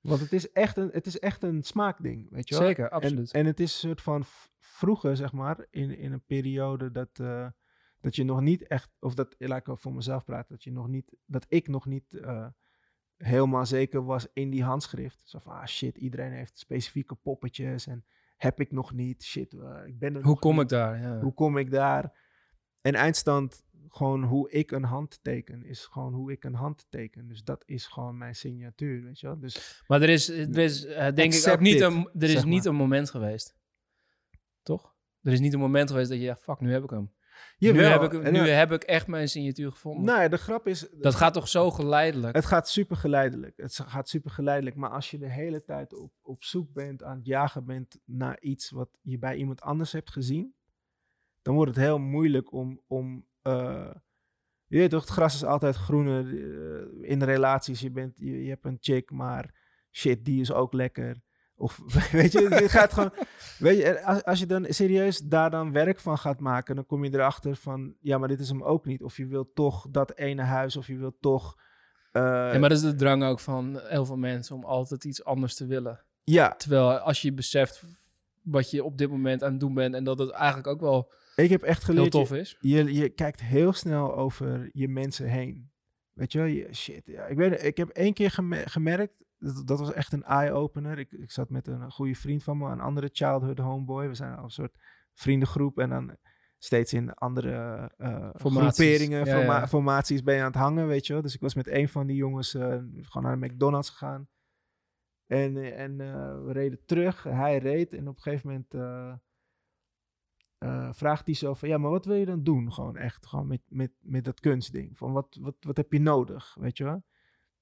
Want 0.00 0.20
het 0.20 0.32
is 0.32 0.52
echt 0.52 0.76
een, 0.76 0.88
het 0.92 1.06
is 1.06 1.18
echt 1.18 1.42
een 1.42 1.62
smaakding, 1.62 2.30
weet 2.30 2.48
je 2.48 2.54
wel? 2.58 2.66
Zeker, 2.66 2.84
En, 2.84 2.90
absoluut. 2.90 3.32
en 3.32 3.46
het 3.46 3.60
is 3.60 3.72
een 3.72 3.88
soort 3.88 4.02
van 4.02 4.24
vroeger, 4.58 5.16
zeg 5.16 5.32
maar, 5.32 5.66
in, 5.70 5.98
in 5.98 6.12
een 6.12 6.24
periode 6.24 6.90
dat, 6.90 7.18
eh, 7.18 7.48
dat 8.00 8.16
je 8.16 8.24
nog 8.24 8.40
niet 8.40 8.66
echt, 8.66 8.90
of 9.00 9.14
dat, 9.14 9.34
laat 9.38 9.68
ik 9.68 9.78
voor 9.78 9.94
mezelf 9.94 10.24
praten, 10.24 10.54
dat 10.54 10.64
je 10.64 10.72
nog 10.72 10.88
niet, 10.88 11.16
dat 11.26 11.46
ik 11.48 11.68
nog 11.68 11.86
niet 11.86 12.14
eh, 12.14 12.46
helemaal 13.16 13.66
zeker 13.66 14.04
was 14.04 14.26
in 14.32 14.50
die 14.50 14.64
handschrift. 14.64 15.22
Zo 15.24 15.38
van, 15.38 15.52
ah 15.52 15.66
shit, 15.66 15.96
iedereen 15.96 16.32
heeft 16.32 16.58
specifieke 16.58 17.14
poppetjes 17.14 17.86
en 17.86 18.04
heb 18.36 18.60
ik 18.60 18.70
nog 18.70 18.92
niet, 18.92 19.24
shit, 19.24 19.54
eh, 19.54 19.86
ik 19.86 19.98
ben 19.98 20.16
er 20.16 20.22
Hoe 20.22 20.38
kom 20.38 20.52
niet. 20.52 20.62
ik 20.62 20.68
daar? 20.68 21.00
Ja. 21.00 21.20
Hoe 21.20 21.34
kom 21.34 21.56
ik 21.58 21.70
daar? 21.70 22.26
En 22.80 22.94
eindstand, 22.94 23.64
gewoon 23.88 24.24
hoe 24.24 24.50
ik 24.50 24.70
een 24.70 24.84
hand 24.84 25.18
teken, 25.22 25.64
is 25.64 25.86
gewoon 25.86 26.14
hoe 26.14 26.32
ik 26.32 26.44
een 26.44 26.54
hand 26.54 26.86
teken. 26.88 27.28
Dus 27.28 27.42
dat 27.44 27.62
is 27.66 27.86
gewoon 27.86 28.18
mijn 28.18 28.34
signatuur, 28.34 29.02
weet 29.02 29.20
je 29.20 29.26
wel? 29.26 29.38
Dus 29.38 29.82
Maar 29.86 30.02
er 30.02 30.08
is, 30.08 30.28
er 30.28 30.58
is 30.58 30.84
eh, 30.84 31.14
denk 31.14 31.34
ik 31.34 31.46
ook 31.46 31.60
niet, 31.60 31.74
it, 31.74 31.80
een, 31.80 32.10
er 32.18 32.30
is 32.30 32.44
niet 32.44 32.64
maar. 32.64 32.72
een 32.72 32.78
moment 32.78 33.10
geweest. 33.10 33.56
Toch? 34.62 34.94
Er 35.22 35.32
is 35.32 35.40
niet 35.40 35.52
een 35.52 35.58
moment 35.58 35.90
geweest 35.90 36.08
dat 36.08 36.20
je 36.20 36.26
dacht, 36.26 36.42
fuck, 36.42 36.60
nu 36.60 36.72
heb 36.72 36.82
ik 36.82 36.90
hem. 36.90 37.12
Jawel, 37.56 37.82
nu 37.82 37.88
heb 37.88 38.12
ik, 38.12 38.30
nu 38.30 38.38
heb 38.38 38.72
ik 38.72 38.82
echt 38.82 39.06
mijn 39.06 39.28
signatuur 39.28 39.70
gevonden. 39.70 40.04
Nou 40.04 40.20
ja, 40.20 40.28
de 40.28 40.36
grap 40.36 40.66
is... 40.66 40.88
dat 41.00 41.14
gaat 41.14 41.32
toch 41.32 41.48
zo 41.48 41.70
geleidelijk? 41.70 42.34
Het 42.34 42.46
gaat 42.46 42.68
super 42.68 42.96
geleidelijk. 42.96 43.56
Het 43.56 43.80
gaat 43.86 44.08
super 44.08 44.30
geleidelijk. 44.30 44.76
Maar 44.76 44.90
als 44.90 45.10
je 45.10 45.18
de 45.18 45.30
hele 45.30 45.64
tijd 45.64 45.94
op, 45.94 46.12
op 46.22 46.44
zoek 46.44 46.72
bent, 46.72 47.02
aan 47.02 47.16
het 47.16 47.26
jagen 47.26 47.64
bent 47.64 47.98
naar 48.04 48.40
iets 48.40 48.70
wat 48.70 48.88
je 49.02 49.18
bij 49.18 49.36
iemand 49.36 49.60
anders 49.60 49.92
hebt 49.92 50.10
gezien, 50.10 50.54
dan 51.48 51.56
wordt 51.56 51.74
het 51.74 51.84
heel 51.84 51.98
moeilijk 51.98 52.52
om. 52.52 52.80
om 52.86 53.26
eh, 53.42 53.90
je 54.66 54.78
weet 54.78 54.90
toch, 54.90 55.00
het 55.00 55.10
gras 55.10 55.34
is 55.34 55.44
altijd 55.44 55.76
groener 55.76 56.26
eh, 56.26 57.10
in 57.10 57.22
relaties. 57.22 57.80
Je, 57.80 57.90
bent, 57.90 58.18
je, 58.18 58.42
je 58.42 58.48
hebt 58.48 58.64
een 58.64 58.76
chick, 58.80 59.10
maar 59.10 59.54
shit, 59.90 60.24
die 60.24 60.40
is 60.40 60.52
ook 60.52 60.72
lekker. 60.72 61.20
Of 61.56 61.80
weet 62.12 62.32
je, 62.32 62.48
het 62.48 62.70
gaat 62.70 62.92
gewoon. 62.92 63.12
Weet 63.58 63.76
je, 63.78 64.04
als, 64.04 64.24
als 64.24 64.38
je 64.38 64.46
dan 64.46 64.66
serieus 64.68 65.18
daar 65.18 65.50
dan 65.50 65.72
werk 65.72 66.00
van 66.00 66.18
gaat 66.18 66.40
maken, 66.40 66.74
dan 66.74 66.86
kom 66.86 67.04
je 67.04 67.14
erachter 67.14 67.56
van, 67.56 67.94
ja, 68.00 68.18
maar 68.18 68.28
dit 68.28 68.40
is 68.40 68.48
hem 68.48 68.62
ook 68.62 68.84
niet. 68.84 69.02
Of 69.02 69.16
je 69.16 69.26
wilt 69.26 69.54
toch 69.54 69.86
dat 69.90 70.16
ene 70.16 70.42
huis, 70.42 70.76
of 70.76 70.86
je 70.86 70.96
wilt 70.96 71.16
toch. 71.20 71.56
eh, 72.12 72.22
ja, 72.22 72.58
maar 72.58 72.68
dat 72.68 72.78
is 72.78 72.84
de 72.84 72.94
drang 72.94 73.24
ook 73.24 73.40
van 73.40 73.80
heel 73.82 74.04
veel 74.04 74.16
mensen 74.16 74.56
om 74.56 74.64
altijd 74.64 75.04
iets 75.04 75.24
anders 75.24 75.54
te 75.54 75.66
willen. 75.66 76.04
ja, 76.24 76.54
Terwijl 76.54 76.98
als 76.98 77.22
je 77.22 77.32
beseft 77.32 77.82
wat 78.42 78.70
je 78.70 78.84
op 78.84 78.98
dit 78.98 79.10
moment 79.10 79.42
aan 79.42 79.50
het 79.50 79.60
doen 79.60 79.74
bent 79.74 79.94
en 79.94 80.04
dat 80.04 80.18
het 80.18 80.30
eigenlijk 80.30 80.66
ook 80.66 80.80
wel 80.80 81.12
ik 81.44 81.50
heb 81.50 81.62
echt 81.62 81.86
heel 81.86 81.94
geleerd. 81.94 82.10
tof 82.12 82.28
je, 82.28 82.38
is. 82.38 82.56
je, 82.60 82.92
je 82.94 83.08
kijkt 83.08 83.40
heel 83.40 83.72
snel 83.72 84.16
over 84.16 84.70
je 84.72 84.88
mensen 84.88 85.28
heen. 85.28 85.70
Weet 86.12 86.32
je 86.32 86.38
wel, 86.38 86.46
je, 86.46 86.74
shit. 86.74 87.06
Ja. 87.06 87.26
Ik, 87.26 87.36
weet, 87.36 87.62
ik 87.64 87.76
heb 87.76 87.88
één 87.88 88.12
keer 88.12 88.30
geme- 88.30 88.68
gemerkt, 88.68 89.14
dat, 89.38 89.66
dat 89.66 89.78
was 89.78 89.92
echt 89.92 90.12
een 90.12 90.24
eye-opener. 90.24 90.98
Ik, 90.98 91.12
ik 91.12 91.30
zat 91.30 91.50
met 91.50 91.66
een 91.66 91.90
goede 91.90 92.14
vriend 92.14 92.42
van 92.42 92.58
me, 92.58 92.70
een 92.70 92.80
andere 92.80 93.08
childhood 93.12 93.58
homeboy. 93.58 94.08
We 94.08 94.14
zijn 94.14 94.36
al 94.36 94.44
een 94.44 94.50
soort 94.50 94.76
vriendengroep 95.14 95.78
en 95.78 95.90
dan 95.90 96.16
steeds 96.58 96.92
in 96.92 97.14
andere 97.14 97.90
eh, 97.96 98.28
Formaties. 98.34 98.76
groeperingen, 98.86 99.24
Ja, 99.24 99.36
forma- 99.38 99.58
ja. 99.58 99.68
formaties 99.68 100.22
ben 100.22 100.34
je 100.34 100.40
aan 100.40 100.46
het 100.46 100.56
hangen, 100.60 100.86
weet 100.86 101.06
je 101.06 101.12
wel. 101.12 101.22
Dus 101.22 101.34
ik 101.34 101.40
was 101.40 101.54
met 101.54 101.68
een 101.68 101.88
van 101.88 102.06
die 102.06 102.16
jongens 102.16 102.54
eh, 102.54 102.62
gewoon 103.00 103.22
naar 103.22 103.40
de 103.40 103.46
McDonald's 103.46 103.90
gegaan. 103.90 104.28
En, 105.26 105.56
eh, 105.56 105.80
en 105.80 106.00
eh, 106.00 106.44
we 106.44 106.52
reden 106.52 106.80
terug, 106.86 107.22
hij 107.22 107.58
reed 107.58 107.92
en 107.92 108.08
op 108.08 108.16
een 108.16 108.22
gegeven 108.22 108.48
moment... 108.48 108.72
eh, 110.58 110.92
vraagt 110.92 111.26
hij 111.26 111.34
zo 111.34 111.54
van, 111.54 111.68
ja, 111.68 111.78
maar 111.78 111.90
wat 111.90 112.04
wil 112.04 112.16
je 112.16 112.26
dan 112.26 112.42
doen? 112.42 112.72
Gewoon 112.72 112.96
echt, 112.96 113.26
gewoon 113.26 113.46
met, 113.46 113.62
met, 113.68 113.92
met 114.00 114.24
dat 114.24 114.40
kunstding. 114.40 114.98
Van, 114.98 115.12
wat, 115.12 115.38
wat, 115.40 115.56
wat 115.60 115.76
heb 115.76 115.92
je 115.92 116.00
nodig, 116.00 116.56
weet 116.60 116.76
je 116.76 116.84
wel? 116.84 117.04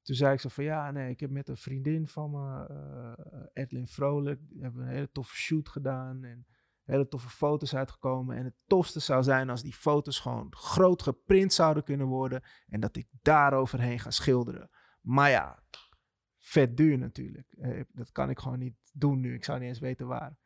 Toen 0.03 0.17
zei 0.17 0.33
ik 0.33 0.41
zo 0.41 0.49
van, 0.49 0.65
ja, 0.65 0.91
nee, 0.91 1.11
ik 1.11 1.21
heb 1.21 1.31
met 1.31 1.49
een 1.49 1.57
vriendin 1.57 2.07
van 2.07 2.31
me, 2.31 2.67
eh 2.67 3.63
Edlin 3.63 3.87
Vrolijk, 3.87 4.41
hebben 4.59 4.83
een 4.83 4.89
hele 4.89 5.11
toffe 5.11 5.37
shoot 5.37 5.69
gedaan 5.69 6.25
en 6.25 6.47
hele 6.85 7.09
toffe 7.09 7.29
foto's 7.29 7.75
uitgekomen. 7.75 8.37
En 8.37 8.45
het 8.45 8.57
tofste 8.67 9.01
zou 9.01 9.23
zijn 9.23 9.51
als 9.51 9.63
die 9.63 9.75
foto's 9.75 10.19
gewoon 10.19 10.47
groot 10.51 11.03
geprint 11.03 11.53
zouden 11.53 11.85
kunnen 11.85 12.07
worden 12.07 12.43
en 12.67 12.81
dat 12.81 12.97
ik 12.97 13.09
daaroverheen 13.23 13.99
ga 13.99 14.11
schilderen. 14.11 14.71
Maar 15.01 15.31
ja, 15.31 15.63
vet 16.39 16.77
duur 16.77 16.99
natuurlijk. 16.99 17.53
Eh, 17.53 17.81
dat 17.93 18.13
kan 18.13 18.31
ik 18.31 18.39
gewoon 18.39 18.59
niet 18.59 18.77
doen 18.93 19.21
nu. 19.21 19.35
Ik 19.35 19.45
zou 19.45 19.59
niet 19.59 19.69
eens 19.69 19.79
weten 19.79 20.07
waar. 20.07 20.37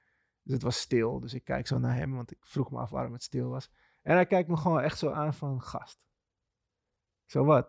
Dus 0.42 0.52
het 0.52 0.62
was 0.62 0.80
stil. 0.80 1.20
Dus 1.20 1.34
ik 1.34 1.44
kijk 1.44 1.66
zo 1.66 1.78
naar 1.78 1.94
hem, 1.94 2.14
want 2.14 2.30
ik 2.30 2.38
vroeg 2.40 2.70
me 2.70 2.78
af 2.78 2.90
waarom 2.90 3.12
het 3.12 3.22
stil 3.22 3.48
was. 3.48 3.70
En 4.02 4.14
hij 4.14 4.26
kijkt 4.26 4.48
me 4.48 4.56
gewoon 4.56 4.80
echt 4.80 4.98
zo 4.98 5.10
aan 5.10 5.34
van, 5.34 5.62
gast. 5.62 5.98
Ik 7.24 7.30
zo, 7.30 7.44
wat? 7.44 7.68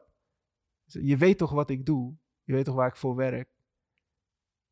Je 0.86 1.18
weet 1.18 1.38
toch 1.38 1.52
wat 1.52 1.70
ik 1.70 1.86
doe? 1.86 2.16
Je 2.44 2.54
weet 2.54 2.66
toch 2.66 2.76
waar 2.76 2.88
ik 2.88 2.96
voor 2.96 3.16
werk? 3.16 3.50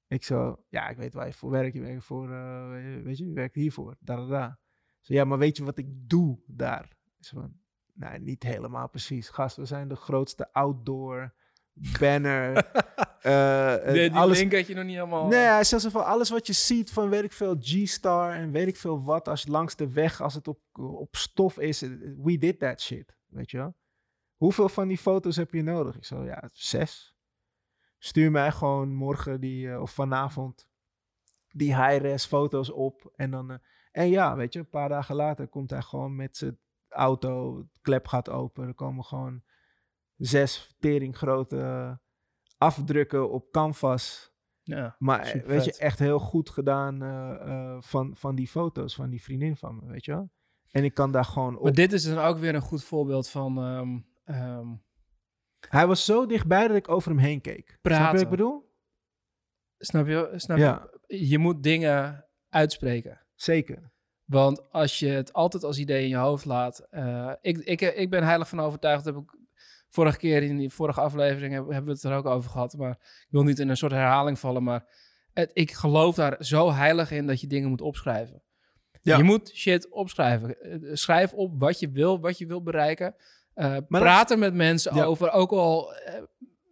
Ik 0.08 0.24
zo, 0.24 0.66
ja, 0.70 0.90
ik 0.90 0.98
weet 0.98 1.14
waar 1.14 1.26
je 1.26 1.34
voor 1.34 1.50
werkt. 1.50 1.74
Je 1.76 1.82
werkt 1.82 2.04
voor, 2.04 2.32
eh, 2.32 3.04
weet 3.04 3.18
je, 3.18 3.32
werkt 3.34 3.56
hiervoor. 3.56 3.96
Da, 4.00 4.16
da, 4.16 4.26
da. 4.26 4.48
Ik 4.48 5.06
Zo, 5.06 5.14
ja, 5.14 5.24
maar 5.24 5.38
weet 5.38 5.58
je 5.58 5.64
wat 5.64 5.78
ik 5.78 6.10
doe 6.10 6.40
daar? 6.46 6.98
Zo 7.20 7.40
van, 7.40 7.60
nee, 7.94 8.20
niet 8.20 8.44
helemaal 8.44 8.90
precies. 8.90 9.30
Gast, 9.30 9.56
we 9.56 9.66
zijn 9.66 9.88
de 9.88 9.96
grootste 9.96 10.54
outdoor 10.54 11.34
banner. 12.00 12.54
eh, 13.22 13.74
eh, 13.74 13.94
Nee, 13.94 14.10
die 14.10 14.20
alles, 14.20 14.38
link 14.38 14.54
had 14.54 14.68
je 14.68 14.74
nog 14.74 14.84
niet 14.84 14.96
helemaal... 14.96 15.28
Nee, 15.28 15.40
hij 15.40 15.64
zegt 15.64 15.82
zo 15.82 15.90
van 15.90 16.06
alles 16.06 16.30
wat 16.30 16.48
je 16.48 16.54
ziet 16.54 16.92
van 16.92 17.10
weet 17.10 17.24
ik 17.24 17.34
veel 17.34 17.56
G-Star 17.60 18.34
en 18.34 18.52
weet 18.52 18.68
ik 18.68 18.78
veel 18.78 19.04
wat, 19.04 19.28
als 19.28 19.44
je 19.44 19.52
langs 19.52 19.76
de 19.76 19.92
weg, 19.92 20.22
als 20.22 20.34
het 20.34 20.48
op, 20.48 20.60
op 20.74 21.16
stof 21.16 21.58
is, 21.60 21.82
eh, 21.82 21.90
we 22.18 22.38
did 22.38 22.60
that 22.60 22.82
shit, 22.82 23.16
weet 23.28 23.52
je 23.52 23.58
wel. 23.58 23.76
Hoeveel 24.36 24.70
van 24.70 24.88
die 24.88 24.98
foto's 24.98 25.36
heb 25.36 25.54
je 25.54 25.62
nodig? 25.62 25.96
Ik 25.96 26.06
zo, 26.06 26.24
ja, 26.24 26.50
zes. 26.54 27.16
Stuur 27.98 28.32
mij 28.32 28.52
gewoon 28.52 28.94
morgen 28.94 29.40
die, 29.40 29.82
of 29.82 29.92
vanavond 29.92 30.68
die 31.52 31.76
high-res 31.76 32.26
foto's 32.26 32.72
op 32.72 33.12
en 33.16 33.32
dan, 33.32 33.60
en 33.92 34.10
ja, 34.10 34.36
weet 34.36 34.54
je, 34.54 34.60
een 34.60 34.70
paar 34.70 34.90
dagen 34.90 35.16
later 35.16 35.48
komt 35.48 35.70
hij 35.70 35.82
gewoon 35.82 36.16
met 36.16 36.38
zijn 36.38 36.60
auto, 36.90 37.58
het 37.58 37.80
klep 37.82 38.08
gaat 38.08 38.30
open, 38.30 38.68
er 38.68 38.74
komen 38.74 39.04
gewoon 39.04 39.44
zes 40.18 40.76
tering 40.80 41.18
grote 41.18 42.00
afdrukken 42.60 43.30
op 43.32 43.52
canvas. 43.52 44.28
Ja, 44.64 44.96
Maar 45.00 45.42
weet 45.46 45.66
je, 45.66 45.78
echt 45.78 46.00
heel 46.00 46.20
goed 46.20 46.50
gedaan 46.50 47.02
eh, 47.04 47.32
eh, 47.42 47.78
van, 47.82 48.16
van 48.16 48.36
die 48.36 48.48
foto's 48.48 48.96
van 48.96 49.10
die 49.10 49.22
vriendin 49.24 49.56
van 49.58 49.76
me, 49.76 49.92
weet 49.92 50.06
je 50.06 50.12
wel. 50.12 50.32
En 50.72 50.84
ik 50.84 50.94
kan 50.94 51.12
daar 51.12 51.26
gewoon 51.26 51.58
op. 51.58 51.64
Maar 51.64 51.72
dit 51.74 51.94
is 51.94 52.04
dan 52.04 52.18
ook 52.18 52.38
weer 52.38 52.56
een 52.56 52.62
goed 52.62 52.84
voorbeeld 52.84 53.30
van 53.30 53.58
ehm, 53.58 54.00
ehm, 54.38 54.68
Hij 55.70 55.88
was 55.88 56.06
zo 56.06 56.26
dichtbij 56.26 56.68
dat 56.68 56.78
ik 56.78 56.90
over 56.90 57.10
hem 57.12 57.20
heen 57.20 57.42
keek. 57.42 57.68
Snap 57.68 57.70
je 57.84 57.90
wat 57.90 58.00
Praten. 58.00 58.20
ik 58.22 58.30
bedoel? 58.30 58.68
snap 59.78 60.08
je? 60.08 60.34
Snap 60.36 60.58
Ja. 60.58 60.90
je? 61.08 61.30
Je 61.30 61.38
moet 61.38 61.64
dingen 61.64 62.26
uitspreken. 62.50 63.22
Zeker. 63.36 63.92
Want 64.26 64.72
als 64.72 65.00
je 65.00 65.08
het 65.08 65.34
altijd 65.34 65.64
als 65.64 65.78
idee 65.80 66.04
in 66.04 66.10
je 66.10 66.16
hoofd 66.16 66.46
laat. 66.46 66.80
eh, 66.80 67.34
ik, 67.42 67.58
ik, 67.58 67.82
ik 67.82 68.10
ben 68.10 68.24
heilig 68.24 68.50
van 68.50 68.60
overtuigd. 68.60 69.04
Dat 69.04 69.14
heb 69.16 69.24
ik 69.24 69.39
vorige 69.90 70.18
keer 70.18 70.44
in 70.44 70.58
die 70.58 70.70
vorige 70.70 71.02
aflevering 71.02 71.54
hebben, 71.54 71.74
hebben 71.74 71.94
we 71.94 72.00
het 72.02 72.12
er 72.12 72.18
ook 72.18 72.26
over 72.26 72.50
gehad. 72.50 72.78
Maar 72.78 72.92
ik 73.00 73.28
wil 73.30 73.44
niet 73.44 73.60
in 73.60 73.70
een 73.70 73.78
soort 73.78 73.92
herhaling 73.92 74.40
vallen. 74.40 74.64
Maar 74.64 74.86
het, 75.34 75.52
ik 75.54 75.72
geloof 75.72 76.16
daar 76.16 76.36
zo 76.40 76.72
heilig 76.72 77.12
in 77.12 77.28
dat 77.28 77.42
je 77.42 77.48
dingen 77.48 77.70
moet 77.70 77.82
opschrijven. 77.82 78.42
Ja. 79.02 79.18
Je 79.18 79.24
moet 79.24 79.52
shit 79.56 79.90
opschrijven. 79.90 80.62
Eh, 80.62 80.90
Schrijf 80.94 81.34
op 81.34 81.60
wat 81.60 81.80
je 81.80 81.90
wil, 81.92 82.20
wat 82.20 82.38
je 82.38 82.46
wil 82.46 82.64
bereiken. 82.64 83.16
Dat- 83.54 83.88
praat 83.88 84.32
er 84.32 84.38
met 84.40 84.54
mensen 84.54 84.96
Ja. 84.96 85.04
over. 85.04 85.32
Ook 85.32 85.52
al 85.52 85.94
eh, 85.94 86.22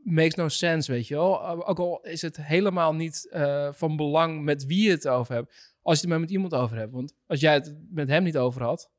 makes 0.04 0.36
no 0.36 0.48
sense, 0.48 0.92
weet 0.92 1.08
je 1.08 1.16
wel. 1.16 1.66
Ook 1.68 1.80
al 1.80 2.00
is 2.02 2.22
het 2.22 2.38
helemaal 2.38 2.94
niet 2.94 3.28
van 3.72 3.96
belang 3.96 4.44
met 4.44 4.66
wie 4.66 4.84
je 4.86 4.92
het 4.92 5.08
over 5.08 5.34
hebt. 5.34 5.76
Als 5.82 5.96
je 5.96 6.02
het 6.02 6.10
maar 6.10 6.20
met 6.20 6.32
iemand 6.32 6.54
over 6.54 6.78
hebt. 6.78 6.92
Want 6.94 7.14
als 7.28 7.40
jij 7.40 7.54
het 7.54 7.76
met 7.90 8.08
hem 8.08 8.24
niet 8.24 8.38
over 8.38 8.64
had, 8.64 8.90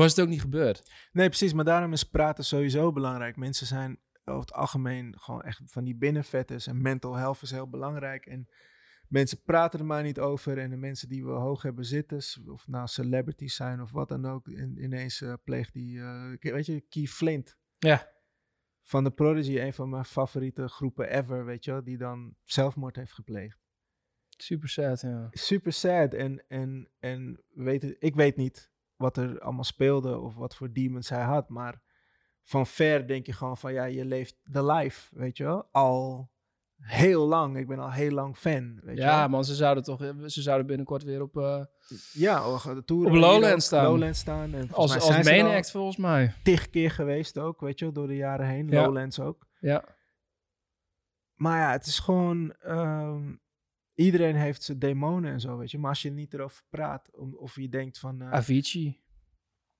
was 0.00 0.10
het 0.10 0.20
ook 0.20 0.28
niet 0.28 0.40
gebeurd. 0.40 0.90
Nee, 1.12 1.28
precies. 1.28 1.52
Maar 1.52 1.64
daarom 1.64 1.92
is 1.92 2.04
praten 2.04 2.44
sowieso 2.44 2.92
belangrijk. 2.92 3.36
Mensen 3.36 3.66
zijn 3.66 3.98
over 4.24 4.40
het 4.40 4.52
algemeen 4.52 5.14
gewoon 5.18 5.42
echt 5.42 5.60
van 5.64 5.84
die 5.84 5.96
binnenvetters. 5.96 6.66
En 6.66 6.82
mental 6.82 7.14
health 7.14 7.42
is 7.42 7.50
heel 7.50 7.68
belangrijk. 7.68 8.26
En 8.26 8.48
mensen 9.08 9.42
praten 9.42 9.78
er 9.80 9.86
maar 9.86 10.02
niet 10.02 10.18
over. 10.18 10.58
En 10.58 10.70
de 10.70 10.76
mensen 10.76 11.08
die 11.08 11.24
we 11.24 11.30
hoog 11.30 11.62
hebben 11.62 11.84
zitten, 11.84 12.22
of 12.48 12.68
nou 12.68 12.86
celebrities 12.86 13.54
zijn 13.54 13.80
of 13.80 13.90
wat 13.90 14.08
dan 14.08 14.26
ook, 14.26 14.48
in, 14.48 14.82
ineens 14.82 15.20
eh, 15.20 15.32
pleegt 15.44 15.72
die, 15.72 16.00
eh, 16.00 16.52
weet 16.52 16.66
je, 16.66 16.80
Keith 16.80 17.10
Flint 17.10 17.56
Ja. 17.78 18.08
van 18.82 19.04
de 19.04 19.10
Prodigy, 19.10 19.58
een 19.58 19.72
van 19.72 19.88
mijn 19.90 20.04
favoriete 20.04 20.68
groepen 20.68 21.10
ever, 21.16 21.44
weet 21.44 21.64
je 21.64 21.70
wel, 21.70 21.84
die 21.84 21.98
dan 21.98 22.36
zelfmoord 22.44 22.96
heeft 22.96 23.12
gepleegd. 23.12 23.60
Super 24.36 24.68
sad, 24.68 25.00
ja. 25.00 25.28
super 25.30 25.72
sad. 25.72 26.14
En, 26.14 26.44
en, 26.48 26.88
en 26.98 27.42
weet 27.54 27.82
het, 27.82 27.96
ik 27.98 28.14
weet 28.14 28.36
niet 28.36 28.71
wat 29.02 29.16
er 29.16 29.40
allemaal 29.40 29.64
speelde 29.64 30.18
of 30.18 30.34
wat 30.34 30.56
voor 30.56 30.72
demons 30.72 31.08
hij 31.08 31.22
had. 31.22 31.48
Maar 31.48 31.82
van 32.42 32.66
ver 32.66 33.06
denk 33.06 33.26
je 33.26 33.32
gewoon 33.32 33.56
van 33.56 33.72
ja, 33.72 33.84
je 33.84 34.04
leeft 34.04 34.40
de 34.42 34.64
life, 34.64 35.08
weet 35.18 35.36
je 35.36 35.44
wel. 35.44 35.68
Al 35.72 36.30
heel 36.76 37.26
lang. 37.26 37.56
Ik 37.56 37.66
ben 37.66 37.78
al 37.78 37.90
heel 37.92 38.10
lang 38.10 38.36
fan, 38.36 38.80
weet 38.82 38.96
je 38.96 39.02
Ja, 39.02 39.18
wel. 39.18 39.28
man, 39.28 39.44
ze 39.44 39.54
zouden 39.54 39.82
toch 39.84 40.00
ze 40.26 40.42
zouden 40.42 40.66
binnenkort 40.66 41.02
weer 41.02 41.22
op 41.22 41.36
eh, 41.36 41.64
Ja, 42.12 42.58
de 42.74 42.82
tour 42.84 43.06
Op 43.06 43.12
Lowlands 43.12 43.66
staan. 43.66 43.84
Lowlands 43.84 44.18
staan. 44.18 44.54
En 44.54 44.72
als, 44.72 44.94
als 45.00 45.22
main 45.24 45.46
act 45.46 45.70
volgens 45.70 45.96
mij. 45.96 46.34
tig 46.42 46.70
keer 46.70 46.90
geweest 46.90 47.38
ook, 47.38 47.60
weet 47.60 47.78
je 47.78 47.84
wel, 47.84 47.94
door 47.94 48.06
de 48.06 48.16
jaren 48.16 48.46
heen. 48.46 48.68
Ja. 48.68 48.82
Lowlands 48.82 49.20
ook. 49.20 49.46
Ja. 49.60 49.84
maar 51.34 51.58
ja, 51.58 51.70
het 51.72 51.86
is 51.86 51.98
gewoon... 51.98 52.52
ehm, 52.52 53.34
iedereen 54.04 54.36
heeft 54.36 54.62
zijn 54.62 54.78
demonen 54.78 55.32
en 55.32 55.40
zo, 55.40 55.56
weet 55.56 55.70
je. 55.70 55.78
Maar 55.78 55.90
als 55.90 56.02
je 56.02 56.10
niet 56.10 56.34
erover 56.34 56.62
praat, 56.70 57.08
om, 57.14 57.34
of 57.36 57.56
je 57.56 57.68
denkt 57.68 57.98
van... 57.98 58.20
eh, 58.22 58.30
Avicii. 58.32 59.00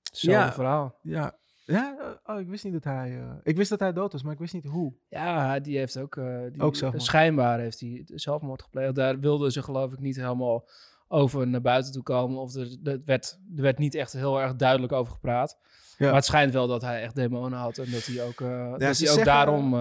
Hetzelfde 0.03 0.41
Ja. 0.45 0.53
verhaal. 0.53 0.99
ja, 1.01 1.37
ja, 1.65 1.97
eh, 1.99 2.35
oh, 2.35 2.39
ik 2.41 2.47
wist 2.47 2.63
niet 2.63 2.73
dat 2.73 2.83
hij... 2.83 3.19
eh, 3.21 3.31
ik 3.43 3.55
wist 3.57 3.69
dat 3.69 3.79
hij 3.79 3.93
dood 3.93 4.11
was, 4.11 4.23
maar 4.23 4.33
ik 4.33 4.39
wist 4.39 4.53
niet 4.53 4.65
hoe. 4.65 4.93
Ja, 5.09 5.59
die 5.59 5.77
heeft 5.77 5.97
ook... 5.97 6.15
die, 6.51 6.61
Ook 6.61 6.75
zelfmoord. 6.75 7.03
Schijnbaar 7.05 7.59
heeft 7.59 7.79
hij 7.79 8.01
zelfmoord 8.05 8.61
gepleegd. 8.61 8.95
Daar 8.95 9.19
wilden 9.19 9.51
ze 9.51 9.63
geloof 9.63 9.91
ik 9.93 9.99
niet 9.99 10.15
helemaal 10.15 10.67
over 11.07 11.47
naar 11.47 11.61
buiten 11.61 11.91
toe 11.91 12.03
komen. 12.03 12.37
Of 12.39 12.55
er, 12.55 12.77
er, 12.83 13.01
werd, 13.05 13.39
er 13.55 13.61
werd 13.61 13.77
niet 13.77 13.95
echt 13.95 14.13
heel 14.13 14.41
erg 14.41 14.55
duidelijk 14.55 14.91
over 14.91 15.13
gepraat. 15.13 15.57
Ja. 15.97 16.05
Maar 16.05 16.15
het 16.15 16.25
schijnt 16.25 16.53
wel 16.53 16.67
dat 16.67 16.81
hij 16.81 17.01
echt 17.01 17.15
demonen 17.15 17.59
had. 17.59 17.77
En 17.77 17.91
dat 17.91 18.05
hij 18.05 18.23
ook, 18.23 18.41
eh, 18.41 18.71
dat 18.71 18.79
ze 18.79 18.83
hij 18.85 18.89
ook 18.89 18.95
zeggen- 18.97 19.25
daarom 19.25 19.73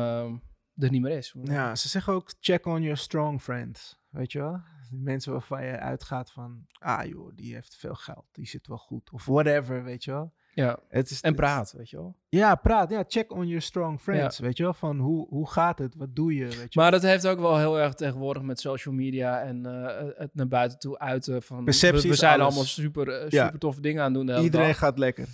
er 0.83 0.91
niet 0.91 1.03
meer 1.03 1.17
is. 1.17 1.35
Ja, 1.43 1.75
ze 1.75 1.89
zeggen 1.89 2.13
ook 2.13 2.31
check 2.41 2.67
on 2.67 2.83
your 2.83 2.97
strong 2.97 3.43
friends, 3.43 3.99
weet 4.11 4.33
je 4.33 4.39
wel? 4.39 4.61
Die 4.91 5.01
mensen 5.01 5.33
waarvan 5.33 5.65
je 5.65 5.79
uitgaat 5.79 6.31
van, 6.33 6.67
ah 6.79 7.05
joh, 7.07 7.33
die 7.35 7.55
heeft 7.55 7.77
veel 7.77 7.95
geld, 7.95 8.25
die 8.33 8.47
zit 8.47 8.67
wel 8.67 8.77
goed. 8.79 9.11
Of 9.13 9.25
whatever, 9.27 9.85
weet 9.85 10.05
je 10.05 10.11
wel? 10.11 10.33
Ja, 10.55 10.79
Het 10.89 11.11
is, 11.11 11.21
en 11.21 11.29
het- 11.29 11.37
praat, 11.41 11.73
weet 11.77 11.91
je 11.91 11.97
wel. 11.97 12.17
Ja, 12.29 12.55
praat. 12.55 12.91
Ja, 12.91 13.05
check 13.07 13.33
on 13.33 13.47
your 13.47 13.63
strong 13.63 14.01
friends, 14.01 14.39
weet 14.39 14.57
je 14.57 14.63
wel? 14.63 14.75
Van 14.75 14.99
hoe, 14.99 15.29
hoe 15.29 15.51
gaat 15.51 15.79
het? 15.79 15.95
Wat 15.95 16.15
doe 16.17 16.35
je, 16.35 16.45
weet 16.45 16.73
je 16.73 16.81
Maar 16.81 16.91
dat 16.91 17.03
heeft 17.03 17.27
ook 17.27 17.39
wel 17.39 17.59
heel 17.59 17.79
erg 17.79 17.95
tegenwoordig 17.95 18.43
met 18.43 18.61
social 18.61 18.95
media 18.95 19.41
en 19.41 19.67
eh, 19.67 20.07
het 20.17 20.35
naar 20.35 20.49
buiten 20.49 20.79
toe 20.79 20.99
uiten 20.99 21.43
van... 21.43 21.65
Perceptie 21.65 22.11
we, 22.11 22.17
zijn 22.17 22.33
alles. 22.33 22.45
allemaal 22.47 22.65
super, 22.65 23.09
eh, 23.09 23.29
Ja. 23.31 23.45
super 23.45 23.59
toffe 23.61 23.81
dingen 23.81 24.03
aan 24.03 24.15
het 24.17 24.27
doen 24.27 24.43
Iedereen 24.43 24.67
dag. 24.67 24.79
gaat 24.79 24.99
lekker. 24.99 25.27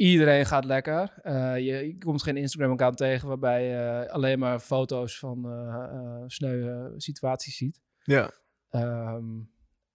Iedereen 0.00 0.46
gaat 0.46 0.64
lekker. 0.64 1.14
Eh, 1.22 1.56
je, 1.56 1.86
je 1.86 1.98
komt 1.98 2.22
geen 2.22 2.36
Instagram-account 2.36 2.96
tegen 2.96 3.28
waarbij 3.28 3.64
je 3.64 4.10
alleen 4.10 4.38
maar 4.38 4.58
foto's 4.60 5.18
van 5.18 5.50
eh 5.50 5.84
eh, 5.84 6.22
sneuwe 6.26 6.94
situaties 6.96 7.56
ziet. 7.56 7.80
Ja. 8.02 8.30
Ehm, 8.70 9.24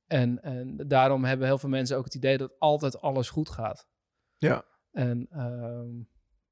en, 0.08 0.41
en 0.41 0.84
daarom 0.88 1.24
hebben 1.24 1.47
heel 1.47 1.58
veel 1.58 1.70
mensen 1.70 1.97
ook 1.97 2.03
het 2.03 2.16
idee 2.16 2.38
dat 2.38 2.60
altijd 2.60 3.01
alles 3.01 3.30
goed 3.30 3.49
gaat. 3.49 3.88
Ja. 4.38 4.66
En 4.91 5.28
ehm, 5.32 5.99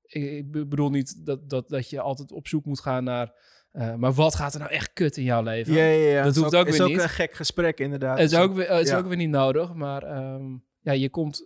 ik, 0.01 0.32
ik 0.32 0.51
be- 0.51 0.68
bedoel 0.68 0.89
niet 0.89 1.26
dat, 1.26 1.49
dat, 1.49 1.70
dat 1.70 1.89
je 1.89 2.01
altijd 2.01 2.32
op 2.32 2.47
zoek 2.47 2.66
moet 2.66 2.82
gaan 2.82 3.04
naar... 3.04 3.34
maar 3.72 4.14
wat 4.14 4.36
gaat 4.36 4.54
er 4.54 4.60
nou 4.60 4.72
echt 4.72 4.93
kut 4.93 5.18
in 5.18 5.24
jouw 5.24 5.43
leven? 5.43 5.74
Ja, 5.74 5.86
ja, 5.86 6.10
ja. 6.10 6.24
Dat 6.24 6.36
is 6.36 6.41
hoeft 6.41 6.56
ook 6.56 6.68
is 6.68 6.78
weer 6.78 6.82
ook 6.82 6.93
niet. 6.93 7.01
een 7.01 7.10
gek 7.10 7.34
gesprek, 7.34 7.80
inderdaad. 7.80 8.18
Het 8.20 8.32
is, 8.32 8.38
ook, 8.38 8.54
weer, 8.54 8.70
het 8.70 8.84
is 8.84 8.89
ja. 8.89 8.97
ook 8.97 9.08
weer 9.08 9.18
niet 9.18 9.30
nodig, 9.30 9.74
maar 9.74 10.04
ehm, 10.04 10.58
ja, 10.80 10.91
je 10.91 11.10
komt 11.10 11.45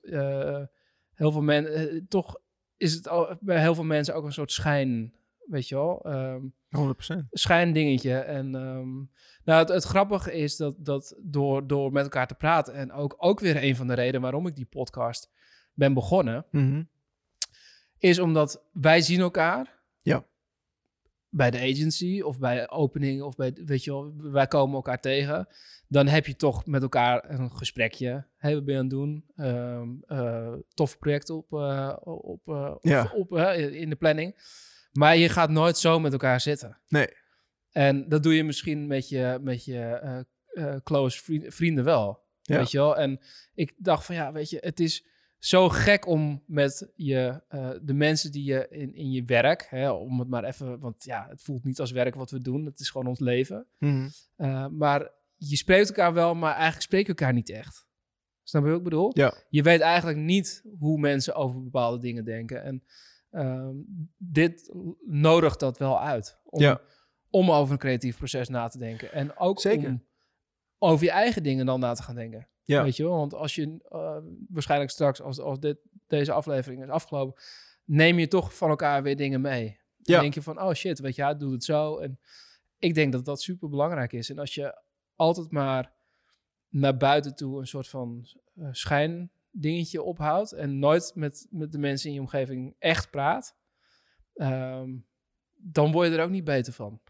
heel 1.18 1.32
veel 1.32 1.42
mensen... 1.42 2.06
toch 2.08 2.40
is 2.78 2.94
het 2.94 3.08
al, 3.08 3.38
bij 3.40 3.60
heel 3.60 3.76
veel 3.76 3.84
mensen 3.84 4.16
ook 4.16 4.26
een 4.26 4.34
soort 4.34 4.52
schijn, 4.52 5.14
weet 5.46 5.68
je 5.68 5.76
wel? 5.76 6.06
Ehm, 6.06 6.42
100%. 6.70 7.28
schijndingetje. 7.32 8.18
En 8.18 8.56
ehm, 8.56 8.96
nou, 9.44 9.60
het, 9.60 9.70
het 9.70 9.84
grappige 9.84 10.34
is 10.34 10.56
dat, 10.56 10.76
dat 10.80 11.16
door, 11.22 11.68
door 11.68 11.92
met 11.92 12.04
elkaar 12.04 12.28
te 12.28 12.36
praten... 12.36 12.74
en 12.74 12.92
ook, 12.92 13.16
ook 13.18 13.40
weer 13.40 13.64
een 13.64 13.76
van 13.76 13.88
de 13.88 13.94
redenen 13.94 14.22
waarom 14.22 14.48
ik 14.48 14.56
die 14.56 14.66
podcast 14.66 15.32
ben 15.74 15.94
begonnen... 15.94 16.46
Mhm. 16.52 16.84
is 17.98 18.20
omdat 18.20 18.64
wij 18.72 19.02
zien 19.02 19.20
elkaar. 19.20 19.80
Ja. 20.02 20.26
Bij 21.30 21.52
de 21.52 21.60
agency 21.60 22.22
of 22.22 22.40
bij 22.40 22.70
opening 22.70 23.22
of 23.22 23.36
bij, 23.36 23.54
weet 23.66 23.84
je 23.84 23.92
wel, 23.92 24.14
wij 24.18 24.48
komen 24.48 24.76
elkaar 24.76 25.02
tegen. 25.02 25.48
Dan 25.90 26.08
heb 26.08 26.26
je 26.26 26.36
toch 26.36 26.66
met 26.66 26.82
elkaar 26.82 27.30
een 27.30 27.52
gesprekje. 27.52 28.28
Hey, 28.38 28.54
wat 28.54 28.66
ben 28.66 28.74
je 28.74 28.80
aan 28.80 28.86
het 28.86 28.94
doen? 28.96 29.24
Eh, 30.08 30.54
tof 30.74 30.98
project 31.00 31.30
op, 31.30 31.54
eh, 31.54 31.96
op, 32.04 32.48
eh, 32.48 32.76
Ja. 32.82 33.12
op, 33.16 33.38
in 33.72 33.90
de 33.90 33.96
planning. 33.96 34.56
Maar 34.92 35.18
je 35.18 35.30
gaat 35.30 35.50
nooit 35.50 35.78
zo 35.78 36.00
met 36.00 36.12
elkaar 36.12 36.42
zitten. 36.42 36.80
Nee. 36.88 37.08
En 37.72 38.10
dat 38.10 38.24
doe 38.24 38.36
je 38.36 38.44
misschien 38.44 38.88
met 38.88 39.10
je, 39.10 39.40
met 39.42 39.66
je 39.66 40.26
close 40.84 41.24
vri- 41.24 41.52
vrienden 41.52 41.84
wel. 41.84 42.26
Ja. 42.42 42.58
Weet 42.58 42.72
je 42.72 42.78
wel? 42.78 42.98
En 42.98 43.20
ik 43.54 43.74
dacht 43.78 44.06
van 44.06 44.16
ja, 44.16 44.32
weet 44.32 44.50
je, 44.50 44.58
het 44.62 44.80
is 44.80 45.06
zo 45.38 45.70
gek 45.70 46.08
om 46.08 46.44
met 46.48 46.92
je, 46.96 47.42
de 47.82 47.94
mensen 47.94 48.32
die 48.32 48.44
je 48.44 48.68
in, 48.70 48.94
in 48.96 49.12
je 49.12 49.24
werk, 49.26 49.68
hè, 49.70 49.90
om 49.92 50.20
het 50.20 50.28
maar 50.30 50.44
even, 50.44 50.80
want 50.80 51.04
ja, 51.04 51.26
het 51.30 51.42
voelt 51.42 51.64
niet 51.64 51.80
als 51.80 51.92
werk 51.92 52.16
wat 52.16 52.32
we 52.32 52.42
doen, 52.42 52.66
het 52.66 52.80
is 52.80 52.90
gewoon 52.90 53.08
ons 53.08 53.20
leven. 53.20 53.68
Mhm. 53.80 54.08
Uh, 54.38 54.68
maar 54.68 55.12
je 55.38 55.56
spreekt 55.56 55.88
elkaar 55.88 56.14
wel, 56.14 56.36
maar 56.36 56.52
eigenlijk 56.54 56.82
spreek 56.82 57.02
je 57.02 57.08
elkaar 57.08 57.34
niet 57.34 57.50
echt. 57.50 57.86
Snap 58.44 58.64
je 58.64 58.70
wat 58.70 58.78
ik 58.78 58.84
bedoel? 58.84 59.12
Ja. 59.14 59.34
Je 59.50 59.64
weet 59.64 59.80
eigenlijk 59.82 60.18
niet 60.18 60.64
hoe 60.80 61.00
mensen 61.00 61.36
over 61.36 61.64
bepaalde 61.64 62.00
dingen 62.00 62.26
denken. 62.26 62.64
En 62.64 62.84
ehm, 63.30 63.76
dit 64.18 64.74
nodigt 65.06 65.60
dat 65.60 65.78
wel 65.78 66.02
uit. 66.02 66.40
Om, 66.46 66.62
Ja. 66.62 66.82
om 67.30 67.52
over 67.52 67.72
een 67.74 67.80
creatief 67.80 68.18
proces 68.18 68.50
na 68.50 68.68
te 68.68 68.78
denken. 68.78 69.12
En 69.12 69.38
ook 69.38 69.60
Zeker. 69.62 69.88
om 69.90 70.06
over 70.78 71.06
je 71.06 71.12
eigen 71.12 71.44
dingen 71.44 71.66
dan 71.66 71.80
na 71.80 71.94
te 71.94 72.04
gaan 72.04 72.16
denken. 72.16 72.48
Ja. 72.64 72.84
Weet 72.84 72.96
je 72.96 73.04
wel? 73.04 73.16
Want 73.18 73.34
als 73.34 73.56
je 73.56 73.78
eh, 73.90 74.18
waarschijnlijk 74.50 74.92
straks, 74.92 75.22
als, 75.22 75.40
als 75.40 75.60
dit, 75.60 75.78
deze 76.08 76.32
aflevering 76.32 76.84
is 76.84 76.90
afgelopen, 76.90 77.42
neem 77.86 78.20
je 78.20 78.28
toch 78.28 78.56
van 78.56 78.70
elkaar 78.70 79.04
weer 79.04 79.16
dingen 79.16 79.42
mee. 79.42 79.80
Dan 79.98 80.16
Ja. 80.16 80.22
denk 80.22 80.34
je 80.34 80.42
van, 80.42 80.62
oh 80.62 80.74
shit, 80.74 81.00
weet 81.00 81.16
je, 81.16 81.24
hij 81.24 81.38
doet 81.38 81.52
het 81.52 81.64
zo. 81.64 81.98
En 81.98 82.20
ik 82.78 82.94
denk 82.94 83.12
dat 83.12 83.26
dat 83.26 83.42
super 83.42 83.70
belangrijk 83.70 84.14
is. 84.14 84.30
En 84.30 84.40
als 84.40 84.54
je 84.54 84.82
altijd 85.18 85.52
maar 85.52 85.94
naar 86.70 86.98
buiten 86.98 87.36
toe 87.36 87.60
een 87.60 87.68
soort 87.68 87.88
van 87.88 88.28
eh 88.56 88.68
schijndingetje 88.72 90.02
ophoudt 90.02 90.52
en 90.52 90.80
nooit 90.80 91.12
met, 91.16 91.48
met 91.50 91.72
de 91.72 91.78
mensen 91.78 92.08
in 92.10 92.16
je 92.16 92.22
omgeving 92.22 92.76
echt 92.80 93.10
praat, 93.10 93.56
ehm, 94.36 94.96
dan 95.56 95.92
word 95.92 96.10
je 96.10 96.18
er 96.18 96.24
ook 96.24 96.30
niet 96.30 96.44
beter 96.44 96.74
van. 96.74 97.02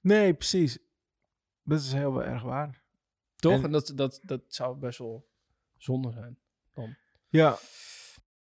Nee, 0.00 0.34
precies. 0.34 0.78
Dat 1.62 1.80
is 1.80 1.92
heel 1.92 2.24
erg 2.24 2.42
waar. 2.42 2.82
Toch? 3.36 3.52
En- 3.52 3.64
En, 3.64 3.70
dat, 3.70 3.92
dat, 3.94 4.20
dat 4.22 4.40
zou 4.48 4.76
best 4.78 4.98
wel 4.98 5.26
zonde 5.76 6.12
zijn. 6.12 6.38
Ja, 7.28 7.58